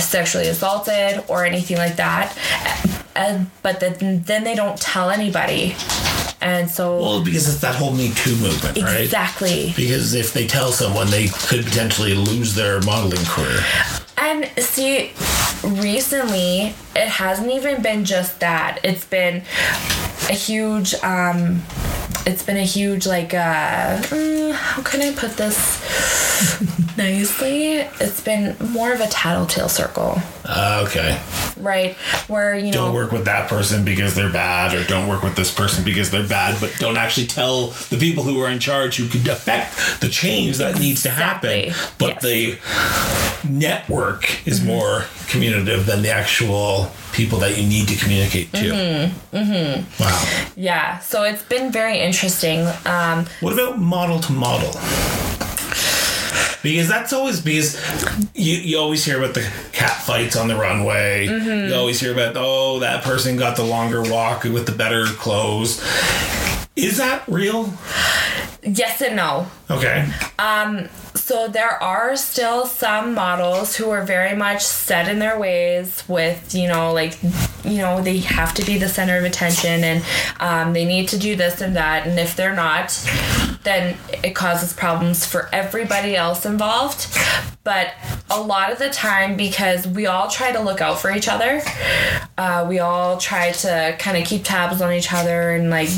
sexually 0.00 0.48
assaulted 0.48 1.24
or 1.28 1.44
anything 1.44 1.76
like 1.76 1.96
that. 1.96 2.36
And, 3.14 3.50
but 3.62 3.80
then, 3.80 4.22
then 4.22 4.44
they 4.44 4.54
don't 4.54 4.78
tell 4.80 5.10
anybody. 5.10 5.74
And 6.40 6.70
so, 6.70 7.00
Well, 7.00 7.24
because 7.24 7.48
it's 7.48 7.60
that 7.62 7.74
whole 7.74 7.92
Me 7.92 8.12
Too 8.14 8.36
movement, 8.36 8.78
right? 8.80 9.00
exactly. 9.00 9.72
Because 9.76 10.14
if 10.14 10.32
they 10.32 10.46
tell 10.46 10.70
someone, 10.70 11.10
they 11.10 11.26
could 11.28 11.64
potentially 11.64 12.14
lose 12.14 12.54
their 12.54 12.80
modeling 12.82 13.24
career. 13.24 13.58
And 14.16 14.48
see, 14.58 15.12
recently 15.64 16.74
it 16.94 17.08
hasn't 17.08 17.50
even 17.50 17.82
been 17.82 18.04
just 18.04 18.38
that. 18.40 18.78
It's 18.84 19.04
been 19.04 19.42
a 20.28 20.32
huge 20.34 20.94
um 21.02 21.62
it's 22.26 22.42
been 22.42 22.56
a 22.58 22.62
huge 22.64 23.06
like 23.06 23.32
uh 23.34 23.96
mm, 23.98 24.52
how 24.52 24.82
can 24.82 25.00
I 25.00 25.12
put 25.14 25.36
this 25.36 25.80
nicely? 26.96 27.74
It's 28.00 28.20
been 28.20 28.56
more 28.70 28.92
of 28.92 29.00
a 29.00 29.06
tattletale 29.08 29.68
circle, 29.68 30.20
Uh, 30.44 30.84
okay. 30.86 31.18
right? 31.56 31.94
Where 32.28 32.54
you 32.56 32.72
Don't 32.72 32.94
work 32.94 33.12
with 33.12 33.24
that 33.24 33.48
person 33.48 33.84
because 33.84 34.14
they're 34.14 34.32
bad, 34.32 34.74
or 34.74 34.84
don't 34.84 35.08
work 35.08 35.22
with 35.22 35.34
this 35.36 35.52
person 35.52 35.84
because 35.84 36.10
they're 36.10 36.28
bad, 36.28 36.60
but 36.60 36.74
don't 36.78 36.96
actually 36.96 37.26
tell 37.26 37.68
the 37.90 37.96
people 37.98 38.22
who 38.24 38.40
are 38.42 38.48
in 38.50 38.58
charge 38.60 38.96
who 38.96 39.08
could 39.08 39.26
affect 39.28 40.00
the 40.00 40.08
change 40.08 40.58
that 40.58 40.78
needs 40.78 41.02
to 41.04 41.10
happen. 41.10 41.50
Exactly. 41.50 41.94
But 41.98 42.08
Yes. 42.14 42.22
the 42.22 42.58
network 43.44 44.46
is 44.46 44.62
more 44.64 45.04
communicative 45.28 45.86
than 45.86 46.02
the 46.02 46.10
actual 46.10 46.90
people 47.12 47.38
that 47.40 47.56
you 47.58 47.66
need 47.68 47.88
to 47.88 47.96
communicate 47.96 48.52
to. 48.52 49.10
Mm-hmm. 49.32 50.02
Wow. 50.02 50.48
yeah. 50.56 50.98
So 51.00 51.22
it's 51.24 51.42
been 51.42 51.70
very 51.72 51.98
interesting. 51.98 52.66
Um 52.86 53.26
What 53.40 53.52
about 53.52 53.78
model 53.78 54.20
to 54.20 54.32
model? 54.32 54.72
Because 56.60 56.88
that's 56.88 57.12
always 57.12 57.40
because 57.40 57.80
you, 58.34 58.56
you 58.56 58.78
always 58.78 59.04
hear 59.04 59.18
about 59.22 59.34
the 59.34 59.48
cat 59.72 60.02
fights 60.02 60.36
on 60.36 60.48
the 60.48 60.56
runway. 60.56 61.26
You 61.26 61.74
always 61.74 62.00
hear 62.00 62.12
about 62.12 62.34
oh 62.36 62.80
that 62.80 63.04
person 63.04 63.36
got 63.36 63.56
the 63.56 63.62
longer 63.64 64.02
walk 64.02 64.44
with 64.44 64.66
the 64.66 64.72
better 64.72 65.06
clothes. 65.06 65.80
Is 66.76 66.98
that 66.98 67.22
real? 67.28 67.72
yes 68.62 69.00
and 69.02 69.16
no. 69.16 69.46
Okay. 69.70 70.08
So 71.28 71.46
there 71.46 71.82
are 71.82 72.16
still 72.16 72.64
some 72.64 73.12
models 73.12 73.76
who 73.76 73.90
are 73.90 74.02
very 74.02 74.34
much 74.34 74.64
set 74.64 75.08
in 75.08 75.18
their 75.18 75.38
ways 75.38 76.02
with, 76.08 76.54
you 76.54 76.68
know, 76.68 76.94
like, 76.94 77.22
you 77.64 77.76
know, 77.76 78.00
they 78.00 78.16
have 78.20 78.54
to 78.54 78.64
be 78.64 78.78
the 78.78 78.88
center 78.88 79.18
of 79.18 79.24
attention 79.24 79.84
and 79.84 80.04
um, 80.40 80.72
they 80.72 80.86
need 80.86 81.06
to 81.08 81.18
do 81.18 81.36
this 81.36 81.60
and 81.60 81.76
that. 81.76 82.06
And 82.06 82.18
if 82.18 82.34
they're 82.34 82.56
not, 82.56 82.98
then 83.64 83.96
it 84.24 84.34
causes 84.34 84.72
problems 84.72 85.26
for 85.26 85.48
everybody 85.52 86.16
else 86.16 86.46
involved. 86.46 87.06
But 87.64 87.92
a 88.30 88.40
lot 88.40 88.72
of 88.72 88.78
the 88.78 88.88
time, 88.88 89.36
because 89.36 89.86
we 89.86 90.06
all 90.06 90.28
try 90.28 90.52
to 90.52 90.60
look 90.60 90.80
out 90.80 90.98
for 91.00 91.10
each 91.10 91.28
other, 91.28 91.60
uh, 92.38 92.66
we 92.68 92.78
all 92.78 93.18
try 93.18 93.52
to 93.52 93.96
kind 93.98 94.16
of 94.16 94.24
keep 94.24 94.44
tabs 94.44 94.80
on 94.80 94.92
each 94.92 95.12
other 95.12 95.50
and 95.50 95.68
like 95.70 95.90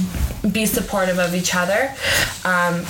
be 0.52 0.66
supportive 0.66 1.18
of 1.18 1.34
each 1.34 1.54
other. 1.54 1.94
Um, 2.44 2.84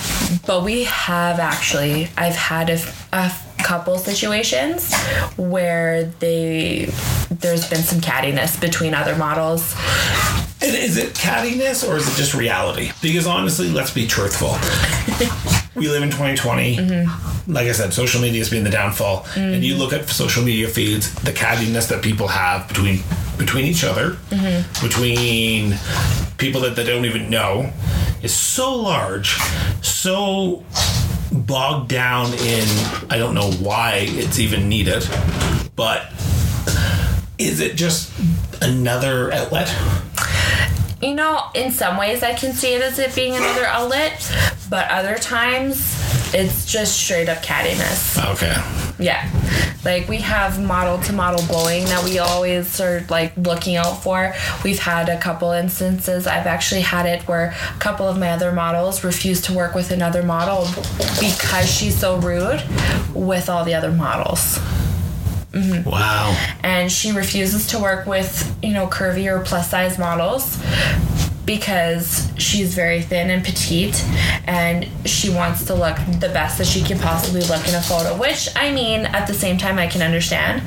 but 0.47 0.63
we 0.63 0.85
have 0.85 1.39
actually, 1.39 2.09
I've 2.17 2.35
had 2.35 2.69
a, 2.69 2.79
a 3.11 3.31
couple 3.63 3.97
situations 3.97 4.93
where 5.37 6.05
they 6.19 6.89
there's 7.29 7.69
been 7.69 7.83
some 7.83 7.99
cattiness 7.99 8.59
between 8.59 8.93
other 8.93 9.15
models. 9.15 9.75
And 10.63 10.75
is 10.75 10.97
it 10.97 11.15
cattiness 11.15 11.87
or 11.87 11.97
is 11.97 12.07
it 12.07 12.15
just 12.15 12.35
reality? 12.35 12.91
Because 13.01 13.25
honestly, 13.25 13.69
let's 13.69 13.91
be 13.91 14.05
truthful. 14.05 14.49
we 15.75 15.87
live 15.87 16.03
in 16.03 16.09
2020. 16.09 16.77
Mm-hmm. 16.77 17.51
Like 17.51 17.67
I 17.67 17.71
said, 17.71 17.93
social 17.93 18.21
media 18.21 18.39
has 18.39 18.49
been 18.49 18.63
the 18.63 18.69
downfall. 18.69 19.25
And 19.35 19.63
you 19.63 19.73
mm-hmm. 19.73 19.81
look 19.81 19.93
at 19.93 20.07
social 20.09 20.43
media 20.43 20.67
feeds, 20.67 21.13
the 21.15 21.31
cattiness 21.31 21.89
that 21.89 22.03
people 22.03 22.27
have 22.27 22.67
between 22.67 22.99
between 23.37 23.65
each 23.65 23.83
other, 23.83 24.11
mm-hmm. 24.29 24.85
between 24.85 25.79
people 26.37 26.61
that 26.61 26.75
they 26.75 26.85
don't 26.85 27.05
even 27.05 27.29
know, 27.29 27.71
is 28.21 28.33
so 28.33 28.75
large, 28.75 29.37
so 29.81 30.63
bogged 31.31 31.89
down 31.89 32.33
in 32.33 32.67
I 33.09 33.17
don't 33.17 33.33
know 33.33 33.51
why 33.51 34.05
it's 34.07 34.39
even 34.39 34.67
needed, 34.69 35.07
but 35.75 36.11
is 37.37 37.59
it 37.59 37.75
just 37.75 38.11
another 38.61 39.31
outlet? 39.31 39.73
You 41.01 41.15
know, 41.15 41.49
in 41.55 41.71
some 41.71 41.97
ways 41.97 42.21
I 42.21 42.33
can 42.33 42.53
see 42.53 42.75
it 42.75 42.81
as 42.81 42.99
it 42.99 43.15
being 43.15 43.35
another 43.35 43.65
outlet, 43.65 44.31
but 44.69 44.89
other 44.89 45.17
times 45.17 45.95
it's 46.33 46.65
just 46.65 46.97
straight 46.97 47.29
up 47.29 47.39
cattiness. 47.39 48.17
Okay. 48.31 48.55
Yeah. 49.03 49.29
Like 49.83 50.07
we 50.07 50.17
have 50.17 50.61
model 50.61 50.99
to 50.99 51.13
model 51.13 51.45
bullying 51.47 51.85
that 51.85 52.03
we 52.03 52.19
always 52.19 52.79
are 52.79 53.05
like 53.09 53.35
looking 53.35 53.75
out 53.75 54.03
for. 54.03 54.33
We've 54.63 54.79
had 54.79 55.09
a 55.09 55.19
couple 55.19 55.51
instances. 55.51 56.27
I've 56.27 56.47
actually 56.47 56.81
had 56.81 57.05
it 57.05 57.27
where 57.27 57.55
a 57.75 57.79
couple 57.79 58.07
of 58.07 58.17
my 58.17 58.31
other 58.31 58.51
models 58.51 59.03
refuse 59.03 59.41
to 59.41 59.53
work 59.53 59.75
with 59.75 59.91
another 59.91 60.23
model 60.23 60.67
because 61.19 61.69
she's 61.69 61.97
so 61.97 62.17
rude 62.17 62.63
with 63.13 63.49
all 63.49 63.65
the 63.65 63.73
other 63.73 63.91
models. 63.91 64.59
Mm-hmm. 65.51 65.89
Wow. 65.89 66.37
And 66.63 66.91
she 66.91 67.11
refuses 67.11 67.67
to 67.67 67.79
work 67.79 68.05
with, 68.05 68.55
you 68.63 68.71
know, 68.71 68.87
curvy 68.87 69.29
or 69.29 69.43
plus 69.43 69.69
size 69.69 69.97
models 69.97 70.57
because 71.51 72.31
she's 72.37 72.73
very 72.73 73.01
thin 73.01 73.29
and 73.29 73.43
petite 73.43 74.01
and 74.47 74.87
she 75.03 75.29
wants 75.29 75.65
to 75.65 75.75
look 75.75 75.97
the 76.21 76.29
best 76.29 76.57
that 76.57 76.65
she 76.65 76.81
can 76.81 76.97
possibly 76.97 77.41
look 77.41 77.67
in 77.67 77.75
a 77.75 77.81
photo 77.81 78.17
which 78.17 78.47
i 78.55 78.71
mean 78.71 79.01
at 79.07 79.27
the 79.27 79.33
same 79.33 79.57
time 79.57 79.77
i 79.77 79.85
can 79.85 80.01
understand. 80.01 80.63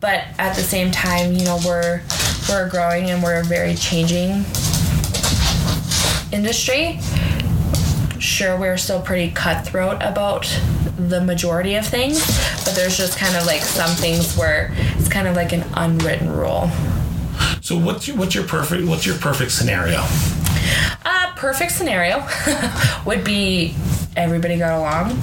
But 0.00 0.24
at 0.38 0.56
the 0.56 0.62
same 0.62 0.90
time 0.90 1.34
you 1.34 1.44
know 1.44 1.60
we're 1.64 2.02
we're 2.48 2.68
growing 2.68 3.10
and 3.10 3.22
we're 3.22 3.40
a 3.40 3.44
very 3.44 3.74
changing 3.74 4.44
industry. 6.32 6.98
Sure 8.18 8.58
we're 8.58 8.76
still 8.76 9.00
pretty 9.00 9.30
cutthroat 9.30 10.02
about 10.02 10.46
the 10.98 11.20
majority 11.20 11.76
of 11.76 11.86
things 11.86 12.26
but 12.64 12.74
there's 12.74 12.96
just 12.96 13.16
kind 13.16 13.36
of 13.36 13.46
like 13.46 13.62
some 13.62 13.94
things 13.94 14.36
where 14.36 14.72
it's 14.96 15.08
kind 15.08 15.28
of 15.28 15.36
like 15.36 15.52
an 15.52 15.64
unwritten 15.74 16.28
rule 16.28 16.68
So 17.68 17.76
what's 17.76 18.08
your 18.08 18.16
what's 18.16 18.34
your 18.34 18.44
perfect 18.44 18.86
what's 18.86 19.04
your 19.04 19.16
perfect 19.18 19.50
scenario? 19.50 19.98
A 21.04 21.34
perfect 21.36 21.70
scenario 21.72 22.26
would 23.04 23.24
be 23.24 23.74
everybody 24.16 24.56
got 24.56 24.78
along. 24.78 25.20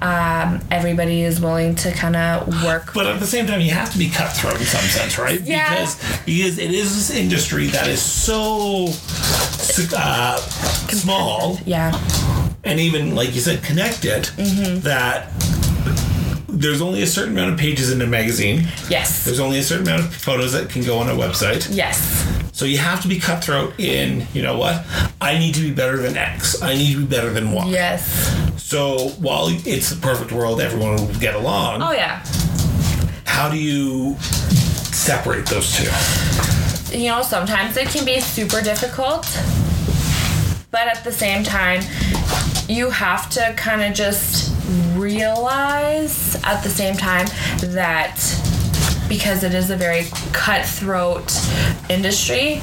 Um, 0.00 0.60
everybody 0.70 1.22
is 1.22 1.40
willing 1.40 1.74
to 1.74 1.90
kind 1.90 2.14
of 2.14 2.62
work. 2.62 2.94
But 2.94 3.08
at 3.08 3.18
the 3.18 3.26
same 3.26 3.48
time, 3.48 3.60
you 3.60 3.72
have 3.72 3.90
to 3.90 3.98
be 3.98 4.08
cutthroat 4.08 4.60
in 4.60 4.66
some 4.66 4.84
sense, 4.84 5.18
right? 5.18 5.40
Yeah. 5.40 5.68
Because 5.70 5.96
because 6.24 6.58
it 6.60 6.70
is 6.70 6.94
this 6.94 7.10
industry 7.10 7.66
that 7.66 7.88
is 7.88 8.00
so 8.00 8.86
uh, 9.96 10.36
small 10.36 11.58
Yeah, 11.66 11.90
and 12.62 12.78
even 12.78 13.16
like 13.16 13.34
you 13.34 13.40
said, 13.40 13.64
connected 13.64 14.26
Mm-hmm. 14.36 14.78
that 14.82 15.32
there's 16.48 16.80
only 16.80 17.02
a 17.02 17.06
certain 17.06 17.32
amount 17.32 17.52
of 17.52 17.58
pages 17.58 17.92
in 17.92 18.00
a 18.00 18.06
magazine. 18.06 18.66
yes, 18.88 19.24
There's 19.24 19.40
only 19.40 19.58
a 19.58 19.62
certain 19.62 19.86
amount 19.86 20.06
of 20.06 20.14
photos 20.14 20.52
that 20.52 20.70
can 20.70 20.82
go 20.82 20.98
on 20.98 21.08
a 21.08 21.12
website. 21.12 21.68
yes, 21.70 21.98
So 22.52 22.64
you 22.64 22.78
have 22.78 23.02
to 23.02 23.08
be 23.08 23.18
cutthroat 23.20 23.78
in, 23.78 24.26
you 24.32 24.42
know 24.42 24.56
what? 24.58 24.84
I 25.20 25.38
need 25.38 25.54
to 25.56 25.60
be 25.60 25.72
better 25.72 25.98
than 25.98 26.16
X. 26.16 26.62
I 26.62 26.74
need 26.74 26.92
to 26.94 27.00
be 27.00 27.06
better 27.06 27.30
than 27.30 27.52
Y. 27.52 27.66
yes. 27.68 28.62
So 28.62 29.10
while 29.20 29.48
it's 29.50 29.90
the 29.90 30.00
perfect 30.00 30.32
world, 30.32 30.60
everyone 30.60 30.96
will 30.96 31.14
get 31.20 31.34
along. 31.34 31.82
Oh 31.82 31.92
yeah. 31.92 32.24
How 33.24 33.48
do 33.50 33.58
you 33.58 34.16
separate 34.18 35.46
those 35.46 35.72
two? 35.76 35.88
You 36.98 37.08
know, 37.10 37.22
sometimes 37.22 37.76
it 37.76 37.88
can 37.88 38.04
be 38.04 38.20
super 38.20 38.60
difficult, 38.62 39.24
but 40.70 40.88
at 40.88 41.04
the 41.04 41.12
same 41.12 41.44
time, 41.44 41.82
you 42.68 42.90
have 42.90 43.28
to 43.30 43.54
kind 43.56 43.82
of 43.82 43.94
just 43.94 44.50
realize 44.98 46.34
at 46.44 46.62
the 46.62 46.68
same 46.68 46.96
time 46.96 47.26
that 47.60 48.16
because 49.08 49.42
it 49.42 49.54
is 49.54 49.70
a 49.70 49.76
very 49.76 50.04
cutthroat 50.32 51.32
industry, 51.88 52.60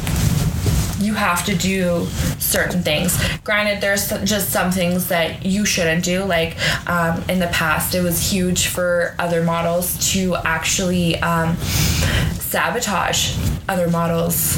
you 1.00 1.14
have 1.14 1.46
to 1.46 1.56
do 1.56 2.06
certain 2.40 2.82
things. 2.82 3.18
Granted, 3.44 3.82
there's 3.82 4.10
just 4.24 4.50
some 4.50 4.72
things 4.72 5.08
that 5.08 5.46
you 5.46 5.66
shouldn't 5.66 6.04
do. 6.04 6.24
Like 6.24 6.56
um, 6.90 7.24
in 7.30 7.40
the 7.40 7.48
past, 7.48 7.96
it 7.96 8.02
was 8.02 8.32
huge 8.32 8.68
for 8.68 9.16
other 9.20 9.44
models 9.44 10.12
to 10.14 10.36
actually 10.36 11.18
um, 11.20 11.56
sabotage 11.56 13.38
other 13.68 13.90
models 13.90 14.58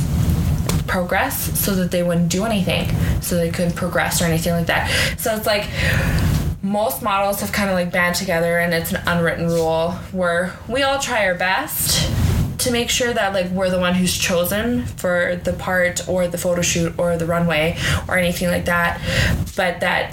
progress 0.88 1.60
so 1.60 1.76
that 1.76 1.92
they 1.92 2.02
wouldn't 2.02 2.30
do 2.30 2.46
anything 2.46 2.90
so 3.22 3.36
they 3.36 3.50
couldn't 3.50 3.76
progress 3.76 4.22
or 4.22 4.26
anything 4.26 4.54
like 4.54 4.68
that 4.68 4.90
so 5.18 5.36
it's 5.36 5.46
like 5.46 5.66
most 6.64 7.02
models 7.04 7.42
have 7.42 7.52
kind 7.52 7.70
of 7.70 7.76
like 7.76 7.92
band 7.92 8.16
together 8.16 8.58
and 8.58 8.74
it's 8.74 8.92
an 8.92 9.02
unwritten 9.06 9.48
rule 9.48 9.92
where 10.12 10.54
we 10.68 10.82
all 10.84 11.00
try 11.00 11.26
our 11.28 11.36
best 11.36 12.12
to 12.60 12.72
make 12.72 12.90
sure 12.90 13.14
that 13.14 13.34
like 13.34 13.48
we're 13.52 13.70
the 13.70 13.80
one 13.80 13.94
who's 13.94 14.18
chosen 14.18 14.84
for 14.86 15.40
the 15.44 15.54
part 15.54 16.08
or 16.10 16.28
the 16.28 16.38
photo 16.40 16.62
shoot 16.64 16.92
or 16.98 17.16
the 17.16 17.26
runway 17.26 17.78
or 18.08 18.18
anything 18.18 18.48
like 18.50 18.66
that 18.66 19.00
but 19.56 19.80
that 19.80 20.10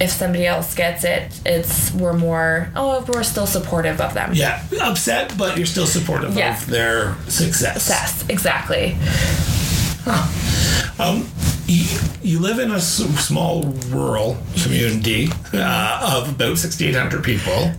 if 0.00 0.10
somebody 0.10 0.46
else 0.46 0.74
gets 0.74 1.04
it 1.04 1.38
it's 1.44 1.92
we're 1.92 2.14
more 2.14 2.70
oh 2.74 3.04
we're 3.12 3.22
still 3.22 3.46
supportive 3.46 4.00
of 4.00 4.14
them 4.14 4.30
Yeah, 4.32 4.64
upset, 4.80 5.36
but 5.36 5.58
you're 5.58 5.66
still 5.66 5.86
supportive 5.86 6.34
Yeah. 6.34 6.56
of 6.58 6.66
their 6.68 7.14
success. 7.28 7.86
yes 7.90 8.24
exactly 8.30 8.96
Um, 10.98 11.28
you, 11.72 11.98
you 12.22 12.38
live 12.38 12.58
in 12.58 12.70
a 12.70 12.80
small 12.80 13.62
rural 13.88 14.36
community 14.62 15.28
uh, 15.54 16.18
of 16.18 16.34
about 16.34 16.58
6,800 16.58 17.24
people. 17.24 17.72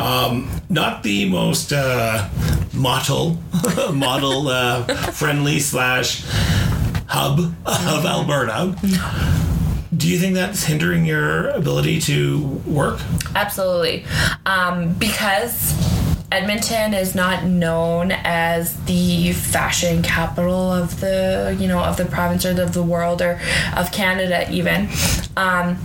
Um, 0.00 0.48
not 0.68 1.02
the 1.02 1.28
most 1.28 1.72
uh, 1.72 2.28
model, 2.72 3.38
model 3.92 4.48
uh, 4.48 4.84
friendly 5.12 5.58
slash 5.58 6.22
hub 7.08 7.40
of 7.66 8.04
Alberta. 8.06 8.76
Do 9.96 10.08
you 10.08 10.18
think 10.18 10.34
that's 10.34 10.62
hindering 10.64 11.04
your 11.04 11.48
ability 11.50 12.00
to 12.02 12.46
work? 12.66 13.00
Absolutely. 13.34 14.04
Um, 14.46 14.92
because 14.94 15.72
Edmonton 16.30 16.92
is 16.92 17.14
not 17.14 17.44
known 17.44 18.12
as 18.12 18.76
the 18.84 19.32
fashion 19.32 20.02
capital 20.02 20.72
of 20.72 21.00
the, 21.00 21.56
you 21.58 21.66
know, 21.66 21.78
of 21.78 21.96
the 21.96 22.04
province 22.04 22.44
or 22.44 22.60
of 22.60 22.74
the 22.74 22.82
world 22.82 23.22
or 23.22 23.40
of 23.74 23.90
Canada 23.92 24.46
even. 24.52 24.88
Um, 25.36 25.78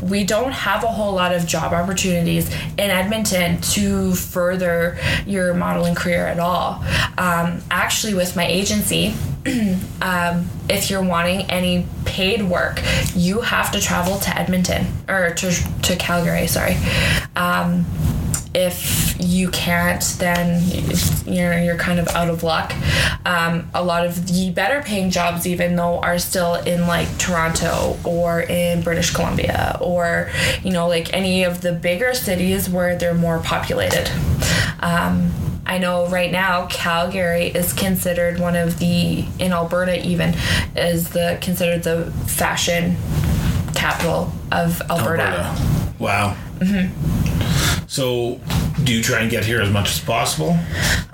we 0.00 0.22
don't 0.22 0.52
have 0.52 0.84
a 0.84 0.88
whole 0.88 1.14
lot 1.14 1.34
of 1.34 1.46
job 1.46 1.72
opportunities 1.72 2.48
in 2.52 2.90
Edmonton 2.90 3.60
to 3.60 4.14
further 4.14 4.98
your 5.26 5.54
modeling 5.54 5.94
career 5.94 6.26
at 6.26 6.38
all. 6.38 6.84
Um, 7.16 7.62
actually, 7.70 8.14
with 8.14 8.36
my 8.36 8.46
agency, 8.46 9.14
um, 10.02 10.48
if 10.68 10.90
you're 10.90 11.02
wanting 11.02 11.50
any 11.50 11.86
paid 12.04 12.42
work, 12.42 12.82
you 13.14 13.40
have 13.40 13.72
to 13.72 13.80
travel 13.80 14.18
to 14.18 14.38
Edmonton 14.38 14.86
or 15.08 15.32
to, 15.34 15.50
to 15.82 15.96
Calgary, 15.96 16.46
sorry. 16.46 16.76
Um, 17.34 17.86
if 18.54 19.16
you 19.18 19.50
can't, 19.50 20.02
then 20.18 20.62
you're 21.26 21.58
you're 21.58 21.76
kind 21.76 21.98
of 21.98 22.08
out 22.08 22.28
of 22.28 22.42
luck. 22.42 22.72
Um, 23.24 23.68
a 23.74 23.82
lot 23.82 24.06
of 24.06 24.26
the 24.26 24.50
better 24.50 24.82
paying 24.82 25.10
jobs, 25.10 25.46
even 25.46 25.76
though, 25.76 25.98
are 26.00 26.18
still 26.18 26.54
in 26.54 26.86
like 26.86 27.18
Toronto 27.18 27.98
or 28.04 28.40
in 28.42 28.82
British 28.82 29.12
Columbia 29.12 29.78
or 29.80 30.30
you 30.62 30.72
know 30.72 30.88
like 30.88 31.12
any 31.12 31.44
of 31.44 31.60
the 31.60 31.72
bigger 31.72 32.14
cities 32.14 32.68
where 32.68 32.96
they're 32.96 33.14
more 33.14 33.40
populated. 33.40 34.10
Um, 34.80 35.32
I 35.66 35.78
know 35.78 36.06
right 36.08 36.30
now 36.30 36.66
Calgary 36.66 37.46
is 37.46 37.72
considered 37.72 38.38
one 38.38 38.54
of 38.54 38.78
the 38.78 39.24
in 39.38 39.52
Alberta 39.52 40.06
even 40.06 40.34
is 40.76 41.10
the 41.10 41.38
considered 41.40 41.82
the 41.82 42.10
fashion 42.26 42.96
capital 43.74 44.32
of 44.52 44.80
Alberta. 44.90 45.54
Wow. 45.98 46.36
So, 47.94 48.40
do 48.82 48.92
you 48.92 49.02
try 49.02 49.20
and 49.20 49.30
get 49.30 49.44
here 49.44 49.60
as 49.60 49.70
much 49.70 49.90
as 49.90 50.00
possible? 50.00 50.56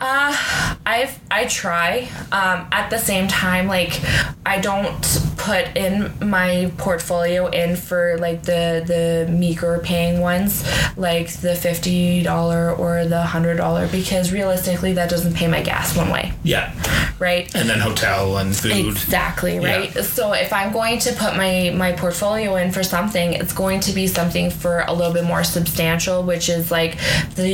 I've 0.01 1.18
I 1.31 1.46
try. 1.46 2.09
Um, 2.33 2.66
at 2.73 2.88
the 2.90 2.99
same 2.99 3.29
time, 3.29 3.66
like 3.66 4.01
I 4.46 4.61
don't 4.61 5.01
put 5.37 5.77
in 5.77 6.12
my 6.20 6.73
portfolio 6.79 7.46
in 7.49 7.77
for 7.77 8.16
like 8.18 8.42
the 8.42 8.83
the 8.87 9.31
meager 9.33 9.79
paying 9.85 10.20
ones, 10.20 10.64
like 10.96 11.31
the 11.40 11.55
fifty 11.55 12.23
dollar 12.23 12.73
or 12.73 13.05
the 13.05 13.23
hundred 13.23 13.57
dollar, 13.57 13.88
because 13.88 14.33
realistically 14.33 14.94
that 14.94 15.11
doesn't 15.11 15.35
pay 15.35 15.46
my 15.46 15.62
gas 15.62 15.96
one 15.96 16.11
way, 16.11 16.33
Yeah. 16.42 16.73
right? 17.18 17.55
And 17.55 17.68
then 17.68 17.79
hotel 17.81 18.38
and 18.38 18.55
food. 18.57 18.73
Exactly 18.88 19.59
right. 19.59 19.94
Yeah. 19.94 20.03
So 20.03 20.33
if 20.33 20.53
I'm 20.53 20.73
going 20.73 20.99
to 21.01 21.12
put 21.12 21.37
my 21.37 21.73
my 21.77 21.92
portfolio 21.92 22.57
in 22.57 22.73
for 22.73 22.83
something, 22.83 23.35
it's 23.35 23.53
going 23.53 23.81
to 23.81 23.92
be 23.92 24.07
something 24.07 24.51
for 24.51 24.85
a 24.88 24.92
little 24.92 25.12
bit 25.12 25.25
more 25.25 25.44
substantial, 25.44 26.23
which 26.23 26.49
is 26.49 26.70
like 26.70 26.96
the 27.37 27.51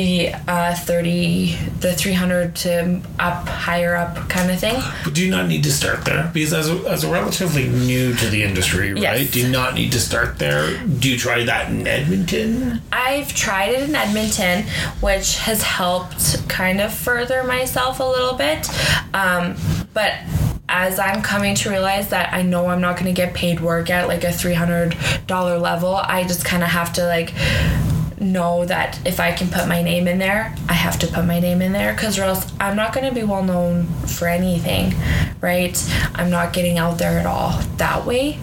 uh, 0.46 0.74
thirty, 0.74 1.56
the 1.80 1.94
three 1.94 2.12
hundred 2.12 2.56
to 2.56 3.00
up, 3.18 3.48
higher 3.48 3.94
up 3.96 4.28
kind 4.28 4.50
of 4.50 4.60
thing. 4.60 4.80
But 5.04 5.14
do 5.14 5.24
you 5.24 5.30
not 5.30 5.48
need 5.48 5.62
to 5.64 5.72
start 5.72 6.04
there? 6.04 6.30
Because 6.32 6.52
as 6.52 6.68
a, 6.70 6.74
as 6.88 7.04
a 7.04 7.10
relatively 7.10 7.68
new 7.68 8.14
to 8.14 8.28
the 8.28 8.42
industry, 8.42 8.92
right? 8.92 9.02
Yes. 9.02 9.30
Do 9.30 9.40
you 9.40 9.48
not 9.50 9.74
need 9.74 9.92
to 9.92 10.00
start 10.00 10.38
there? 10.38 10.82
Do 10.84 11.10
you 11.10 11.18
try 11.18 11.44
that 11.44 11.70
in 11.70 11.86
Edmonton? 11.86 12.82
I've 12.92 13.34
tried 13.34 13.70
it 13.72 13.88
in 13.88 13.94
Edmonton, 13.94 14.64
which 15.00 15.38
has 15.38 15.62
helped 15.62 16.48
kind 16.48 16.80
of 16.80 16.92
further 16.92 17.44
myself 17.44 18.00
a 18.00 18.04
little 18.04 18.34
bit. 18.34 18.68
Um, 19.14 19.56
but 19.94 20.14
as 20.68 20.98
I'm 20.98 21.22
coming 21.22 21.54
to 21.56 21.70
realize 21.70 22.08
that 22.10 22.32
I 22.32 22.42
know 22.42 22.66
I'm 22.66 22.80
not 22.80 22.96
going 22.96 23.06
to 23.06 23.12
get 23.12 23.34
paid 23.34 23.60
work 23.60 23.88
at 23.88 24.08
like 24.08 24.24
a 24.24 24.28
$300 24.28 25.60
level, 25.60 25.94
I 25.94 26.24
just 26.24 26.44
kind 26.44 26.62
of 26.62 26.70
have 26.70 26.92
to 26.94 27.06
like 27.06 27.32
know 28.18 28.64
that 28.64 28.98
if 29.06 29.20
I 29.20 29.32
can 29.32 29.48
put 29.48 29.68
my 29.68 29.82
name 29.82 30.08
in 30.08 30.18
there, 30.18 30.54
I 30.68 30.72
have 30.72 30.98
to 31.00 31.06
put 31.06 31.24
my 31.24 31.40
name 31.40 31.62
in 31.62 31.72
there 31.72 31.92
because 31.92 32.18
or 32.18 32.24
else 32.24 32.50
I'm 32.60 32.76
not 32.76 32.92
going 32.92 33.06
to 33.08 33.14
be 33.14 33.22
well 33.22 33.42
known 33.42 33.86
for 34.06 34.28
anything, 34.28 34.94
right? 35.40 35.76
I'm 36.14 36.30
not 36.30 36.52
getting 36.52 36.78
out 36.78 36.98
there 36.98 37.18
at 37.18 37.26
all 37.26 37.60
that 37.76 38.06
way 38.06 38.38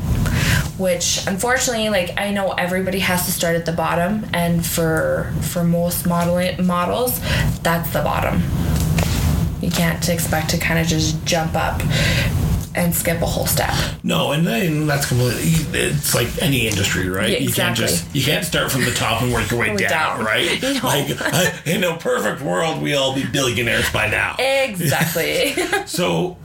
which 0.78 1.26
unfortunately 1.28 1.90
like 1.90 2.18
i 2.18 2.32
know 2.32 2.52
everybody 2.54 3.00
has 3.00 3.26
to 3.26 3.32
start 3.32 3.56
at 3.56 3.66
the 3.66 3.72
bottom 3.72 4.26
and 4.34 4.66
for 4.66 5.32
for 5.42 5.64
most 5.64 6.08
modeling 6.08 6.66
models 6.66 7.20
that's 7.62 7.92
the 7.92 8.02
bottom 8.02 8.42
you 9.62 9.70
can't 9.70 10.10
expect 10.10 10.50
to 10.50 10.58
kind 10.58 10.80
of 10.80 10.88
just 10.88 11.24
jump 11.26 11.54
up 11.56 11.80
and 12.76 12.94
skip 12.94 13.22
a 13.22 13.26
whole 13.26 13.46
step 13.46 13.74
No, 14.04 14.32
and 14.32 14.46
then 14.48 14.88
that's 14.88 15.08
completely. 15.08 15.44
It's 15.80 16.14
like 16.16 16.28
any 16.42 16.68
industry, 16.68 17.08
right? 17.10 17.30
Yeah, 17.30 17.38
You 17.40 17.52
can't 17.54 17.78
exactly. 17.78 17.86
just 17.88 18.16
you 18.16 18.24
can't 18.24 18.46
start 18.46 18.72
from 18.72 18.84
the 18.86 18.92
top 18.92 19.22
and 19.22 19.32
work 19.34 19.50
your 19.52 19.60
way 19.60 19.76
down, 19.78 19.90
down. 20.20 20.26
right? 20.26 20.62
Like 20.84 21.68
in 21.68 21.84
a 21.84 21.96
perfect 21.98 22.42
world, 22.42 22.82
we 22.82 22.96
all 22.96 23.14
be 23.16 23.26
billionaires 23.26 23.90
by 23.92 24.08
now. 24.10 24.36
exactly 24.40 25.54
So, 25.86 26.38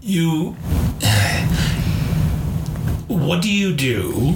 you. 0.00 0.56
What 3.08 3.40
do 3.42 3.50
you 3.50 3.72
do 3.74 4.34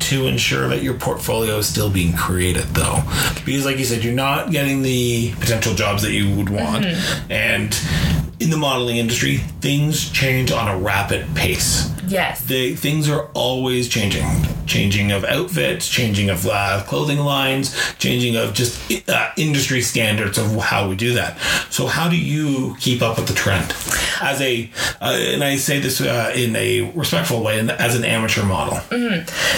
to 0.00 0.26
ensure 0.26 0.68
that 0.68 0.82
your 0.82 0.94
portfolio 0.94 1.56
is 1.58 1.66
still 1.66 1.90
being 1.90 2.12
created, 2.14 2.64
though? 2.74 3.02
Because, 3.44 3.64
like 3.64 3.78
you 3.78 3.84
said, 3.84 4.04
you're 4.04 4.12
not 4.14 4.50
getting 4.50 4.82
the 4.82 5.32
potential 5.40 5.74
jobs 5.74 6.02
that 6.02 6.12
you 6.12 6.34
would 6.36 6.50
want. 6.50 6.84
Mm-hmm. 6.84 7.32
And 7.32 8.17
in 8.40 8.50
the 8.50 8.56
modeling 8.56 8.96
industry, 8.98 9.38
things 9.60 10.10
change 10.10 10.52
on 10.52 10.68
a 10.68 10.78
rapid 10.78 11.26
pace. 11.34 11.90
Yes. 12.06 12.42
The 12.42 12.74
things 12.74 13.08
are 13.08 13.26
always 13.34 13.88
changing. 13.88 14.24
Changing 14.66 15.12
of 15.12 15.24
outfits 15.24 15.88
changing 15.88 16.30
of 16.30 16.46
uh, 16.46 16.82
clothing 16.86 17.18
lines 17.18 17.74
changing 17.98 18.36
of 18.36 18.54
just 18.54 19.08
uh, 19.08 19.30
industry 19.36 19.80
standards 19.80 20.36
of 20.38 20.54
how 20.56 20.88
we 20.88 20.96
do 20.96 21.14
that. 21.14 21.38
So 21.70 21.86
how 21.86 22.08
do 22.08 22.16
you 22.16 22.76
keep 22.78 23.02
up 23.02 23.16
with 23.16 23.28
the 23.28 23.34
trend? 23.34 23.74
As 24.20 24.40
a 24.40 24.70
uh, 25.00 25.16
and 25.18 25.42
i 25.44 25.56
say 25.56 25.80
this 25.80 26.00
uh, 26.00 26.32
in 26.34 26.54
a 26.56 26.90
respectful 26.92 27.42
way 27.42 27.58
as 27.78 27.94
an 27.94 28.04
amateur 28.04 28.44
model. 28.44 28.78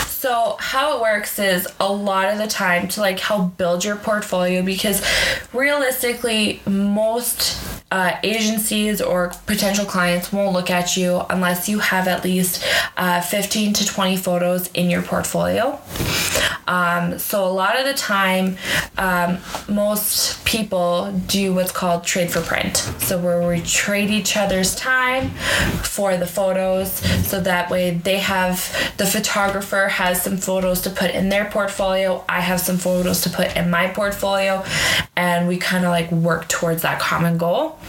So 0.07 0.57
how 0.61 0.97
it 0.97 1.01
works 1.01 1.39
is 1.39 1.67
a 1.81 1.91
lot 1.93 2.29
of 2.29 2.39
the 2.39 2.47
time 2.47 2.89
to 2.89 3.01
like 3.01 3.19
help 3.19 3.57
build 3.57 3.85
your 3.85 3.97
portfolio 3.97 4.63
because 4.63 5.05
realistically 5.53 6.61
most 6.67 7.59
uh, 7.91 8.17
agencies 8.23 9.01
or 9.01 9.33
potential 9.47 9.85
clients 9.85 10.33
won't 10.33 10.53
look 10.53 10.71
at 10.71 10.97
you 10.97 11.23
unless 11.31 11.69
you 11.69 11.81
have 11.81 12.07
at 12.07 12.25
least 12.25 12.65
uh, 12.97 13.21
15 13.21 13.73
to 13.75 13.87
20 13.87 14.17
photos 14.17 14.69
in 14.73 14.91
your 14.91 15.03
portfolio. 15.03 15.79
Um, 16.71 17.19
so 17.19 17.45
a 17.45 17.51
lot 17.51 17.77
of 17.77 17.85
the 17.85 17.95
time, 17.95 18.57
um, 18.97 19.39
most 19.69 20.45
people 20.45 21.11
do 21.27 21.53
what's 21.53 21.73
called 21.73 22.05
trade 22.05 22.31
for 22.31 22.41
print. 22.43 22.77
So 22.99 23.19
where 23.19 23.47
we 23.47 23.61
trade 23.63 24.11
each 24.11 24.37
other's 24.37 24.77
time 24.77 25.31
for 25.83 26.17
the 26.17 26.29
photos, 26.29 26.93
so 27.27 27.41
that 27.41 27.71
way 27.71 27.91
they 27.91 28.19
have 28.19 28.95
the 28.99 29.07
photographer 29.07 29.89
has 29.89 30.23
some 30.23 30.37
photos 30.37 30.81
to 30.83 30.91
put 30.91 31.11
in 31.11 31.29
their 31.29 31.47
portfolio. 31.47 32.25
I 32.29 32.41
have 32.41 32.61
some 32.61 32.79
photos 32.79 33.23
to 33.23 33.31
put 33.31 33.57
in 33.57 33.69
my 33.69 33.89
portfolio, 33.89 34.65
and 35.17 35.49
we 35.49 35.57
kind 35.57 35.85
of 35.85 35.91
like 35.91 36.13
work 36.13 36.49
towards 36.49 36.83
that 36.83 37.01
common 37.01 37.37
goal. 37.37 37.80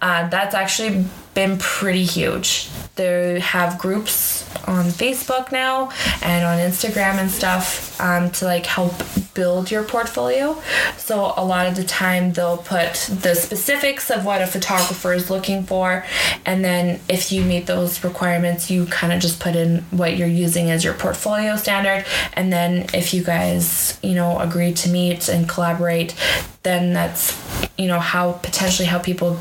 Uh, 0.00 0.28
that's 0.28 0.54
actually 0.54 1.04
been 1.34 1.58
pretty 1.58 2.04
huge 2.04 2.68
they 2.96 3.40
have 3.40 3.78
groups 3.78 4.48
on 4.66 4.84
Facebook 4.86 5.50
now 5.50 5.90
and 6.22 6.44
on 6.44 6.58
Instagram 6.58 7.18
and 7.18 7.30
stuff 7.30 8.00
um, 8.00 8.30
to 8.30 8.44
like 8.44 8.66
help 8.66 8.94
build 9.34 9.70
your 9.70 9.82
portfolio. 9.82 10.60
So 10.96 11.34
a 11.36 11.44
lot 11.44 11.66
of 11.66 11.74
the 11.74 11.84
time 11.84 12.32
they'll 12.32 12.58
put 12.58 12.94
the 13.22 13.34
specifics 13.34 14.10
of 14.10 14.24
what 14.24 14.42
a 14.42 14.46
photographer 14.46 15.12
is 15.12 15.28
looking 15.28 15.64
for, 15.64 16.04
and 16.46 16.64
then 16.64 17.00
if 17.08 17.32
you 17.32 17.42
meet 17.42 17.66
those 17.66 18.04
requirements, 18.04 18.70
you 18.70 18.86
kind 18.86 19.12
of 19.12 19.20
just 19.20 19.40
put 19.40 19.56
in 19.56 19.78
what 19.90 20.16
you're 20.16 20.28
using 20.28 20.70
as 20.70 20.84
your 20.84 20.94
portfolio 20.94 21.56
standard, 21.56 22.06
and 22.34 22.52
then 22.52 22.86
if 22.94 23.12
you 23.12 23.24
guys 23.24 23.98
you 24.02 24.14
know 24.14 24.38
agree 24.38 24.72
to 24.72 24.88
meet 24.88 25.28
and 25.28 25.48
collaborate, 25.48 26.14
then 26.62 26.92
that's 26.92 27.32
you 27.78 27.86
know 27.86 28.00
how 28.00 28.32
potentially 28.32 28.86
how 28.86 28.98
people 28.98 29.38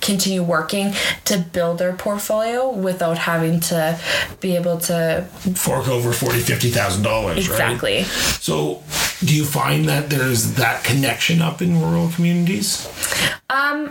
continue 0.00 0.42
working 0.42 0.94
to 1.24 1.36
build 1.36 1.78
their 1.78 1.92
portfolio 1.92 2.70
without 2.70 3.18
having 3.18 3.58
to 3.58 3.98
be 4.40 4.54
able 4.54 4.78
to 4.78 5.26
fork 5.54 5.88
over 5.88 6.12
forty, 6.12 6.38
fifty 6.38 6.70
thousand 6.70 7.02
dollars. 7.02 7.38
exactly. 7.38 7.94
Right? 7.94 8.00
Exactly. 8.02 8.40
So, 8.40 8.82
do 9.26 9.34
you 9.34 9.44
find 9.44 9.88
that 9.88 10.08
there's 10.08 10.54
that 10.54 10.84
connection 10.84 11.42
up 11.42 11.60
in 11.60 11.80
rural 11.80 12.08
communities? 12.10 12.86
Um, 13.50 13.90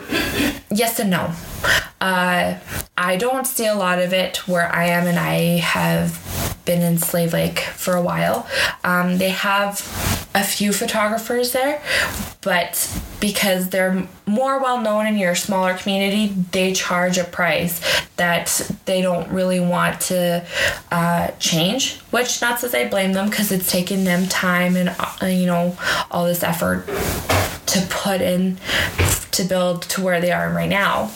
yes 0.71 0.99
and 0.99 1.09
no. 1.11 1.33
Uh, 1.99 2.59
I 2.97 3.17
don't 3.17 3.45
see 3.45 3.65
a 3.67 3.75
lot 3.75 3.99
of 3.99 4.13
it 4.13 4.47
where 4.47 4.73
I 4.73 4.85
am, 4.85 5.07
and 5.07 5.19
I 5.19 5.59
have 5.59 6.61
been 6.65 6.81
in 6.81 6.97
Slave 6.97 7.33
Lake 7.33 7.59
for 7.59 7.93
a 7.95 8.01
while. 8.01 8.47
Um, 8.83 9.17
they 9.17 9.29
have 9.29 10.24
a 10.35 10.43
few 10.43 10.73
photographers 10.73 11.53
there, 11.53 11.81
but 12.41 13.01
because 13.21 13.69
they're 13.69 14.05
more 14.25 14.61
well 14.61 14.81
known 14.81 15.07
in 15.07 15.17
your 15.17 15.33
smaller 15.33 15.73
community, 15.75 16.27
they 16.51 16.73
charge 16.73 17.17
a 17.17 17.23
price 17.23 17.81
that 18.17 18.69
they 18.83 19.01
don't 19.01 19.31
really 19.31 19.61
want 19.61 20.01
to 20.01 20.45
uh, 20.91 21.31
change. 21.39 21.95
Which, 22.11 22.41
not 22.41 22.59
to 22.59 22.69
say 22.69 22.87
blame 22.89 23.13
them, 23.13 23.29
because 23.29 23.51
it's 23.51 23.71
taken 23.71 24.03
them 24.03 24.27
time 24.27 24.75
and 24.75 24.89
uh, 24.89 25.25
you 25.25 25.45
know 25.45 25.77
all 26.11 26.25
this 26.25 26.43
effort 26.43 26.85
to 27.67 27.87
put 27.89 28.21
in 28.21 28.57
to 29.31 29.43
build 29.45 29.83
to 29.83 30.01
where 30.01 30.19
they 30.19 30.31
are 30.31 30.49
right 30.51 30.69
now. 30.69 31.07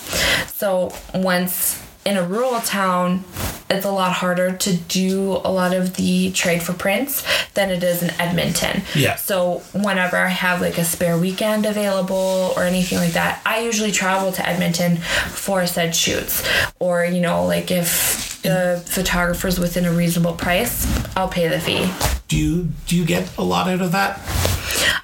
So 0.48 0.94
once 1.14 1.86
in 2.06 2.16
a 2.16 2.24
rural 2.24 2.62
town, 2.62 3.26
it's 3.70 3.86
a 3.86 3.92
lot 3.92 4.14
harder 4.14 4.54
to 4.54 4.76
do 4.76 5.34
a 5.44 5.52
lot 5.52 5.74
of 5.74 5.96
the 5.96 6.32
trade 6.32 6.64
for 6.64 6.74
prints 6.74 7.24
than 7.54 7.70
it 7.70 7.84
is 7.84 8.02
in 8.02 8.10
Edmonton. 8.20 8.82
Yeah. 8.96 9.16
So 9.16 9.60
whenever 9.74 10.18
I 10.18 10.28
have 10.28 10.62
like 10.62 10.78
a 10.78 10.86
spare 10.86 11.18
weekend 11.18 11.66
available 11.66 12.54
or 12.56 12.64
anything 12.64 12.98
like 12.98 13.14
that, 13.14 13.42
I 13.46 13.62
usually 13.62 13.92
travel 13.92 14.32
to 14.32 14.48
Edmonton 14.48 14.98
for 14.98 15.66
said 15.68 15.96
shoots. 15.96 16.48
Or, 16.80 17.06
you 17.06 17.22
know, 17.22 17.46
like 17.46 17.70
if 17.70 18.42
the 18.42 18.84
photographer's 18.88 19.60
within 19.60 19.86
a 19.86 19.92
reasonable 19.92 20.34
price, 20.34 20.88
I'll 21.16 21.30
pay 21.30 21.48
the 21.48 21.60
fee. 21.60 21.92
Do 22.28 22.38
you 22.38 22.70
do 22.88 22.96
you 22.96 23.06
get 23.06 23.38
a 23.38 23.44
lot 23.44 23.68
out 23.68 23.82
of 23.82 23.92
that? 23.92 24.20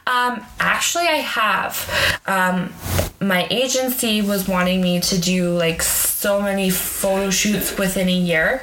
Um, 0.07 0.45
actually, 0.59 1.07
I 1.07 1.17
have. 1.17 2.21
Um, 2.27 2.73
my 3.19 3.47
agency 3.49 4.21
was 4.21 4.47
wanting 4.47 4.81
me 4.81 4.99
to 5.01 5.19
do 5.19 5.49
like 5.57 5.81
so 5.81 6.41
many 6.41 6.69
photo 6.69 7.29
shoots 7.29 7.77
within 7.77 8.07
a 8.07 8.15
year. 8.15 8.54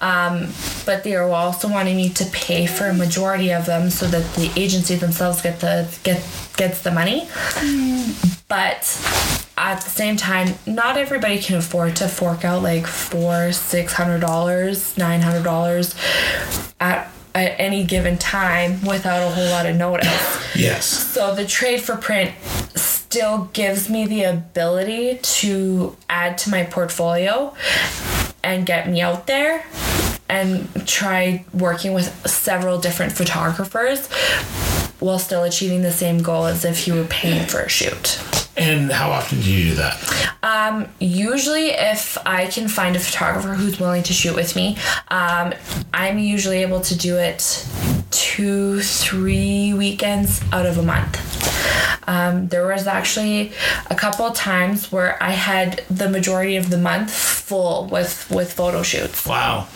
Um, 0.00 0.52
but 0.84 1.02
they 1.02 1.14
are 1.14 1.28
also 1.30 1.68
wanting 1.68 1.96
me 1.96 2.10
to 2.10 2.24
pay 2.26 2.66
for 2.66 2.86
a 2.86 2.94
majority 2.94 3.52
of 3.52 3.64
them 3.64 3.90
so 3.90 4.06
that 4.06 4.34
the 4.34 4.52
agency 4.54 4.96
themselves 4.96 5.40
get 5.40 5.60
the 5.60 5.88
get 6.02 6.22
gets 6.56 6.82
the 6.82 6.90
money. 6.90 7.26
But 8.48 8.80
at 9.56 9.80
the 9.80 9.90
same 9.90 10.16
time, 10.16 10.54
not 10.66 10.96
everybody 10.98 11.38
can 11.38 11.56
afford 11.56 11.96
to 11.96 12.08
fork 12.08 12.44
out 12.44 12.62
like 12.62 12.86
four, 12.86 13.52
six 13.52 13.94
hundred 13.94 14.20
dollars, 14.20 14.96
nine 14.98 15.22
hundred 15.22 15.44
dollars 15.44 15.94
at 16.80 17.10
at 17.34 17.58
any 17.58 17.82
given 17.84 18.16
time 18.16 18.80
without 18.82 19.22
a 19.22 19.34
whole 19.34 19.50
lot 19.50 19.66
of 19.66 19.76
notice. 19.76 20.40
Yes. 20.56 20.86
So 20.86 21.34
the 21.34 21.44
trade 21.44 21.80
for 21.80 21.96
print 21.96 22.30
still 22.76 23.50
gives 23.52 23.90
me 23.90 24.06
the 24.06 24.22
ability 24.22 25.18
to 25.20 25.96
add 26.08 26.38
to 26.38 26.50
my 26.50 26.62
portfolio 26.62 27.52
and 28.44 28.66
get 28.66 28.88
me 28.88 29.00
out 29.00 29.26
there 29.26 29.64
and 30.28 30.86
try 30.86 31.44
working 31.52 31.92
with 31.92 32.26
several 32.26 32.78
different 32.78 33.12
photographers 33.12 34.08
while 35.00 35.18
still 35.18 35.42
achieving 35.42 35.82
the 35.82 35.92
same 35.92 36.22
goal 36.22 36.46
as 36.46 36.64
if 36.64 36.86
you 36.86 36.94
were 36.94 37.04
paying 37.04 37.46
for 37.46 37.60
a 37.60 37.68
shoot. 37.68 38.22
And 38.56 38.90
how 38.90 39.10
often 39.10 39.40
do 39.40 39.50
you 39.50 39.70
do 39.70 39.74
that? 39.76 40.36
Um, 40.42 40.88
usually, 41.00 41.70
if 41.70 42.16
I 42.24 42.46
can 42.46 42.68
find 42.68 42.94
a 42.94 43.00
photographer 43.00 43.54
who's 43.54 43.80
willing 43.80 44.04
to 44.04 44.12
shoot 44.12 44.36
with 44.36 44.54
me, 44.54 44.78
um, 45.08 45.52
I'm 45.92 46.18
usually 46.18 46.58
able 46.58 46.80
to 46.82 46.96
do 46.96 47.16
it 47.16 47.66
two, 48.14 48.80
three 48.80 49.74
weekends 49.74 50.40
out 50.52 50.66
of 50.66 50.78
a 50.78 50.82
month. 50.82 51.20
Um, 52.06 52.48
there 52.48 52.66
was 52.66 52.86
actually 52.86 53.52
a 53.90 53.94
couple 53.94 54.30
times 54.30 54.92
where 54.92 55.20
I 55.22 55.30
had 55.30 55.82
the 55.90 56.08
majority 56.08 56.56
of 56.56 56.70
the 56.70 56.78
month 56.78 57.12
full 57.12 57.86
with 57.86 58.30
with 58.30 58.52
photo 58.52 58.82
shoots. 58.82 59.26
Wow. 59.26 59.66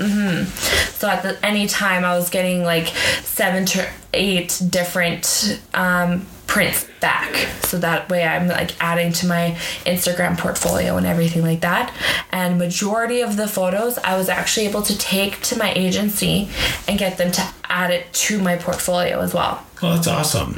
So 0.98 1.08
at 1.08 1.22
the, 1.22 1.38
any 1.44 1.66
time 1.66 2.04
I 2.04 2.16
was 2.16 2.30
getting 2.30 2.64
like 2.64 2.88
seven 3.22 3.66
to 3.66 3.88
eight 4.14 4.60
different 4.70 5.60
um, 5.74 6.26
prints 6.46 6.87
back. 7.00 7.34
So 7.64 7.78
that 7.78 8.08
way 8.08 8.24
I'm 8.24 8.48
like 8.48 8.72
adding 8.82 9.12
to 9.14 9.26
my 9.26 9.56
Instagram 9.84 10.38
portfolio 10.38 10.96
and 10.96 11.06
everything 11.06 11.42
like 11.42 11.60
that. 11.60 11.94
And 12.30 12.58
majority 12.58 13.20
of 13.20 13.36
the 13.36 13.46
photos 13.48 13.98
I 13.98 14.16
was 14.16 14.28
actually 14.28 14.66
able 14.66 14.82
to 14.82 14.96
take 14.96 15.40
to 15.42 15.56
my 15.58 15.72
agency 15.74 16.48
and 16.86 16.98
get 16.98 17.18
them 17.18 17.30
to 17.32 17.54
add 17.68 17.90
it 17.90 18.12
to 18.12 18.38
my 18.40 18.56
portfolio 18.56 19.20
as 19.20 19.34
well. 19.34 19.64
Well, 19.82 19.94
that's 19.94 20.08
awesome. 20.08 20.54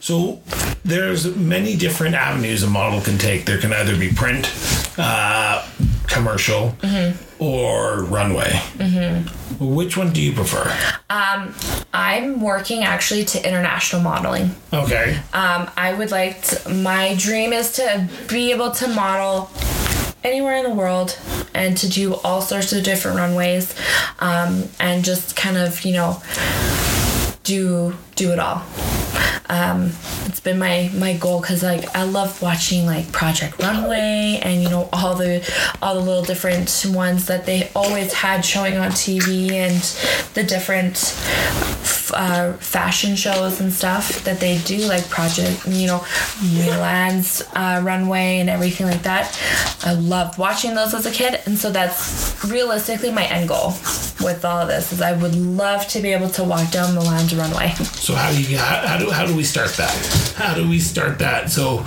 So 0.00 0.42
there's 0.84 1.34
many 1.36 1.76
different 1.76 2.14
avenues 2.14 2.62
a 2.62 2.66
model 2.68 3.00
can 3.00 3.16
take. 3.16 3.46
There 3.46 3.58
can 3.58 3.72
either 3.72 3.96
be 3.96 4.12
print, 4.12 4.52
uh, 4.98 5.66
commercial, 6.08 6.76
or 7.38 8.02
runway. 8.04 8.60
Which 9.58 9.96
one 9.96 10.12
do 10.12 10.20
you 10.20 10.32
prefer? 10.32 10.76
I'm 11.08 12.40
working 12.40 12.82
actually 12.82 13.24
to 13.26 13.46
international 13.46 14.02
modeling. 14.02 14.54
Okay. 14.72 15.18
Um, 15.32 15.69
I 15.76 15.94
would 15.94 16.10
like 16.10 16.42
to, 16.42 16.68
my 16.70 17.14
dream 17.16 17.52
is 17.52 17.72
to 17.72 18.08
be 18.28 18.50
able 18.52 18.70
to 18.72 18.88
model 18.88 19.50
anywhere 20.22 20.56
in 20.56 20.64
the 20.64 20.74
world 20.74 21.18
and 21.54 21.76
to 21.78 21.88
do 21.88 22.14
all 22.16 22.42
sorts 22.42 22.72
of 22.72 22.84
different 22.84 23.16
runways 23.16 23.74
um, 24.18 24.64
and 24.78 25.04
just 25.04 25.36
kind 25.36 25.56
of, 25.56 25.82
you 25.84 25.92
know, 25.92 26.22
do 27.42 27.96
do 28.16 28.32
it 28.32 28.38
all. 28.38 28.62
Um, 29.50 29.90
it's 30.26 30.38
been 30.38 30.60
my 30.60 30.90
my 30.94 31.16
goal 31.16 31.40
because 31.40 31.64
like 31.64 31.84
I 31.96 32.04
love 32.04 32.40
watching 32.40 32.86
like 32.86 33.10
Project 33.10 33.60
Runway 33.60 34.38
and 34.42 34.62
you 34.62 34.70
know 34.70 34.88
all 34.92 35.16
the 35.16 35.42
all 35.82 35.96
the 35.96 36.00
little 36.00 36.22
different 36.22 36.86
ones 36.90 37.26
that 37.26 37.46
they 37.46 37.68
always 37.74 38.12
had 38.12 38.44
showing 38.44 38.76
on 38.76 38.92
TV 38.92 39.50
and 39.50 39.82
the 40.34 40.44
different 40.44 40.96
uh, 42.14 42.52
fashion 42.54 43.16
shows 43.16 43.60
and 43.60 43.72
stuff 43.72 44.22
that 44.24 44.38
they 44.38 44.58
do 44.58 44.86
like 44.86 45.08
Project 45.10 45.66
you 45.66 45.88
know 45.88 46.04
Milan's 46.42 47.42
uh, 47.54 47.80
runway 47.84 48.38
and 48.38 48.48
everything 48.48 48.86
like 48.86 49.02
that. 49.02 49.36
I 49.82 49.94
loved 49.94 50.38
watching 50.38 50.76
those 50.76 50.94
as 50.94 51.06
a 51.06 51.10
kid 51.10 51.40
and 51.46 51.58
so 51.58 51.72
that's 51.72 52.44
realistically 52.44 53.10
my 53.10 53.24
end 53.24 53.48
goal 53.48 53.70
with 54.20 54.44
all 54.44 54.66
this 54.66 54.92
is 54.92 55.02
I 55.02 55.12
would 55.12 55.34
love 55.34 55.88
to 55.88 56.00
be 56.00 56.12
able 56.12 56.28
to 56.30 56.44
walk 56.44 56.70
down 56.70 56.94
the 56.94 57.00
Milan's 57.00 57.34
runway. 57.34 57.70
So 57.74 58.14
how 58.14 58.30
do 58.30 58.40
you 58.40 58.58
how, 58.58 58.86
how 58.86 58.98
do 58.98 59.10
how 59.10 59.26
do 59.26 59.34
we 59.34 59.39
start 59.44 59.70
that? 59.76 60.34
How 60.36 60.54
do 60.54 60.68
we 60.68 60.78
start 60.78 61.18
that? 61.20 61.50
So 61.50 61.86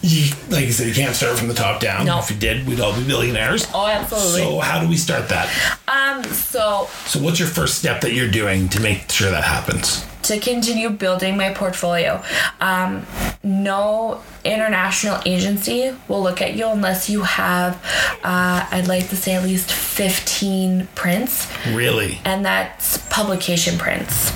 you 0.00 0.32
like 0.50 0.64
you 0.66 0.72
said, 0.72 0.86
you 0.88 0.94
can't 0.94 1.14
start 1.14 1.36
from 1.38 1.48
the 1.48 1.54
top 1.54 1.80
down. 1.80 2.06
No. 2.06 2.18
If 2.20 2.30
you 2.30 2.36
did, 2.36 2.66
we'd 2.66 2.80
all 2.80 2.94
be 2.96 3.04
billionaires. 3.06 3.66
Oh, 3.74 3.86
absolutely. 3.86 4.42
So 4.42 4.58
how 4.60 4.80
do 4.80 4.88
we 4.88 4.96
start 4.96 5.28
that? 5.28 5.48
Um, 5.88 6.22
so 6.32 6.88
So 7.06 7.20
what's 7.20 7.38
your 7.38 7.48
first 7.48 7.78
step 7.78 8.00
that 8.02 8.12
you're 8.12 8.30
doing 8.30 8.68
to 8.70 8.80
make 8.80 9.10
sure 9.10 9.30
that 9.30 9.44
happens? 9.44 10.04
to 10.20 10.38
continue 10.38 10.90
building 10.90 11.38
my 11.38 11.54
portfolio, 11.54 12.22
um, 12.60 13.06
no 13.42 14.20
international 14.44 15.18
agency 15.24 15.90
will 16.06 16.22
look 16.22 16.42
at 16.42 16.52
you 16.54 16.68
unless 16.68 17.08
you 17.08 17.22
have, 17.22 17.76
uh, 18.22 18.66
I'd 18.70 18.88
like 18.88 19.08
to 19.08 19.16
say 19.16 19.36
at 19.36 19.42
least 19.42 19.72
15 19.72 20.86
prints, 20.94 21.48
Really? 21.68 22.20
and 22.26 22.44
that's 22.44 22.98
publication 23.08 23.78
prints. 23.78 24.32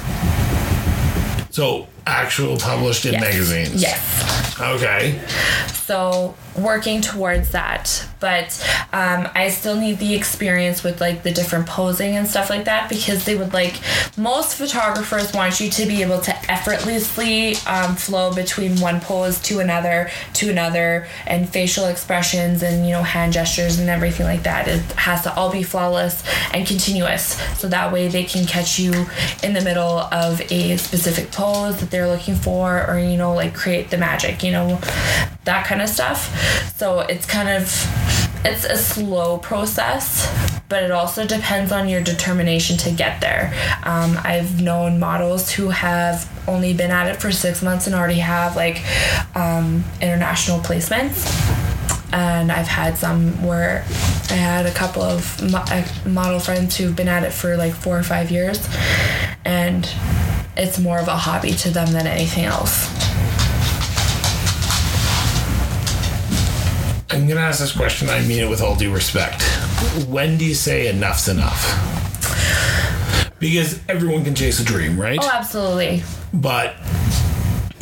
So 1.51 1.89
actual 2.07 2.57
published 2.57 3.05
in 3.07 3.13
Yes. 3.13 3.21
magazines. 3.23 3.83
Yes. 3.83 4.61
Okay. 4.61 5.21
So 5.87 6.35
working 6.57 7.01
towards 7.01 7.51
that, 7.51 8.07
but 8.21 8.59
um, 8.93 9.29
I 9.35 9.49
still 9.49 9.77
need 9.77 9.99
the 9.99 10.15
experience 10.15 10.85
with 10.85 11.01
like 11.01 11.23
the 11.23 11.33
different 11.33 11.67
posing 11.67 12.17
and 12.17 12.27
stuff 12.27 12.51
like 12.51 12.65
that 12.67 12.89
because 12.89 13.25
they 13.25 13.37
would 13.37 13.53
like 13.53 13.81
most 14.17 14.57
photographers 14.57 15.33
want 15.33 15.61
you 15.61 15.71
to 15.71 15.87
be 15.87 16.03
able 16.03 16.21
to 16.21 16.51
effortlessly 16.51 17.57
um, 17.67 17.97
flow 17.97 18.35
between 18.35 18.79
one 18.81 19.01
pose 19.01 19.41
to 19.43 19.61
another 19.61 20.11
to 20.35 20.51
another 20.51 21.07
and 21.27 21.49
facial 21.49 21.87
expressions 21.87 22.63
and 22.63 22.87
you 22.87 22.93
know 22.93 23.03
hand 23.03 23.33
gestures 23.33 23.79
and 23.79 23.89
everything 23.89 24.27
like 24.27 24.43
that. 24.43 24.69
It 24.69 24.83
has 24.93 25.23
to 25.23 25.35
all 25.35 25.51
be 25.51 25.63
flawless 25.63 26.23
and 26.53 26.67
continuous 26.67 27.41
so 27.59 27.69
that 27.69 27.93
way 27.93 28.09
they 28.09 28.25
can 28.25 28.47
catch 28.47 28.79
you 28.79 29.07
in 29.43 29.53
the 29.53 29.63
middle 29.63 29.99
of 29.99 30.41
a 30.53 30.77
specific 30.77 31.33
pose 31.33 31.81
that 31.81 31.91
they're 31.91 32.09
looking 32.09 32.35
for 32.35 32.87
or 32.89 32.99
you 32.99 33.17
know 33.17 33.35
like 33.35 33.55
create 33.55 33.91
the 33.91 33.99
magic, 33.99 34.43
you 34.43 34.53
know, 34.53 34.79
that 35.45 35.67
kind 35.67 35.83
of 35.83 35.89
stuff. 35.89 36.31
So 36.77 37.01
it's 37.01 37.27
kind 37.27 37.49
of 37.49 37.63
it's 38.45 38.65
a 38.65 38.77
slow 38.77 39.39
process, 39.39 40.29
but 40.69 40.83
it 40.83 40.91
also 40.91 41.27
depends 41.27 41.71
on 41.71 41.89
your 41.89 42.03
determination 42.03 42.77
to 42.79 42.91
get 42.91 43.21
there. 43.21 43.53
Um, 43.85 44.19
I've 44.25 44.61
known 44.61 44.99
models 44.99 45.51
who 45.51 45.71
have 45.71 46.29
only 46.49 46.75
been 46.75 46.91
at 46.91 47.07
it 47.07 47.21
for 47.21 47.31
six 47.31 47.63
months 47.63 47.87
and 47.87 47.95
already 47.95 48.19
have 48.19 48.57
like 48.57 48.83
um, 49.37 49.85
international 50.01 50.59
placements. 50.59 51.29
And 52.13 52.53
I've 52.53 52.67
had 52.67 52.99
some 52.99 53.43
where 53.43 53.85
I 54.29 54.35
had 54.35 54.67
a 54.67 54.73
couple 54.73 55.03
of 55.03 55.41
uh, 55.55 55.85
model 56.05 56.41
friends 56.41 56.77
who've 56.77 56.95
been 56.95 57.09
at 57.09 57.23
it 57.23 57.33
for 57.33 57.57
like 57.57 57.73
four 57.73 57.99
or 57.99 58.03
five 58.03 58.31
years, 58.31 58.69
and 59.47 59.89
it's 60.57 60.79
more 60.79 60.99
of 60.99 61.09
a 61.09 61.17
hobby 61.17 61.53
to 61.53 61.71
them 61.71 61.91
than 61.93 62.07
anything 62.07 62.45
else. 62.45 63.12
I'm 67.13 67.29
gonna 67.29 67.41
ask 67.41 67.61
this 67.61 67.73
question. 67.77 68.09
I 68.09 68.23
mean 68.23 68.41
it 68.43 68.49
with 68.49 68.63
all 68.63 68.75
due 68.75 68.93
respect. 68.93 69.43
When 70.09 70.39
do 70.39 70.45
you 70.47 70.55
say 70.55 70.89
enough's 70.89 71.29
enough? 71.29 71.61
Because 73.39 73.79
everyone 73.89 74.25
can 74.25 74.35
chase 74.35 74.61
a 74.61 74.65
dream, 74.65 74.99
right? 74.99 75.19
Oh, 75.21 75.31
absolutely. 75.33 76.03
but 76.33 76.75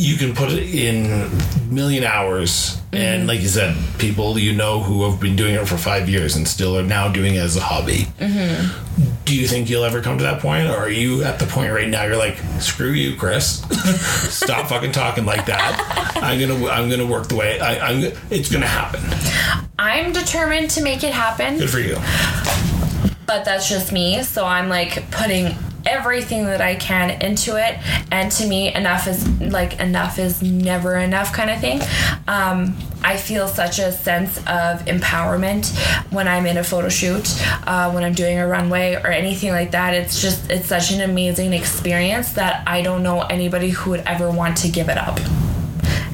you 0.01 0.17
can 0.17 0.35
put 0.35 0.51
it 0.51 0.75
in 0.75 1.31
million 1.73 2.05
hours. 2.05 2.81
And 2.93 3.21
mm-hmm. 3.21 3.29
like 3.29 3.41
you 3.41 3.49
said 3.49 3.77
people 3.99 4.39
you 4.39 4.55
know 4.55 4.81
who 4.81 5.09
have 5.09 5.21
been 5.21 5.37
doing 5.37 5.55
it 5.55 5.69
for 5.69 5.77
five 5.77 6.09
years 6.09 6.37
and 6.37 6.49
still 6.49 6.77
are 6.79 6.83
now 6.83 7.09
doing 7.13 7.35
it 7.35 7.41
as 7.41 7.57
a 7.57 7.61
hobby. 7.61 8.07
Mm-hmm. 8.19 9.25
Do 9.27 9.37
you 9.37 9.47
think 9.47 9.69
you'll 9.69 9.85
ever 9.85 10.01
come 10.01 10.17
to 10.19 10.25
that 10.25 10.41
point? 10.41 10.69
Or 10.69 10.77
are 10.77 10.91
you 10.91 11.23
at 11.23 11.39
the 11.39 11.47
point 11.47 11.73
right 11.73 11.89
now 11.89 12.05
you're 12.05 12.17
like 12.17 12.39
screw 12.61 12.93
you 12.93 13.15
chris. 13.17 13.61
Stop 14.35 14.69
fucking 14.69 14.93
talking 14.93 15.27
like 15.27 15.45
that. 15.47 16.17
I'm 16.17 16.41
gonna 16.41 16.67
i'm 16.69 16.89
gonna 16.89 17.07
work 17.07 17.29
the 17.29 17.37
way 17.37 17.61
I, 17.61 17.91
i'm 17.91 18.13
it's 18.31 18.51
gonna 18.51 18.67
happen. 18.67 19.03
I'm 19.79 20.13
determined 20.13 20.71
to 20.71 20.83
make 20.83 21.05
it 21.05 21.13
happen. 21.13 21.59
good 21.59 21.71
for 21.71 21.79
you. 21.79 21.97
But 23.27 23.45
that's 23.45 23.69
just 23.69 23.93
me. 23.93 24.23
So 24.23 24.47
I'm 24.47 24.69
like 24.69 25.11
putting 25.11 25.55
everything 25.87 26.45
that 26.47 26.61
I 26.61 26.75
can 26.75 27.23
into 27.23 27.57
it. 27.57 27.79
And 28.11 28.31
to 28.33 28.47
me, 28.47 28.75
enough 28.75 29.07
is 29.07 29.29
like 29.41 29.81
enough 29.81 30.19
is 30.19 30.43
never 30.43 30.97
enough 30.97 31.33
kind 31.33 31.51
of 31.51 31.61
thing. 31.61 31.81
Um, 32.29 32.77
I 33.03 33.17
feel 33.17 33.49
such 33.49 33.79
a 33.79 33.93
sense 33.93 34.37
of 34.39 34.85
empowerment 34.85 35.75
when 36.13 36.29
I'm 36.29 36.47
in 36.47 36.59
a 36.59 36.65
photo 36.65 36.89
shoot, 36.89 37.29
uh, 37.67 37.91
when 37.93 38.05
I'm 38.05 38.13
doing 38.13 38.39
a 38.39 38.47
runway 38.47 38.95
or 38.95 39.09
anything 39.09 39.53
like 39.53 39.71
that. 39.71 39.95
It's 39.95 40.21
just, 40.21 40.51
it's 40.51 40.67
such 40.67 40.93
an 40.93 41.01
amazing 41.01 41.53
experience 41.53 42.33
that 42.35 42.63
I 42.67 42.83
don't 42.83 43.03
know 43.03 43.23
anybody 43.23 43.71
who 43.71 43.91
would 43.91 44.01
ever 44.01 44.31
want 44.31 44.59
to 44.59 44.69
give 44.69 44.89
it 44.89 44.99
up. 44.99 45.19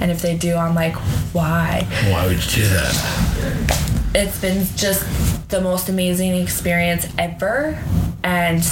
And 0.00 0.10
if 0.10 0.22
they 0.22 0.36
do, 0.36 0.54
I'm 0.54 0.74
like, 0.74 0.94
why? 1.34 1.86
why 2.10 2.26
would 2.26 2.36
you 2.36 2.62
do 2.62 2.68
that 2.68 3.86
it's 4.16 4.40
been 4.40 4.66
just 4.76 5.48
the 5.50 5.60
most 5.60 5.90
amazing 5.90 6.34
experience 6.34 7.06
ever 7.18 7.78
and 8.26 8.62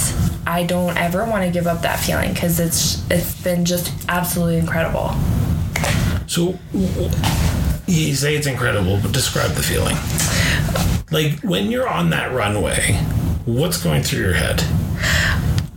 i 0.45 0.63
don't 0.63 0.97
ever 0.97 1.23
want 1.25 1.43
to 1.45 1.49
give 1.49 1.65
up 1.65 1.81
that 1.81 1.97
feeling 1.99 2.33
because 2.33 2.59
it's 2.59 3.09
it's 3.09 3.41
been 3.41 3.63
just 3.63 3.91
absolutely 4.09 4.57
incredible 4.57 5.09
So 6.27 6.57
you 7.87 8.15
say 8.15 8.35
it's 8.35 8.47
incredible, 8.47 8.99
but 9.01 9.11
describe 9.13 9.51
the 9.51 9.61
feeling. 9.61 9.95
Like 11.11 11.39
when 11.43 11.69
you're 11.69 11.87
on 11.87 12.09
that 12.09 12.33
runway, 12.33 12.93
what's 13.45 13.77
going 13.81 14.01
through 14.03 14.21
your 14.21 14.33
head? 14.33 14.59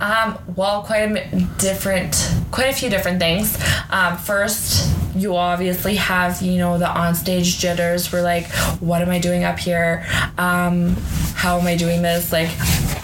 um, 0.00 0.38
well 0.56 0.82
quite 0.82 1.02
a 1.10 1.46
different 1.58 2.14
quite 2.50 2.70
a 2.70 2.72
few 2.72 2.88
different 2.88 3.18
things 3.18 3.58
um, 3.90 4.16
first 4.16 4.88
you 5.18 5.36
obviously 5.36 5.96
have 5.96 6.40
you 6.42 6.58
know 6.58 6.78
the 6.78 6.86
onstage 6.86 7.58
jitters 7.58 8.12
we're 8.12 8.22
like 8.22 8.46
what 8.80 9.02
am 9.02 9.10
i 9.10 9.18
doing 9.18 9.44
up 9.44 9.58
here 9.58 10.06
um, 10.38 10.94
how 11.34 11.58
am 11.58 11.66
i 11.66 11.76
doing 11.76 12.02
this 12.02 12.32
like 12.32 12.48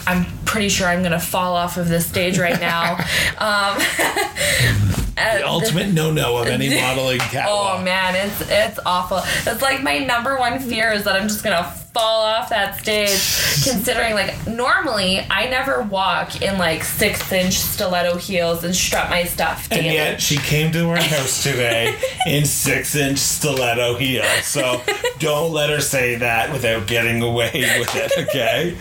i'm 0.07 0.25
pretty 0.45 0.69
sure 0.69 0.87
i'm 0.87 1.03
gonna 1.03 1.21
fall 1.21 1.55
off 1.55 1.77
of 1.77 1.89
this 1.89 2.07
stage 2.07 2.39
right 2.39 2.61
now 2.61 2.95
um, 3.39 3.81
The 5.17 5.47
ultimate 5.47 5.93
no-no 5.93 6.39
of 6.39 6.49
any 6.49 6.69
modeling 6.81 7.19
catwalk. 7.19 7.79
Oh 7.79 7.83
man, 7.83 8.15
it's 8.17 8.41
it's 8.51 8.81
awful. 8.85 9.21
It's 9.47 9.63
like 9.63 9.83
my 9.83 9.99
number 9.99 10.37
one 10.39 10.59
fear 10.59 10.91
is 10.93 11.05
that 11.05 11.15
I'm 11.15 11.29
just 11.29 11.45
gonna 11.45 11.73
fall 11.95 12.23
off 12.23 12.49
that 12.51 12.79
stage. 12.81 13.63
Considering 13.63 14.15
like 14.15 14.47
normally 14.49 15.21
I 15.31 15.49
never 15.49 15.83
walk 15.83 16.43
in 16.43 16.59
like 16.59 16.83
six 16.83 17.33
inch 17.33 17.55
stiletto 17.55 18.17
heels 18.17 18.65
and 18.65 18.75
strut 18.75 19.09
my 19.09 19.25
stuff. 19.25 19.69
And 19.71 19.87
yet 19.87 20.21
she 20.21 20.37
came 20.37 20.73
to 20.73 20.89
our 20.89 20.97
house 20.97 21.45
today 21.45 21.97
in 22.27 22.45
six-inch 22.45 23.19
stiletto 23.19 23.97
heels. 23.97 24.45
So 24.45 24.83
don't 25.21 25.53
let 25.53 25.71
her 25.71 25.81
say 25.81 26.17
that 26.17 26.53
without 26.53 26.89
getting 26.89 27.23
away 27.23 27.53
with 27.79 27.95
it, 27.95 28.13
okay? 28.19 28.77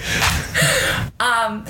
Um 1.19 1.65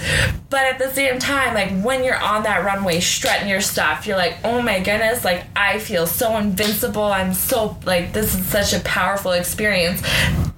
but 0.50 0.62
at 0.62 0.80
the 0.80 0.92
same 0.92 1.20
time, 1.20 1.54
like 1.56 1.84
when 1.84 2.06
you're 2.06 2.22
on 2.22 2.44
that 2.44 2.64
runway 2.64 3.02
strutting 3.02 3.50
your 3.50 3.62
stuff, 3.62 4.08
you're 4.08 4.18
like, 4.18 4.38
oh 4.46 4.62
my 4.62 4.80
goodness, 4.80 5.26
like 5.26 5.44
I 5.56 5.80
feel 5.80 6.08
so 6.08 6.38
invincible. 6.38 7.04
I'm 7.04 7.34
so 7.34 7.78
like 7.86 8.14
this 8.14 8.34
is 8.34 8.46
such 8.46 8.74
a 8.74 8.80
powerful 8.86 9.34
experience 9.34 10.02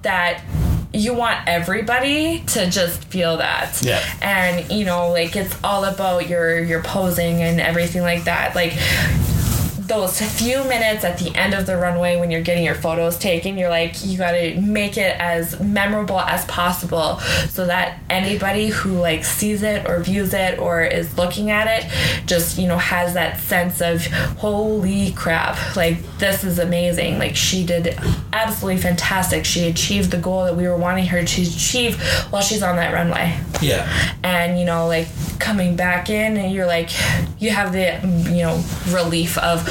that 0.02 0.44
you 0.92 1.14
want 1.14 1.46
everybody 1.46 2.40
to 2.40 2.70
just 2.70 3.04
feel 3.04 3.36
that. 3.38 3.80
Yeah. 3.82 4.02
And 4.22 4.70
you 4.70 4.84
know, 4.84 5.10
like 5.10 5.36
it's 5.36 5.56
all 5.62 5.84
about 5.84 6.28
your 6.28 6.58
your 6.62 6.82
posing 6.82 7.42
and 7.42 7.60
everything 7.60 8.02
like 8.02 8.24
that. 8.24 8.54
Like 8.54 8.72
those 9.86 10.20
few 10.20 10.64
minutes 10.64 11.04
at 11.04 11.18
the 11.18 11.34
end 11.36 11.54
of 11.54 11.66
the 11.66 11.76
runway 11.76 12.16
when 12.16 12.30
you're 12.30 12.42
getting 12.42 12.64
your 12.64 12.74
photos 12.74 13.18
taken, 13.18 13.56
you're 13.56 13.68
like, 13.70 14.04
you 14.04 14.18
gotta 14.18 14.60
make 14.60 14.96
it 14.96 15.16
as 15.20 15.58
memorable 15.60 16.20
as 16.20 16.44
possible 16.46 17.18
so 17.48 17.66
that 17.66 17.98
anybody 18.10 18.68
who 18.68 18.92
like 18.98 19.24
sees 19.24 19.62
it 19.62 19.88
or 19.88 20.00
views 20.00 20.34
it 20.34 20.58
or 20.58 20.82
is 20.82 21.16
looking 21.16 21.50
at 21.50 21.66
it 21.68 22.26
just, 22.26 22.58
you 22.58 22.66
know, 22.66 22.78
has 22.78 23.14
that 23.14 23.38
sense 23.40 23.80
of 23.80 24.04
holy 24.38 25.12
crap, 25.12 25.76
like 25.76 25.98
this 26.18 26.44
is 26.44 26.58
amazing. 26.58 27.18
Like 27.18 27.36
she 27.36 27.64
did 27.64 27.98
absolutely 28.32 28.80
fantastic. 28.80 29.44
She 29.44 29.68
achieved 29.68 30.10
the 30.10 30.18
goal 30.18 30.44
that 30.44 30.56
we 30.56 30.66
were 30.68 30.76
wanting 30.76 31.06
her 31.06 31.24
to 31.24 31.42
achieve 31.42 32.00
while 32.30 32.42
she's 32.42 32.62
on 32.62 32.76
that 32.76 32.92
runway 32.92 33.38
Yeah. 33.60 33.88
and 34.22 34.58
you 34.58 34.64
know 34.64 34.86
like 34.86 35.08
coming 35.38 35.76
back 35.76 36.08
in 36.10 36.36
and 36.36 36.52
you're 36.52 36.66
like 36.66 36.90
you 37.38 37.50
have 37.50 37.72
the 37.72 37.98
you 38.32 38.42
know 38.42 38.62
relief 38.88 39.36
of 39.38 39.66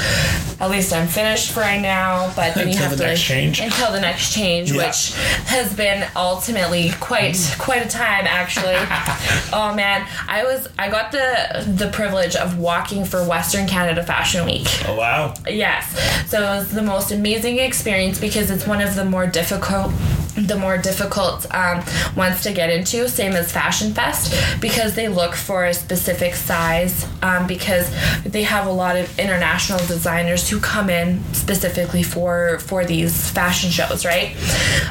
at 0.58 0.70
least 0.70 0.92
I'm 0.92 1.06
finished 1.06 1.52
for 1.52 1.60
right 1.60 1.80
now 1.80 2.32
but 2.34 2.54
then 2.54 2.68
you 2.68 2.76
have 2.78 2.90
the 2.92 2.96
to 2.98 3.02
next 3.08 3.20
change. 3.22 3.60
until 3.60 3.92
the 3.92 4.00
next 4.00 4.32
change 4.34 4.72
Yeah. 4.72 4.86
which 4.86 5.12
has 5.46 5.74
been 5.74 6.08
ultimately 6.16 6.90
quite 7.00 7.34
mm. 7.34 7.58
quite 7.58 7.84
a 7.84 7.88
time 7.88 8.24
actually 8.26 8.74
oh 9.52 9.72
man 9.76 10.06
I 10.28 10.44
was 10.44 10.68
I 10.78 10.88
got 10.90 11.12
the 11.12 11.64
the 11.76 11.88
privilege 11.90 12.36
of 12.36 12.58
walking 12.58 13.04
for 13.04 13.22
Western 13.26 13.66
Canada 13.66 14.02
Fashion 14.02 14.44
Week 14.46 14.66
Oh, 14.88 14.94
wow. 14.96 15.34
Yes. 15.48 15.84
So 16.30 16.38
it 16.40 16.56
was 16.58 16.70
the 16.70 16.82
most 16.82 17.10
amazing 17.10 17.58
experience 17.58 18.18
because 18.20 18.50
it's 18.50 18.66
one 18.66 18.80
of 18.80 18.94
the 18.94 19.04
more 19.04 19.26
difficult 19.26 19.92
the 20.36 20.56
more 20.56 20.78
difficult 20.78 21.52
um, 21.54 21.82
ones 22.16 22.42
to 22.42 22.52
get 22.52 22.70
into, 22.70 23.08
same 23.08 23.32
as 23.32 23.50
Fashion 23.52 23.92
Fest, 23.92 24.60
because 24.60 24.94
they 24.94 25.08
look 25.08 25.34
for 25.34 25.64
a 25.64 25.74
specific 25.74 26.34
size. 26.34 27.06
Um, 27.22 27.46
because 27.46 27.90
they 28.24 28.42
have 28.42 28.66
a 28.66 28.72
lot 28.72 28.96
of 28.96 29.18
international 29.18 29.78
designers 29.86 30.48
who 30.48 30.60
come 30.60 30.90
in 30.90 31.22
specifically 31.32 32.02
for 32.02 32.58
for 32.60 32.84
these 32.84 33.30
fashion 33.30 33.70
shows, 33.70 34.04
right? 34.04 34.36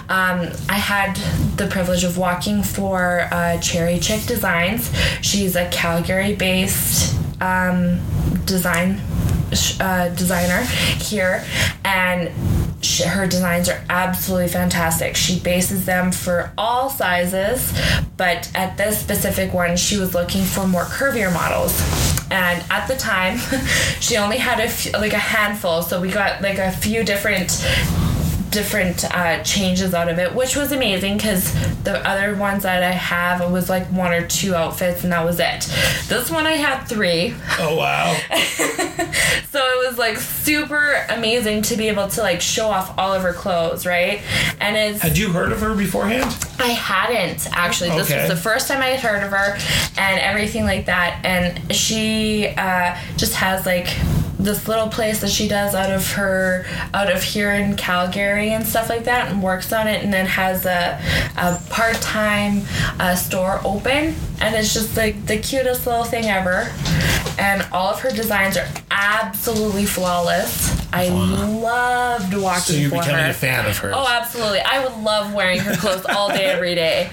Um, 0.10 0.52
I 0.70 0.80
had 0.80 1.16
the 1.58 1.68
privilege 1.68 2.04
of 2.04 2.18
walking 2.18 2.64
for 2.64 3.28
uh, 3.32 3.60
Cherry 3.60 4.00
Chick 4.00 4.24
Designs. 4.24 4.92
She's 5.22 5.56
a 5.56 5.70
Calgary-based 5.70 7.16
um, 7.42 8.00
design 8.46 9.02
uh, 9.80 10.10
designer 10.10 10.64
here, 11.00 11.46
and 11.84 12.32
sh- 12.86 13.02
her 13.02 13.28
designs 13.28 13.68
are 13.68 13.82
absolutely 13.90 14.48
fantastic. 14.48 15.16
She 15.16 15.40
bases 15.40 15.86
them 15.86 16.12
for 16.12 16.52
all 16.58 16.90
sizes, 16.90 17.74
but 18.18 18.50
at 18.56 18.78
this 18.78 19.00
specific 19.00 19.54
one, 19.54 19.76
she 19.76 19.98
was 19.98 20.14
looking 20.14 20.44
for 20.44 20.68
more 20.68 20.84
curvier 20.84 21.34
models. 21.34 21.74
And 22.32 22.64
at 22.70 22.88
the 22.88 22.96
time, 22.96 23.38
she 24.00 24.18
only 24.18 24.38
had 24.38 24.60
a 24.60 24.70
few, 24.70 24.92
like 24.94 25.14
a 25.14 25.18
handful, 25.18 25.82
so 25.82 26.00
we 26.00 26.10
got 26.10 26.42
like 26.42 26.58
a 26.58 26.72
few 26.72 27.04
different 27.04 27.52
different 28.56 29.04
uh, 29.14 29.44
changes 29.44 29.94
out 29.94 30.10
of 30.10 30.18
it, 30.18 30.34
which 30.34 30.56
was 30.56 30.72
amazing 30.72 31.18
because 31.18 31.54
the 31.84 31.98
other 32.08 32.36
ones 32.36 32.64
that 32.64 32.82
I 32.82 32.92
have 32.92 33.52
was 33.52 33.70
like 33.70 33.86
one 33.92 34.12
or 34.14 34.26
two 34.26 34.56
outfits 34.56 35.04
and 35.04 35.12
that 35.14 35.24
was 35.24 35.40
it. 35.40 35.62
This 36.08 36.32
one 36.32 36.48
I 36.48 36.54
had 36.54 36.86
three. 36.86 37.36
Oh 37.60 37.76
wow. 37.78 38.18
So 39.52 39.60
it 39.64 39.88
was 39.88 39.98
like 39.98 40.18
super 40.18 41.06
amazing 41.10 41.62
to 41.64 41.78
be 41.78 41.88
able 41.88 42.10
to 42.10 42.22
like 42.22 42.42
show 42.42 42.68
off 42.68 42.98
all 42.98 43.14
of 43.14 43.22
her 43.22 43.32
clothes, 43.32 43.86
right? 43.86 44.22
And 44.60 44.76
it's 44.76 45.02
Had 45.02 45.18
you 45.18 45.30
heard 45.30 45.54
of 45.54 45.62
her 45.62 45.74
beforehand? 45.74 46.26
I 46.60 46.68
hadn't 46.72 47.48
actually. 47.56 47.92
This 47.92 48.12
Okay. 48.12 48.20
was 48.22 48.30
the 48.30 48.36
first 48.36 48.68
time 48.68 48.82
I 48.82 48.88
had 48.88 49.00
heard 49.00 49.24
of 49.24 49.30
her 49.32 49.58
and 49.98 50.20
everything 50.20 50.66
like 50.66 50.88
that. 50.88 51.22
And 51.24 51.74
she 51.74 52.48
uh, 52.58 52.98
just 53.16 53.36
has 53.36 53.66
like 53.66 53.88
this 54.46 54.68
little 54.68 54.88
place 54.88 55.22
that 55.22 55.30
she 55.30 55.48
does 55.48 55.76
out 55.76 55.92
of 55.92 56.12
her 56.14 56.66
out 56.94 57.12
of 57.12 57.22
here 57.24 57.52
in 57.52 57.76
Calgary 57.76 58.52
and 58.52 58.66
stuff 58.66 58.90
like 58.90 59.04
that, 59.06 59.30
and 59.32 59.42
works 59.44 59.74
on 59.74 59.88
it, 59.88 60.04
and 60.04 60.14
then 60.14 60.26
has 60.26 60.66
a, 60.66 61.02
a 61.38 61.60
part 61.70 61.96
time 61.96 62.62
uh, 63.00 63.16
store 63.16 63.60
open, 63.66 64.16
and 64.42 64.56
it's 64.56 64.74
just 64.74 64.96
like 64.96 65.26
the 65.26 65.38
cutest 65.38 65.86
little 65.88 66.04
thing 66.06 66.26
ever. 66.26 66.72
And 67.38 67.68
all 67.74 67.90
of 67.94 68.00
her 68.00 68.12
designs 68.12 68.56
are 68.56 68.68
absolutely 68.92 69.86
flawless. 69.86 70.72
I 70.94 71.10
loved 71.10 72.34
watching 72.34 72.62
So 72.76 72.80
you're 72.80 72.90
becoming 72.92 73.16
her. 73.26 73.30
a 73.32 73.34
fan 73.34 73.66
of 73.66 73.78
her. 73.80 73.92
Oh, 73.94 74.06
absolutely. 74.08 74.62
I 74.62 74.82
would 74.86 75.04
love 75.04 75.34
wearing 75.34 75.60
her 75.60 75.76
clothes 75.76 76.06
all 76.06 76.30
day, 76.30 76.46
every 76.46 76.76
day. 76.76 77.10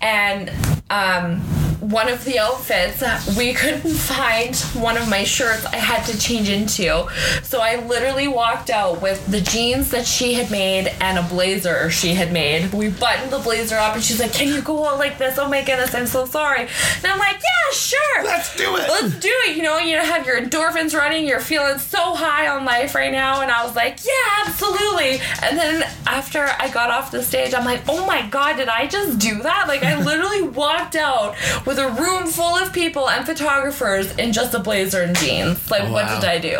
And 0.00 0.50
um, 0.88 1.40
one 1.80 2.08
of 2.08 2.24
the 2.24 2.38
outfits, 2.38 3.02
we 3.36 3.52
couldn't 3.52 3.90
find 3.92 4.56
one 4.82 4.96
of 4.96 5.08
my 5.10 5.24
shirts 5.24 5.66
I 5.66 5.76
had 5.76 6.04
to 6.06 6.18
change 6.18 6.48
into. 6.68 7.08
So 7.42 7.60
I 7.60 7.76
literally 7.86 8.28
walked 8.28 8.70
out 8.70 9.00
with 9.00 9.24
the 9.26 9.40
jeans 9.40 9.90
that 9.90 10.06
she 10.06 10.34
had 10.34 10.50
made 10.50 10.88
and 11.00 11.18
a 11.18 11.22
blazer 11.22 11.90
she 11.90 12.14
had 12.14 12.32
made. 12.32 12.72
We 12.72 12.90
buttoned 12.90 13.32
the 13.32 13.38
blazer 13.38 13.76
up 13.76 13.94
and 13.94 14.04
she's 14.04 14.20
like, 14.20 14.32
Can 14.32 14.48
you 14.48 14.62
go 14.62 14.86
out 14.86 14.98
like 14.98 15.18
this? 15.18 15.38
Oh 15.38 15.48
my 15.48 15.62
goodness, 15.62 15.94
I'm 15.94 16.06
so 16.06 16.26
sorry. 16.26 16.62
And 16.62 17.06
I'm 17.06 17.18
like, 17.18 17.36
Yeah, 17.36 17.72
sure. 17.72 18.24
Let's 18.24 18.56
do 18.56 18.76
it. 18.76 18.88
Let's 18.88 19.18
do 19.18 19.32
it. 19.46 19.56
You 19.56 19.62
know, 19.62 19.78
you 19.78 19.96
have 19.96 20.26
your 20.26 20.40
endorphins 20.40 20.94
running. 20.94 21.26
You're 21.26 21.40
feeling 21.40 21.78
so 21.78 22.14
high 22.14 22.48
on 22.48 22.64
life 22.64 22.94
right 22.94 23.12
now. 23.12 23.40
And 23.40 23.50
I 23.50 23.64
was 23.64 23.76
like, 23.76 23.98
yeah, 24.04 24.46
absolutely. 24.46 25.20
And 25.42 25.58
then 25.58 25.88
after 26.06 26.48
I 26.58 26.68
got 26.68 26.90
off 26.90 27.10
the 27.10 27.22
stage, 27.22 27.54
I'm 27.54 27.64
like, 27.64 27.82
oh 27.88 28.06
my 28.06 28.26
God, 28.28 28.56
did 28.56 28.68
I 28.68 28.86
just 28.86 29.18
do 29.18 29.42
that? 29.42 29.68
Like, 29.68 29.82
I 29.82 30.02
literally 30.02 30.42
walked 30.42 30.96
out 30.96 31.36
with 31.66 31.78
a 31.78 31.90
room 31.90 32.26
full 32.26 32.56
of 32.56 32.72
people 32.72 33.08
and 33.08 33.24
photographers 33.24 34.14
in 34.16 34.32
just 34.32 34.54
a 34.54 34.58
blazer 34.58 35.02
and 35.02 35.16
jeans. 35.16 35.70
Like, 35.70 35.84
what 35.84 36.06
wow. 36.06 36.20
did 36.20 36.28
I 36.28 36.38
do? 36.38 36.57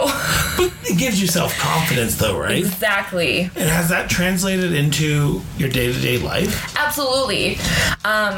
It 0.90 0.99
gives 0.99 1.20
you 1.20 1.26
self 1.26 1.57
confidence 1.59 2.16
though, 2.16 2.38
right? 2.38 2.59
exactly. 2.64 3.42
And 3.42 3.68
has 3.68 3.88
that 3.90 4.09
translated 4.09 4.72
into 4.72 5.42
your 5.57 5.68
day 5.68 5.92
to 5.92 6.01
day 6.01 6.18
life? 6.18 6.76
Absolutely. 6.78 7.59
Um, 8.05 8.36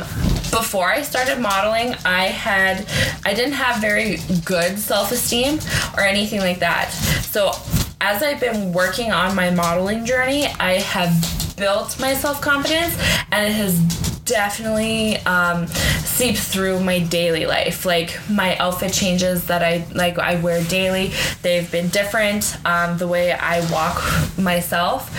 before 0.50 0.86
I 0.90 1.02
started 1.02 1.38
modeling, 1.38 1.94
I 2.04 2.24
had 2.26 2.86
I 3.24 3.34
didn't 3.34 3.54
have 3.54 3.80
very 3.80 4.18
good 4.44 4.78
self 4.78 5.12
esteem 5.12 5.60
or 5.96 6.02
anything 6.02 6.40
like 6.40 6.58
that. 6.58 6.90
So 6.90 7.52
as 8.00 8.22
I've 8.22 8.40
been 8.40 8.72
working 8.72 9.12
on 9.12 9.36
my 9.36 9.50
modeling 9.50 10.04
journey, 10.04 10.46
I 10.58 10.80
have 10.80 11.12
built 11.56 12.00
my 12.00 12.14
self 12.14 12.40
confidence, 12.40 12.96
and 13.30 13.46
it 13.46 13.52
has 13.52 14.09
definitely 14.30 15.16
um, 15.26 15.66
seeped 15.66 16.38
through 16.38 16.78
my 16.80 17.00
daily 17.00 17.46
life. 17.46 17.84
Like 17.84 18.16
my 18.30 18.56
outfit 18.58 18.92
changes 18.92 19.46
that 19.48 19.62
I 19.62 19.84
like 19.92 20.18
I 20.18 20.40
wear 20.40 20.62
daily, 20.64 21.12
they've 21.42 21.70
been 21.70 21.88
different. 21.88 22.56
Um, 22.64 22.96
the 22.96 23.08
way 23.08 23.32
I 23.32 23.60
walk 23.70 24.00
myself 24.38 25.10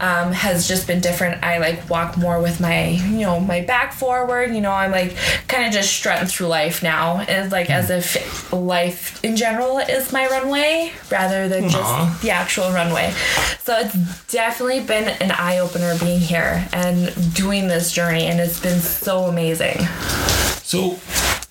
um, 0.00 0.32
has 0.32 0.66
just 0.66 0.86
been 0.86 1.00
different. 1.00 1.42
I 1.44 1.58
like 1.58 1.88
walk 1.88 2.18
more 2.18 2.42
with 2.42 2.60
my 2.60 2.88
you 2.88 3.20
know 3.20 3.38
my 3.38 3.60
back 3.60 3.92
forward. 3.92 4.52
You 4.52 4.60
know 4.60 4.72
I'm 4.72 4.90
like 4.90 5.16
kind 5.46 5.64
of 5.66 5.72
just 5.72 5.92
strutting 5.92 6.26
through 6.26 6.48
life 6.48 6.82
now. 6.82 7.24
It's 7.26 7.52
like 7.52 7.70
as 7.70 7.88
if 7.90 8.52
life 8.52 9.24
in 9.24 9.36
general 9.36 9.78
is 9.78 10.12
my 10.12 10.26
runway 10.26 10.92
rather 11.10 11.48
than 11.48 11.68
just 11.68 12.22
the 12.22 12.30
actual 12.30 12.72
runway. 12.72 13.12
So 13.60 13.78
it's 13.78 14.26
definitely 14.26 14.80
been 14.80 15.08
an 15.20 15.30
eye 15.30 15.58
opener 15.58 15.96
being 15.98 16.20
here 16.20 16.68
and 16.72 17.12
doing 17.34 17.68
this 17.68 17.92
journey, 17.92 18.26
and 18.26 18.40
it's 18.40 18.55
been 18.60 18.80
so 18.80 19.24
amazing. 19.24 19.78
So, 20.62 20.98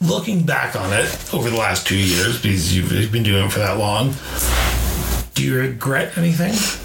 looking 0.01 0.43
back 0.45 0.75
on 0.75 0.93
it 0.93 1.33
over 1.33 1.49
the 1.49 1.57
last 1.57 1.87
two 1.87 1.97
years, 1.97 2.41
because 2.41 2.75
you've 2.75 3.11
been 3.11 3.23
doing 3.23 3.45
it 3.45 3.51
for 3.51 3.59
that 3.59 3.77
long, 3.77 4.13
do 5.33 5.43
you 5.43 5.57
regret 5.57 6.17
anything? 6.17 6.84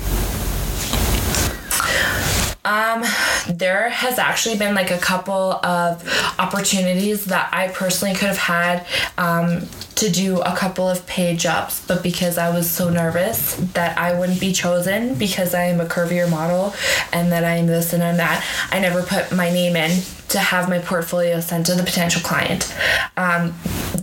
There 3.49 3.89
has 3.89 4.19
actually 4.19 4.59
been 4.59 4.75
like 4.75 4.91
a 4.91 4.99
couple 4.99 5.53
of 5.65 6.07
opportunities 6.39 7.27
that 7.27 7.49
I 7.53 7.69
personally 7.69 8.15
could 8.15 8.29
have 8.29 8.39
had 8.39 8.87
um, 9.17 9.67
to 9.97 10.11
do 10.11 10.41
a 10.41 10.55
couple 10.55 10.89
of 10.89 11.07
paid 11.07 11.39
jobs, 11.39 11.85
but 11.87 12.03
because 12.03 12.39
I 12.39 12.51
was 12.51 12.69
so 12.69 12.89
nervous 12.91 13.57
that 13.75 13.99
I 13.99 14.19
wouldn't 14.19 14.41
be 14.41 14.53
chosen 14.53 15.15
because 15.15 15.55
I 15.55 15.65
am 15.65 15.81
a 15.81 15.87
curvier 15.87 16.31
model 16.31 16.75
and 17.13 17.33
that 17.33 17.45
I'm 17.45 17.67
this 17.67 17.93
and 17.93 18.03
I'm 18.03 18.17
that, 18.19 18.45
I 18.71 18.81
never 18.81 19.03
put 19.03 19.33
my 19.33 19.51
name 19.51 19.77
in 19.77 20.03
to 20.29 20.39
have 20.39 20.69
my 20.69 20.79
portfolio 20.79 21.41
sent 21.41 21.67
to 21.67 21.75
the 21.75 21.83
potential 21.83 22.23
client. 22.23 22.75
Um, 23.17 23.55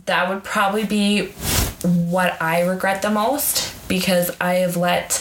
that 0.05 0.29
would 0.29 0.43
probably 0.43 0.85
be 0.85 1.27
what 1.83 2.41
I 2.41 2.61
regret 2.61 3.01
the 3.01 3.11
most 3.11 3.76
because 3.87 4.35
I 4.39 4.55
have 4.55 4.77
let 4.77 5.11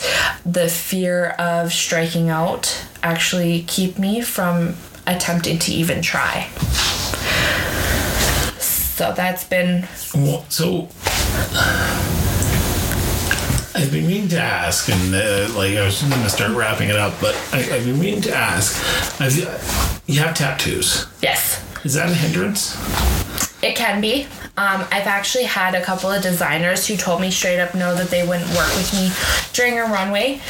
the 0.44 0.68
fear 0.68 1.30
of 1.38 1.72
striking 1.72 2.28
out 2.28 2.84
actually 3.02 3.62
keep 3.62 3.98
me 3.98 4.20
from 4.20 4.76
attempting 5.06 5.58
to 5.60 5.72
even 5.72 6.02
try. 6.02 6.48
So 8.58 9.12
that's 9.12 9.44
been 9.44 9.86
so 10.48 10.88
I've 13.74 13.92
been 13.92 14.06
meaning 14.06 14.28
to 14.28 14.40
ask, 14.40 14.88
and 14.88 15.14
uh, 15.14 15.48
like 15.54 15.76
I 15.76 15.84
was 15.84 16.00
just 16.00 16.10
going 16.10 16.22
to 16.22 16.30
start 16.30 16.52
wrapping 16.52 16.88
it 16.88 16.96
up, 16.96 17.12
but 17.20 17.34
I, 17.52 17.58
I've 17.58 17.84
been 17.84 18.00
meaning 18.00 18.22
to 18.22 18.34
ask. 18.34 18.82
Have 19.18 19.36
you, 19.36 19.46
you 20.06 20.20
have 20.20 20.34
tattoos. 20.34 21.06
yes. 21.20 21.62
Is 21.84 21.92
that 21.94 22.08
a 22.08 22.14
hindrance? 22.14 22.74
It 23.62 23.76
can 23.76 24.00
be. 24.00 24.26
Um, 24.58 24.80
I've 24.90 25.06
actually 25.06 25.44
had 25.44 25.74
a 25.74 25.82
couple 25.82 26.10
of 26.10 26.22
designers 26.22 26.86
who 26.86 26.96
told 26.96 27.20
me 27.20 27.30
straight 27.30 27.60
up 27.60 27.74
no 27.74 27.94
that 27.94 28.08
they 28.08 28.26
wouldn't 28.26 28.48
work 28.56 28.74
with 28.76 28.90
me 28.94 29.10
during 29.52 29.78
a 29.78 29.84
runway 29.84 30.40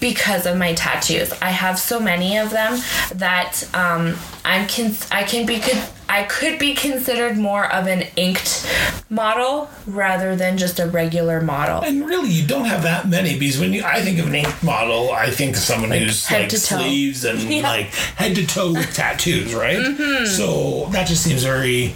because 0.00 0.44
of 0.46 0.56
my 0.56 0.74
tattoos. 0.74 1.32
I 1.40 1.50
have 1.50 1.78
so 1.78 2.00
many 2.00 2.36
of 2.36 2.50
them 2.50 2.80
that 3.14 3.62
um, 3.74 4.16
I'm 4.44 4.66
con- 4.68 4.94
I 5.12 5.22
can 5.22 5.46
be 5.46 5.60
con- 5.60 5.82
I 6.08 6.22
could 6.24 6.58
be 6.58 6.74
considered 6.74 7.36
more 7.36 7.70
of 7.70 7.86
an 7.86 8.06
inked 8.16 8.66
model 9.10 9.68
rather 9.86 10.34
than 10.34 10.56
just 10.56 10.80
a 10.80 10.86
regular 10.86 11.40
model. 11.40 11.82
And 11.82 12.06
really, 12.06 12.30
you 12.30 12.46
don't 12.46 12.64
have 12.64 12.82
that 12.84 13.06
many 13.08 13.38
because 13.38 13.60
when 13.60 13.72
you, 13.74 13.84
I 13.84 14.00
think 14.00 14.18
of 14.18 14.26
an 14.26 14.34
inked 14.34 14.62
model, 14.64 15.12
I 15.12 15.30
think 15.30 15.54
of 15.54 15.62
someone 15.62 15.90
who's 15.90 16.28
like 16.30 16.48
to 16.48 16.58
sleeves 16.58 17.24
and 17.24 17.38
Yeah. 17.42 17.62
like 17.62 17.86
head 18.16 18.34
to 18.36 18.46
toe 18.46 18.72
with 18.72 18.92
tattoos, 18.94 19.54
right? 19.54 19.76
Mm-hmm. 19.78 20.24
So 20.26 20.86
that 20.92 21.06
just 21.06 21.22
seems 21.22 21.42
very 21.44 21.94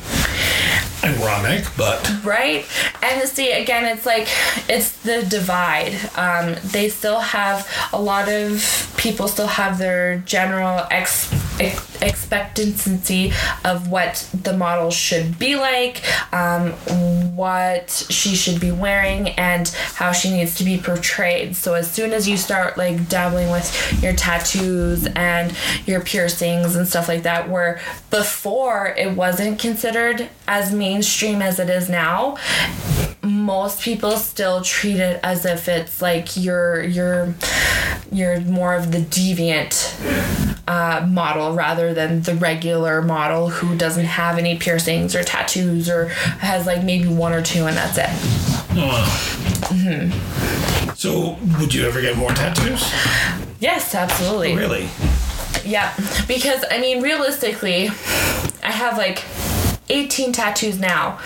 ironic, 1.05 1.65
but 1.77 2.11
right? 2.25 2.65
And 3.03 3.29
see 3.29 3.53
again 3.53 3.85
it's 3.85 4.07
like 4.07 4.29
it's 4.69 4.97
the 5.03 5.25
divide. 5.29 5.95
Um, 6.17 6.57
they 6.65 6.89
still 6.89 7.21
have 7.21 7.69
a 7.93 8.01
lot 8.01 8.29
of 8.29 8.95
people 8.97 9.29
still 9.29 9.47
have 9.47 9.79
their 9.79 10.19
general 10.19 10.87
ex, 10.91 11.33
ex 11.61 12.03
expectancy 12.03 13.33
of 13.65 13.89
what 13.89 14.29
the 14.43 14.57
model 14.57 14.91
should 14.91 15.39
be 15.39 15.55
like 15.57 16.03
um, 16.33 16.73
what 17.37 17.91
she 18.11 18.35
should 18.35 18.61
be 18.61 18.71
wearing 18.71 19.31
and 19.31 19.69
how 19.95 20.13
she 20.13 20.31
needs 20.31 20.55
to 20.57 20.65
be 20.65 20.79
portrayed. 20.79 21.57
So 21.57 21.75
as 21.75 21.91
soon 21.91 22.13
as 22.13 22.29
you 22.29 22.37
start 22.37 22.77
like 22.77 23.09
dabbling 23.09 23.51
with 23.51 24.03
your 24.03 24.13
tattoos 24.13 25.07
and 25.07 25.55
your 25.87 26.01
piercings 26.01 26.77
and 26.77 26.87
stuff 26.87 27.09
like 27.09 27.23
that 27.23 27.49
where 27.49 27.81
before 28.11 28.95
it 28.97 29.17
wasn't 29.17 29.59
considered 29.59 30.29
as 30.47 30.73
mainstream 30.93 31.41
as 31.41 31.59
it 31.59 31.71
is 31.71 31.89
now 31.89 32.37
most 33.23 33.81
people 33.81 34.17
still 34.17 34.61
treat 34.63 34.97
it 34.99 35.19
as 35.23 35.47
if 35.47 35.69
it's 35.69 36.03
like 36.03 36.37
you're 36.37 36.83
you're 36.83 37.35
you're 38.11 38.41
more 38.41 38.75
of 38.75 38.93
the 38.93 38.99
deviant 38.99 39.75
uh, 40.69 41.07
model 41.07 41.55
rather 41.55 41.95
than 41.95 42.21
the 42.23 42.35
regular 42.35 43.01
model 43.01 43.49
who 43.49 43.75
doesn't 43.77 44.05
have 44.05 44.37
any 44.39 44.59
piercings 44.59 45.15
or 45.15 45.23
tattoos 45.23 45.89
or 45.89 46.09
has 46.41 46.67
like 46.67 46.83
maybe 46.85 47.09
one 47.09 47.33
or 47.33 47.41
two 47.43 47.65
and 47.67 47.77
that's 47.77 47.97
it 47.97 48.11
so 50.95 51.39
would 51.59 51.73
you 51.73 51.87
ever 51.87 52.01
get 52.03 52.17
more 52.17 52.31
tattoos? 52.31 52.83
yes 53.61 53.95
absolutely 53.95 54.55
Really? 54.57 54.89
Yeah, 55.65 55.95
because 56.27 56.65
I 56.73 56.79
mean, 56.81 57.03
realistically, 57.03 57.89
I 58.65 58.73
have 58.73 58.99
like 58.99 59.23
18 59.93 60.33
tattoos 60.33 60.79
now. 60.79 61.19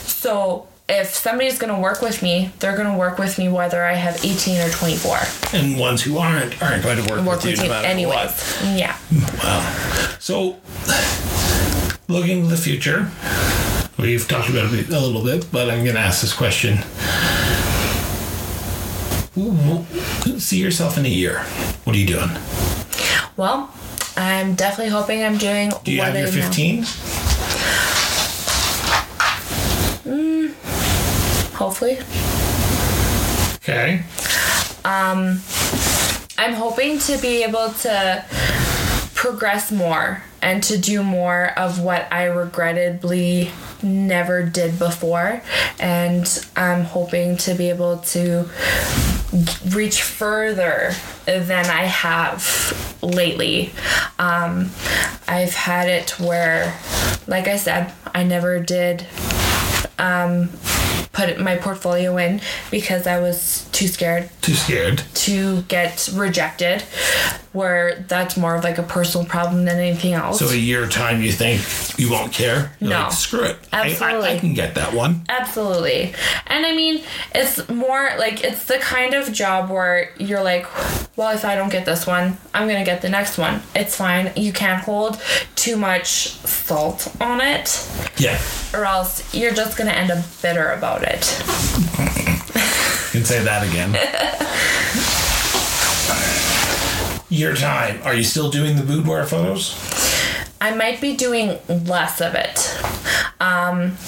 So 0.00 0.66
if 0.88 1.14
somebody's 1.14 1.58
going 1.58 1.72
to 1.74 1.80
work 1.80 2.02
with 2.02 2.22
me, 2.22 2.50
they're 2.58 2.76
going 2.76 2.90
to 2.90 2.98
work 2.98 3.18
with 3.18 3.38
me 3.38 3.48
whether 3.48 3.84
I 3.84 3.94
have 3.94 4.22
18 4.24 4.60
or 4.60 4.70
24. 4.70 5.18
And 5.52 5.78
ones 5.78 6.02
who 6.02 6.18
aren't 6.18 6.60
aren't 6.62 6.82
going 6.82 7.02
to 7.04 7.10
work, 7.10 7.24
Work 7.24 7.42
with 7.44 7.56
you 7.56 7.62
with 7.62 7.70
no 7.70 7.80
anyways. 7.82 8.14
what. 8.14 8.62
Yeah. 8.76 8.96
Wow. 9.42 10.16
So, 10.18 10.56
looking 12.08 12.42
to 12.42 12.48
the 12.48 12.56
future, 12.56 13.10
we've 13.98 14.26
talked 14.28 14.48
about 14.50 14.72
it 14.74 14.88
a 14.90 15.00
little 15.00 15.22
bit, 15.24 15.50
but 15.52 15.70
I'm 15.70 15.84
going 15.84 15.96
to 15.96 16.00
ask 16.02 16.20
this 16.20 16.32
question. 16.34 16.78
See 20.38 20.58
yourself 20.60 20.96
in 20.98 21.06
a 21.06 21.08
year. 21.08 21.40
What 21.84 21.96
are 21.96 21.98
you 21.98 22.06
doing? 22.06 22.30
Well, 23.36 23.72
I'm 24.16 24.54
definitely 24.54 24.92
hoping 24.92 25.24
I'm 25.24 25.38
doing 25.38 25.72
Do 25.82 25.92
you 25.92 26.02
have 26.02 26.14
your 26.14 26.26
I 26.28 26.30
know. 26.30 26.42
15? 26.42 26.84
Hopefully. 31.54 31.98
Okay. 33.56 34.02
Um, 34.84 35.40
I'm 36.36 36.52
hoping 36.52 36.98
to 37.00 37.16
be 37.18 37.42
able 37.44 37.70
to 37.70 38.24
progress 39.14 39.72
more 39.72 40.22
and 40.42 40.62
to 40.64 40.76
do 40.76 41.02
more 41.02 41.52
of 41.56 41.80
what 41.80 42.06
I 42.12 42.24
regrettably 42.24 43.50
never 43.82 44.42
did 44.42 44.78
before. 44.78 45.42
And 45.78 46.26
I'm 46.56 46.84
hoping 46.84 47.38
to 47.38 47.54
be 47.54 47.70
able 47.70 47.98
to 47.98 48.50
reach 49.70 50.02
further 50.02 50.92
than 51.24 51.66
I 51.66 51.84
have 51.84 52.98
lately. 53.02 53.72
Um, 54.18 54.70
I've 55.26 55.54
had 55.54 55.88
it 55.88 56.20
where, 56.20 56.78
like 57.26 57.48
I 57.48 57.56
said, 57.56 57.92
I 58.14 58.24
never 58.24 58.60
did 58.60 59.06
um, 59.98 60.50
put 61.14 61.38
my 61.40 61.56
portfolio 61.56 62.16
in 62.18 62.40
because 62.70 63.06
I 63.06 63.18
was 63.20 63.66
too 63.72 63.88
scared 63.88 64.28
Too 64.42 64.54
scared. 64.54 65.02
to 65.14 65.62
get 65.62 66.08
rejected 66.14 66.82
where 67.52 68.04
that's 68.08 68.36
more 68.36 68.56
of 68.56 68.64
like 68.64 68.78
a 68.78 68.82
personal 68.82 69.24
problem 69.24 69.64
than 69.64 69.78
anything 69.78 70.12
else 70.12 70.40
So 70.40 70.48
a 70.48 70.56
year 70.56 70.88
time, 70.88 71.22
you 71.22 71.30
think 71.30 71.62
you 71.98 72.10
won't 72.10 72.32
care? 72.32 72.72
You're 72.80 72.90
No. 72.90 73.00
Like, 73.04 73.12
Screw 73.12 73.44
it. 73.44 73.56
I- 73.72 73.96
I, 74.00 74.20
I, 74.34 74.38
can 74.38 74.54
get 74.54 74.74
that 74.74 74.92
one. 74.92 75.24
absolutely 75.28 76.12
and 76.48 76.66
i 76.66 76.74
mean 76.74 77.02
it's 77.34 77.68
more 77.68 78.10
like 78.18 78.42
it's 78.42 78.64
the 78.64 78.78
kind 78.78 79.14
of 79.14 79.32
job 79.32 79.70
where 79.70 80.10
you're 80.18 80.42
like 80.42 80.66
well 81.16 81.30
if 81.34 81.44
i 81.44 81.54
don't 81.54 81.70
get 81.70 81.84
this 81.86 82.06
one 82.06 82.36
i'm 82.54 82.66
gonna 82.66 82.84
get 82.84 83.02
the 83.02 83.08
next 83.08 83.38
one 83.38 83.62
it's 83.74 83.96
fine 83.96 84.32
you 84.36 84.52
can't 84.52 84.82
hold 84.82 85.20
too 85.54 85.76
much 85.76 86.30
salt 86.46 87.14
on 87.20 87.40
it 87.40 87.86
Yeah. 88.16 88.38
or 88.72 88.84
else 88.84 89.32
you're 89.34 89.54
just 89.54 89.76
gonna 89.76 89.90
end 89.92 90.10
up 90.10 90.24
bitter 90.42 90.70
about 90.70 91.02
it 91.08 91.40
You 93.12 93.20
can 93.20 93.24
say 93.24 93.42
that 93.42 93.62
again. 93.68 93.92
Your 97.28 97.54
time. 97.56 98.00
Are 98.04 98.14
you 98.14 98.24
still 98.24 98.50
doing 98.50 98.76
the 98.76 98.82
boudoir 98.82 99.24
photos? 99.24 100.13
I 100.64 100.74
might 100.74 100.98
be 100.98 101.14
doing 101.14 101.58
less 101.68 102.22
of 102.22 102.34
it. 102.34 102.74
Um, 103.38 103.98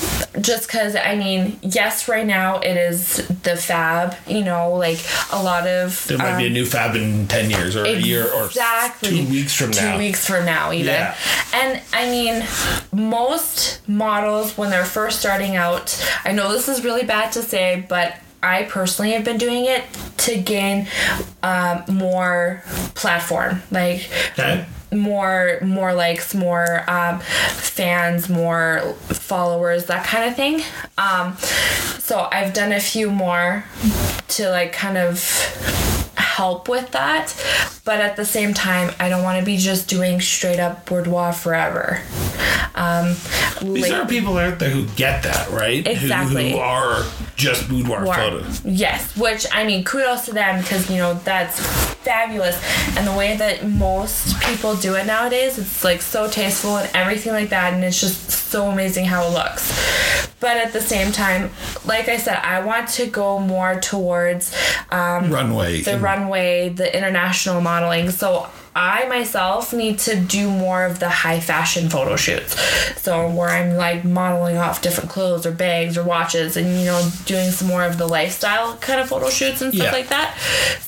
just 0.40 0.66
because, 0.66 0.96
I 0.96 1.14
mean, 1.14 1.58
yes, 1.60 2.08
right 2.08 2.26
now 2.26 2.60
it 2.60 2.78
is 2.78 3.16
the 3.42 3.56
fab, 3.56 4.16
you 4.26 4.42
know, 4.42 4.72
like 4.72 4.98
a 5.32 5.42
lot 5.42 5.66
of. 5.66 6.06
There 6.06 6.16
might 6.16 6.38
be 6.38 6.44
a 6.44 6.46
um, 6.46 6.54
new 6.54 6.64
fab 6.64 6.96
in 6.96 7.28
10 7.28 7.50
years 7.50 7.76
or 7.76 7.84
a 7.84 7.92
year 7.92 8.26
or 8.32 8.46
Exactly. 8.46 9.10
two 9.10 9.30
weeks 9.30 9.54
from 9.54 9.72
now. 9.72 9.92
Two 9.92 9.98
weeks 9.98 10.26
from 10.26 10.46
now, 10.46 10.72
even. 10.72 10.86
Yeah. 10.86 11.14
And 11.52 11.82
I 11.92 12.08
mean, 12.08 12.42
most 12.90 13.86
models, 13.86 14.56
when 14.56 14.70
they're 14.70 14.86
first 14.86 15.20
starting 15.20 15.56
out, 15.56 16.02
I 16.24 16.32
know 16.32 16.50
this 16.52 16.70
is 16.70 16.82
really 16.82 17.04
bad 17.04 17.32
to 17.32 17.42
say, 17.42 17.84
but 17.86 18.16
I 18.42 18.62
personally 18.62 19.10
have 19.12 19.24
been 19.24 19.36
doing 19.36 19.66
it 19.66 19.84
to 20.18 20.38
gain 20.40 20.88
um, 21.42 21.84
more 21.90 22.62
platform. 22.94 23.62
Like, 23.70 24.08
Okay. 24.32 24.64
More 24.92 25.58
more 25.62 25.92
likes 25.94 26.34
more 26.34 26.88
um, 26.88 27.18
fans 27.20 28.28
more 28.28 28.94
followers 29.08 29.86
that 29.86 30.06
kind 30.06 30.28
of 30.28 30.36
thing 30.36 30.62
um, 30.98 31.36
so 31.98 32.28
i've 32.32 32.54
done 32.54 32.72
a 32.72 32.80
few 32.80 33.10
more 33.10 33.64
to 34.28 34.48
like 34.50 34.72
kind 34.72 34.96
of 34.96 35.20
help 36.16 36.68
with 36.68 36.90
that 36.92 37.34
but 37.84 38.00
at 38.00 38.14
the 38.16 38.24
same 38.24 38.52
time 38.54 38.92
i 39.00 39.08
don't 39.08 39.22
want 39.24 39.38
to 39.38 39.44
be 39.44 39.56
just 39.56 39.88
doing 39.88 40.20
straight 40.20 40.60
up 40.60 40.84
boudoir 40.86 41.32
forever 41.32 42.00
um, 42.74 43.16
These 43.62 43.88
like- 43.88 43.92
are 43.92 44.06
people 44.06 44.36
out 44.36 44.58
there 44.58 44.68
who 44.68 44.86
get 44.96 45.22
that, 45.22 45.48
right? 45.50 45.82
Who- 45.86 45.92
Exactly. 45.92 46.52
Who, 46.52 46.58
are 46.58 47.04
just 47.34 47.70
boudoir 47.70 48.04
War. 48.04 48.14
photos. 48.14 48.62
Yes, 48.66 49.16
which 49.16 49.46
I 49.50 49.64
mean, 49.64 49.82
kudos 49.82 50.26
to 50.26 50.32
them 50.34 50.60
because 50.60 50.90
you 50.90 50.98
know 50.98 51.14
that's 51.24 51.95
fabulous. 52.06 52.56
And 52.96 53.06
the 53.06 53.12
way 53.12 53.36
that 53.36 53.66
most 53.68 54.40
people 54.40 54.76
do 54.76 54.94
it 54.94 55.06
nowadays, 55.06 55.58
it's 55.58 55.84
like 55.84 56.00
so 56.00 56.30
tasteful 56.30 56.78
and 56.78 56.88
everything 56.94 57.32
like 57.32 57.50
that, 57.50 57.74
and 57.74 57.84
it's 57.84 58.00
just 58.00 58.30
so 58.30 58.70
amazing 58.70 59.04
how 59.04 59.26
it 59.26 59.32
looks. 59.32 59.64
But 60.38 60.56
at 60.58 60.72
the 60.72 60.80
same 60.80 61.12
time, 61.12 61.50
like 61.84 62.08
I 62.08 62.16
said, 62.16 62.36
I 62.36 62.64
want 62.64 62.88
to 62.90 63.06
go 63.06 63.38
more 63.40 63.80
towards 63.80 64.54
um, 64.90 65.30
Runway. 65.30 65.82
the 65.82 65.98
runway, 65.98 66.68
the 66.68 66.96
international 66.96 67.60
modeling. 67.60 68.10
So 68.10 68.48
I 68.78 69.06
myself 69.08 69.72
need 69.72 69.98
to 70.00 70.20
do 70.20 70.50
more 70.50 70.84
of 70.84 70.98
the 71.00 71.08
high 71.08 71.40
fashion 71.40 71.88
photo 71.88 72.14
shoots. 72.16 72.60
So 73.00 73.30
where 73.30 73.48
I'm 73.48 73.74
like 73.76 74.04
modeling 74.04 74.58
off 74.58 74.82
different 74.82 75.08
clothes 75.08 75.46
or 75.46 75.50
bags 75.52 75.96
or 75.96 76.04
watches 76.04 76.58
and 76.58 76.66
you 76.78 76.84
know 76.84 77.08
doing 77.24 77.50
some 77.50 77.68
more 77.68 77.84
of 77.84 77.96
the 77.96 78.06
lifestyle 78.06 78.76
kind 78.76 79.00
of 79.00 79.08
photo 79.08 79.30
shoots 79.30 79.62
and 79.62 79.72
stuff 79.72 79.86
Yeah. 79.86 79.92
like 79.92 80.08
that. 80.08 80.36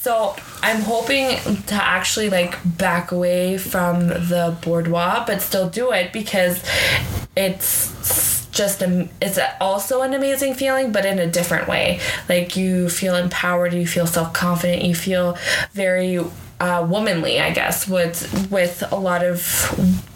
So 0.00 0.36
I'm 0.62 0.82
hoping 0.82 1.38
to 1.68 1.74
actually 1.74 2.28
like 2.28 2.58
back 2.76 3.10
away 3.10 3.56
from 3.56 4.08
the 4.08 4.56
boudoir 4.60 5.24
but 5.26 5.40
still 5.40 5.70
do 5.70 5.90
it 5.92 6.12
because 6.12 6.62
it's 7.36 8.46
just 8.50 8.82
a, 8.82 9.08
it's 9.22 9.38
also 9.60 10.02
an 10.02 10.12
amazing 10.14 10.52
feeling 10.54 10.90
but 10.90 11.06
in 11.06 11.18
a 11.20 11.26
different 11.30 11.68
way 11.68 12.00
like 12.28 12.56
you 12.56 12.88
feel 12.88 13.14
empowered 13.14 13.72
you 13.72 13.86
feel 13.86 14.06
self-confident 14.06 14.82
you 14.82 14.94
feel 14.94 15.38
very 15.72 16.18
uh, 16.60 16.86
womanly 16.88 17.40
i 17.40 17.50
guess 17.50 17.86
with 17.88 18.48
with 18.50 18.82
a 18.92 18.96
lot 18.96 19.24
of 19.24 19.38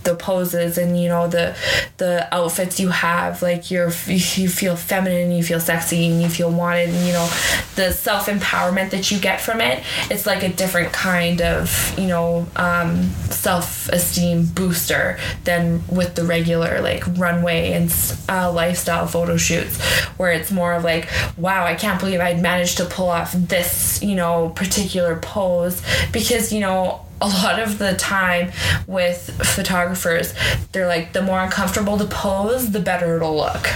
the 0.05 0.15
poses 0.15 0.79
and 0.79 1.01
you 1.01 1.09
know 1.09 1.29
the 1.29 1.57
the 1.99 2.33
outfits 2.35 2.81
you 2.81 2.89
have 2.89 3.43
like 3.43 3.71
you're 3.71 3.91
you 4.07 4.49
feel 4.49 4.77
feminine 4.77 5.31
you 5.33 5.43
feel 5.43 5.61
sexy 5.61 6.07
and 6.07 6.23
you 6.23 6.29
feel 6.29 6.51
wanted 6.51 6.89
and 6.89 7.07
you 7.07 7.13
know 7.13 7.29
the 7.77 7.93
self-empowerment 7.93 8.91
that 8.91 9.11
you 9.11 9.19
get 9.19 9.41
from 9.41 9.61
it 9.61 9.83
it's 10.11 10.27
like 10.27 10.43
a 10.43 10.49
different 10.49 10.93
kind 10.93 11.41
of 11.41 11.95
you 11.99 12.07
know 12.07 12.47
um, 12.57 13.03
self-esteem 13.31 14.45
booster 14.47 15.19
than 15.45 15.83
with 15.89 16.15
the 16.15 16.25
regular 16.25 16.81
like 16.81 17.05
runway 17.19 17.73
and 17.73 17.93
uh, 18.29 18.51
lifestyle 18.51 19.07
photo 19.07 19.37
shoots 19.37 19.81
where 20.17 20.33
it's 20.33 20.51
more 20.51 20.73
of 20.75 20.85
like 20.85 21.09
wow 21.37 21.65
i 21.65 21.75
can't 21.75 22.01
believe 22.01 22.21
i 22.21 22.35
managed 22.35 22.77
to 22.77 22.85
pull 22.85 23.09
off 23.09 23.33
this 23.33 24.03
you 24.03 24.15
know 24.15 24.51
particular 24.51 25.17
pose 25.17 25.83
because 26.13 26.53
you 26.53 26.61
know 26.61 27.01
a 27.23 27.29
lot 27.29 27.59
of 27.59 27.79
the 27.79 27.95
time 27.95 28.51
with 28.87 29.31
photographers 29.47 30.35
they're 30.73 30.87
like 30.89 31.13
the 31.13 31.23
more 31.23 31.41
uncomfortable 31.41 31.97
the 31.97 32.07
pose 32.07 32.71
the 32.73 32.81
better 32.81 33.17
it'll 33.17 33.37
look 33.37 33.67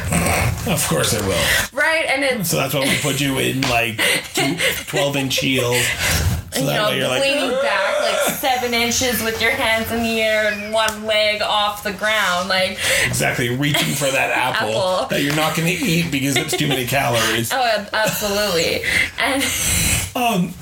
Of 0.67 0.85
course 0.89 1.13
it 1.15 1.23
will. 1.23 1.45
right 1.73 2.05
and 2.09 2.25
it's 2.25 2.51
So 2.51 2.57
that's 2.57 2.75
why 2.75 2.81
we 2.81 2.99
put 3.01 3.21
you 3.21 3.39
in 3.39 3.61
like 3.63 4.01
two, 4.35 4.57
12 4.89 5.17
inch 5.17 5.39
heels. 5.39 5.85
So 6.53 6.61
you 6.63 6.67
that 6.69 6.77
know 6.77 6.89
way 6.89 6.99
you're 6.99 7.09
like, 7.09 7.23
leaning 7.23 7.51
back 7.61 8.01
like 8.01 8.35
seven 8.37 8.73
inches 8.73 9.23
with 9.23 9.41
your 9.43 9.51
hands 9.51 9.93
in 9.93 10.03
the 10.03 10.21
air 10.23 10.51
and 10.51 10.73
one 10.73 11.05
leg 11.05 11.43
off 11.43 11.83
the 11.83 11.93
ground 11.93 12.49
like 12.49 12.79
exactly 13.05 13.55
reaching 13.55 13.95
for 13.95 14.07
that 14.11 14.31
apple, 14.35 14.69
Apple. 14.71 15.07
that 15.09 15.23
you're 15.23 15.37
not 15.37 15.55
going 15.57 15.69
to 15.69 15.85
eat 15.85 16.11
because 16.11 16.37
it's 16.37 16.57
too 16.57 16.67
many 16.67 16.87
calories. 16.87 17.51
oh 17.53 17.87
absolutely 17.93 18.83
and 19.19 19.43
Um, 20.17 20.55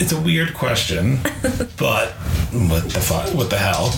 it's 0.00 0.12
a 0.12 0.20
weird 0.20 0.54
question, 0.54 1.18
but 1.78 2.10
what 2.52 2.84
the 2.90 3.00
fuck? 3.00 3.34
What 3.34 3.50
the 3.50 3.58
hell? 3.58 3.90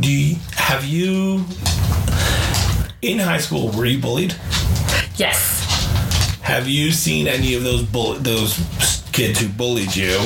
Do 0.00 0.10
you, 0.12 0.36
have 0.52 0.84
you 0.84 1.44
in 3.02 3.18
high 3.18 3.38
school 3.38 3.70
were 3.70 3.86
you 3.86 3.98
bullied? 3.98 4.34
yes 5.16 6.40
Have 6.42 6.68
you 6.68 6.90
seen 6.92 7.26
any 7.26 7.54
of 7.54 7.64
those 7.64 7.82
bull- 7.82 8.14
those 8.14 8.56
kids 9.12 9.40
who 9.40 9.48
bullied 9.48 9.94
you, 9.96 10.16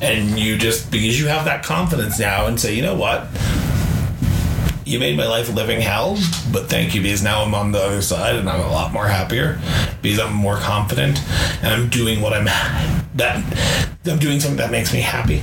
and 0.00 0.38
you 0.38 0.58
just 0.58 0.90
because 0.90 1.18
you 1.20 1.28
have 1.28 1.44
that 1.44 1.62
confidence 1.64 2.18
now 2.18 2.46
and 2.46 2.58
say, 2.58 2.74
you 2.74 2.82
know 2.82 2.94
what, 2.96 3.28
you 4.84 4.98
made 4.98 5.16
my 5.16 5.26
life 5.26 5.48
a 5.48 5.52
living 5.52 5.80
hell, 5.80 6.16
but 6.52 6.68
thank 6.68 6.94
you 6.94 7.02
because 7.02 7.22
now 7.22 7.42
I'm 7.42 7.54
on 7.54 7.70
the 7.72 7.78
other 7.78 8.02
side 8.02 8.34
and 8.36 8.48
I'm 8.48 8.60
a 8.60 8.70
lot 8.70 8.92
more 8.92 9.06
happier 9.06 9.60
because 10.02 10.18
I'm 10.18 10.32
more 10.34 10.56
confident 10.56 11.20
and 11.62 11.68
I'm 11.68 11.88
doing 11.88 12.20
what 12.20 12.32
I'm 12.32 12.48
that 13.14 13.36
I'm 14.06 14.18
doing 14.18 14.40
something 14.40 14.58
that 14.58 14.70
makes 14.70 14.92
me 14.92 15.00
happy. 15.00 15.42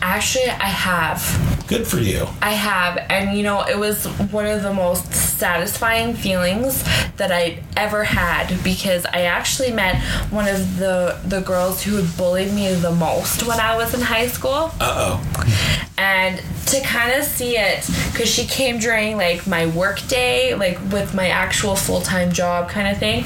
actually 0.00 0.48
i 0.48 0.66
have 0.66 1.58
Good 1.68 1.86
for 1.86 1.98
you. 1.98 2.26
I 2.40 2.52
have, 2.52 2.96
and 3.10 3.36
you 3.36 3.42
know, 3.42 3.62
it 3.62 3.78
was 3.78 4.06
one 4.06 4.46
of 4.46 4.62
the 4.62 4.72
most 4.72 5.12
satisfying 5.12 6.14
feelings 6.14 6.82
that 7.18 7.30
I'd 7.30 7.62
ever 7.76 8.04
had 8.04 8.64
because 8.64 9.04
I 9.04 9.24
actually 9.24 9.70
met 9.72 10.02
one 10.30 10.48
of 10.48 10.78
the 10.78 11.20
the 11.26 11.42
girls 11.42 11.82
who 11.82 11.96
had 11.96 12.16
bullied 12.16 12.54
me 12.54 12.72
the 12.72 12.90
most 12.90 13.46
when 13.46 13.60
I 13.60 13.76
was 13.76 13.92
in 13.92 14.00
high 14.00 14.28
school. 14.28 14.70
Uh 14.80 15.20
oh. 15.20 15.84
and 15.98 16.42
to 16.68 16.80
kind 16.80 17.12
of 17.12 17.24
see 17.26 17.58
it 17.58 17.86
because 18.12 18.30
she 18.30 18.46
came 18.46 18.78
during 18.78 19.18
like 19.18 19.46
my 19.46 19.66
work 19.66 20.00
day 20.08 20.54
like 20.54 20.78
with 20.90 21.14
my 21.14 21.28
actual 21.28 21.76
full-time 21.76 22.32
job 22.32 22.68
kind 22.68 22.88
of 22.88 22.98
thing 22.98 23.24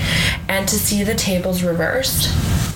and 0.49 0.69
to 0.69 0.77
see 0.77 1.03
the 1.03 1.15
tables 1.15 1.63
reversed 1.63 2.29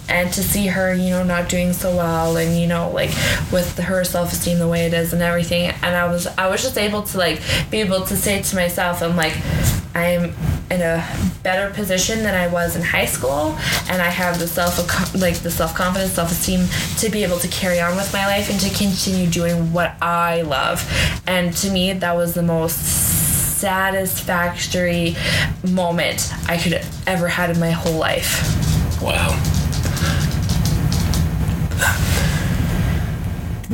and 0.08 0.32
to 0.32 0.42
see 0.42 0.66
her 0.66 0.94
you 0.94 1.10
know 1.10 1.24
not 1.24 1.48
doing 1.48 1.72
so 1.72 1.94
well 1.94 2.36
and 2.36 2.58
you 2.58 2.66
know 2.66 2.90
like 2.90 3.10
with 3.52 3.78
her 3.78 4.04
self-esteem 4.04 4.58
the 4.58 4.68
way 4.68 4.86
it 4.86 4.94
is 4.94 5.12
and 5.12 5.22
everything. 5.22 5.70
And 5.82 5.96
i 5.96 6.06
was 6.06 6.26
i 6.26 6.48
was 6.48 6.62
just 6.62 6.78
able 6.78 7.02
to 7.02 7.18
like 7.18 7.40
be 7.70 7.78
able 7.78 8.04
to 8.04 8.16
say 8.16 8.42
to 8.42 8.56
myself 8.56 9.02
i'm 9.02 9.16
like 9.16 9.36
i'm 9.94 10.34
in 10.70 10.82
a 10.82 11.06
better 11.42 11.72
position 11.74 12.22
than 12.22 12.34
i 12.34 12.46
was 12.48 12.76
in 12.76 12.82
high 12.82 13.06
school. 13.06 13.56
And 13.88 14.00
i 14.02 14.08
have 14.08 14.38
the 14.38 14.46
self 14.46 14.78
like 15.14 15.36
the 15.36 15.50
self-confidence 15.50 16.12
self-esteem 16.12 16.66
to 16.98 17.10
be 17.10 17.22
able 17.22 17.38
to 17.38 17.48
carry 17.48 17.80
on 17.80 17.96
with 17.96 18.12
my 18.12 18.26
life 18.26 18.50
and 18.50 18.60
to 18.60 18.70
continue 18.70 19.28
doing 19.28 19.72
what 19.72 20.00
i 20.02 20.42
love. 20.42 20.84
And 21.26 21.54
to 21.58 21.70
me 21.70 21.92
that 21.92 22.14
was 22.14 22.34
the 22.34 22.42
most 22.42 22.76
satisfactory 23.56 25.16
moment 25.66 26.30
i 26.46 26.58
could 26.58 26.84
ever 27.06 27.26
had 27.26 27.50
in 27.50 27.58
my 27.58 27.70
whole 27.70 27.96
life. 27.98 28.42
Wow. 29.00 29.55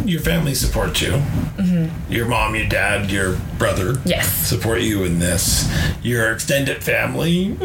Your 0.05 0.21
family 0.21 0.55
supports 0.55 1.01
you. 1.01 1.13
Mm-hmm. 1.13 2.13
Your 2.13 2.27
mom, 2.27 2.55
your 2.57 2.67
dad, 2.69 3.11
your 3.11 3.37
brother 3.59 4.01
Yes. 4.05 4.29
support 4.47 4.81
you 4.81 5.05
in 5.05 5.19
this. 5.19 5.69
Your 6.03 6.33
extended 6.33 6.83
family, 6.83 7.57
uh, 7.61 7.65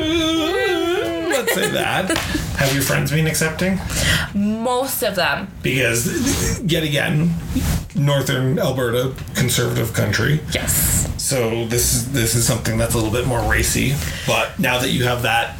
let's 1.29 1.53
say 1.53 1.69
that. 1.71 2.15
Have 2.57 2.73
your 2.73 2.83
friends 2.83 3.11
been 3.11 3.27
accepting? 3.27 3.79
most 4.33 5.01
of 5.03 5.15
them 5.15 5.47
Because, 5.63 6.61
yet 6.61 6.83
again, 6.83 7.33
northern 7.95 8.59
Alberta, 8.59 9.13
conservative 9.35 9.93
country. 9.93 10.39
yes 10.51 11.07
So 11.17 11.65
this 11.67 11.93
is 11.93 12.11
this 12.13 12.35
is 12.35 12.45
something 12.45 12.77
that's 12.77 12.93
a 12.93 12.97
little 12.97 13.11
bit 13.11 13.25
more 13.25 13.41
racy. 13.49 13.95
But 14.27 14.59
now 14.59 14.77
that 14.79 14.89
you 14.91 15.05
have 15.05 15.23
that 15.23 15.55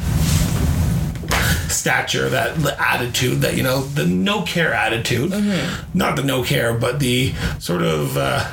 stature, 1.68 2.28
that 2.30 2.58
attitude, 2.80 3.40
that 3.42 3.56
you 3.56 3.62
know, 3.62 3.82
the 3.82 4.06
no 4.06 4.42
care 4.42 4.72
attitude, 4.74 5.32
not 5.94 6.16
the 6.16 6.22
no 6.22 6.42
care, 6.42 6.72
but 6.74 6.98
the 7.00 7.32
sort 7.58 7.82
of 7.82 8.16
uh, 8.16 8.44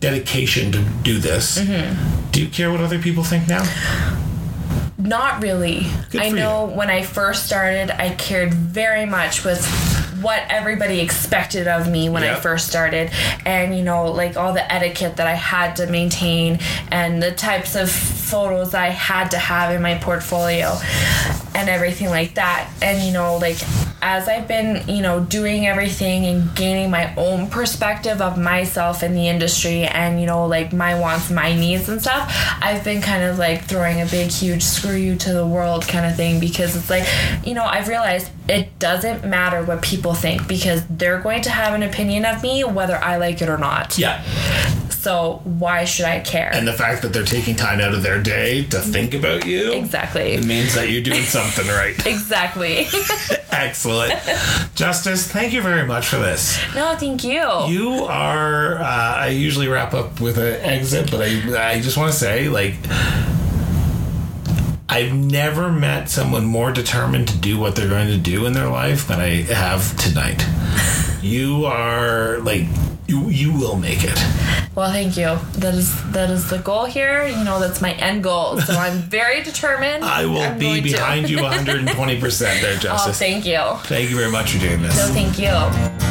dedication 0.00 0.72
to 0.72 0.82
do 1.02 1.18
this. 1.18 1.56
Do 2.32 2.42
you 2.42 2.48
care 2.48 2.70
what 2.70 2.80
other 2.80 2.98
people 2.98 3.24
think 3.24 3.48
now? 3.48 3.64
Not 4.98 5.42
really. 5.42 5.86
I 6.14 6.28
know 6.28 6.66
when 6.66 6.90
I 6.90 7.02
first 7.02 7.46
started, 7.46 7.90
I 7.90 8.10
cared 8.14 8.52
very 8.52 9.06
much 9.06 9.44
with 9.44 9.66
what 10.20 10.42
everybody 10.50 11.00
expected 11.00 11.66
of 11.66 11.88
me 11.88 12.10
when 12.10 12.22
Yeah. 12.22 12.36
I 12.36 12.40
first 12.40 12.68
started, 12.68 13.10
and 13.46 13.74
you 13.74 13.82
know, 13.82 14.12
like 14.12 14.36
all 14.36 14.52
the 14.52 14.70
etiquette 14.72 15.16
that 15.16 15.26
I 15.26 15.32
had 15.34 15.76
to 15.76 15.86
maintain, 15.86 16.58
and 16.90 17.22
the 17.22 17.32
types 17.32 17.74
of 17.76 17.88
photos 18.30 18.72
that 18.72 18.82
I 18.82 18.90
had 18.90 19.30
to 19.32 19.38
have 19.38 19.74
in 19.74 19.82
my 19.82 19.96
portfolio, 19.96 20.76
and 21.54 21.68
everything 21.68 22.08
like 22.08 22.34
that. 22.34 22.70
And 22.80 23.02
you 23.06 23.12
know, 23.12 23.36
like 23.36 23.58
as 24.02 24.28
I've 24.28 24.48
been, 24.48 24.88
you 24.88 25.02
know, 25.02 25.20
doing 25.20 25.66
everything 25.66 26.24
and 26.24 26.54
gaining 26.54 26.90
my 26.90 27.14
own 27.16 27.48
perspective 27.48 28.22
of 28.22 28.38
myself 28.38 29.02
in 29.02 29.14
the 29.14 29.28
industry 29.28 29.82
and, 29.82 30.20
you 30.20 30.26
know, 30.26 30.46
like 30.46 30.72
my 30.72 30.98
wants, 30.98 31.30
my 31.30 31.54
needs 31.54 31.88
and 31.88 32.00
stuff, 32.00 32.32
I've 32.62 32.82
been 32.82 33.02
kind 33.02 33.22
of 33.22 33.38
like 33.38 33.64
throwing 33.64 34.00
a 34.00 34.06
big, 34.06 34.30
huge 34.30 34.62
screw 34.62 34.96
you 34.96 35.16
to 35.16 35.32
the 35.32 35.46
world 35.46 35.86
kind 35.86 36.06
of 36.06 36.16
thing 36.16 36.40
because 36.40 36.76
it's 36.76 36.88
like, 36.88 37.06
you 37.44 37.54
know, 37.54 37.64
I've 37.64 37.88
realized 37.88 38.30
it 38.48 38.78
doesn't 38.78 39.24
matter 39.24 39.62
what 39.62 39.82
people 39.82 40.14
think 40.14 40.48
because 40.48 40.86
they're 40.88 41.20
going 41.20 41.42
to 41.42 41.50
have 41.50 41.74
an 41.74 41.82
opinion 41.82 42.24
of 42.24 42.42
me 42.42 42.64
whether 42.64 42.96
I 42.96 43.18
like 43.18 43.42
it 43.42 43.48
or 43.48 43.58
not. 43.58 43.98
Yeah. 43.98 44.24
So 45.00 45.40
why 45.44 45.86
should 45.86 46.04
I 46.04 46.20
care? 46.20 46.50
And 46.52 46.68
the 46.68 46.74
fact 46.74 47.00
that 47.02 47.14
they're 47.14 47.24
taking 47.24 47.56
time 47.56 47.80
out 47.80 47.94
of 47.94 48.02
their 48.02 48.22
day 48.22 48.64
to 48.66 48.80
think 48.80 49.14
about 49.14 49.46
you. 49.46 49.72
exactly. 49.72 50.32
It 50.34 50.44
means 50.44 50.74
that 50.74 50.90
you're 50.90 51.02
doing 51.02 51.22
something 51.22 51.66
right. 51.68 51.96
Exactly. 52.06 52.86
Excellent. 53.50 54.12
Justice, 54.74 55.26
thank 55.30 55.52
you 55.54 55.62
very 55.62 55.86
much 55.86 56.06
for 56.06 56.16
this. 56.16 56.58
no, 56.74 56.94
thank 56.96 57.24
you. 57.24 57.40
You 57.68 58.04
are. 58.04 58.76
Uh, 58.76 58.84
I 58.84 59.28
usually 59.28 59.68
wrap 59.68 59.94
up 59.94 60.20
with 60.20 60.36
an 60.38 60.60
exit, 60.60 61.10
but 61.10 61.20
I 61.22 61.74
I 61.74 61.80
just 61.80 61.96
want 61.96 62.12
to 62.12 62.18
say 62.18 62.48
like. 62.48 62.74
I've 64.92 65.14
never 65.14 65.70
met 65.70 66.10
someone 66.10 66.44
more 66.44 66.72
determined 66.72 67.28
to 67.28 67.38
do 67.38 67.58
what 67.58 67.76
they're 67.76 67.88
going 67.88 68.08
to 68.08 68.18
do 68.18 68.44
in 68.46 68.52
their 68.54 68.68
life 68.68 69.06
than 69.06 69.20
I 69.20 69.42
have 69.42 69.96
tonight. 69.96 70.44
you 71.22 71.64
are 71.66 72.38
like 72.40 72.66
you 73.10 73.28
you 73.28 73.52
will 73.52 73.76
make 73.76 74.02
it. 74.04 74.18
Well, 74.76 74.90
thank 74.92 75.16
you. 75.16 75.38
That 75.60 75.74
is 75.74 75.88
that 76.12 76.30
is 76.30 76.48
the 76.48 76.58
goal 76.58 76.84
here. 76.86 77.26
You 77.26 77.42
know, 77.44 77.58
that's 77.60 77.80
my 77.80 77.92
end 77.94 78.22
goal. 78.22 78.60
So 78.60 78.72
I'm 78.74 78.98
very 79.18 79.42
determined. 79.42 80.04
I 80.04 80.24
will 80.26 80.40
I'm 80.42 80.58
be 80.58 80.80
to. 80.80 80.82
behind 80.92 81.28
you 81.28 81.38
120% 81.38 82.60
there, 82.60 82.74
Oh, 82.76 82.78
Justice. 82.78 83.18
thank 83.18 83.44
you. 83.44 83.60
Thank 83.84 84.10
you 84.10 84.16
very 84.16 84.30
much 84.30 84.52
for 84.52 84.58
doing 84.60 84.82
this. 84.82 84.96
No, 84.96 85.12
thank 85.12 85.38
you. 85.38 86.09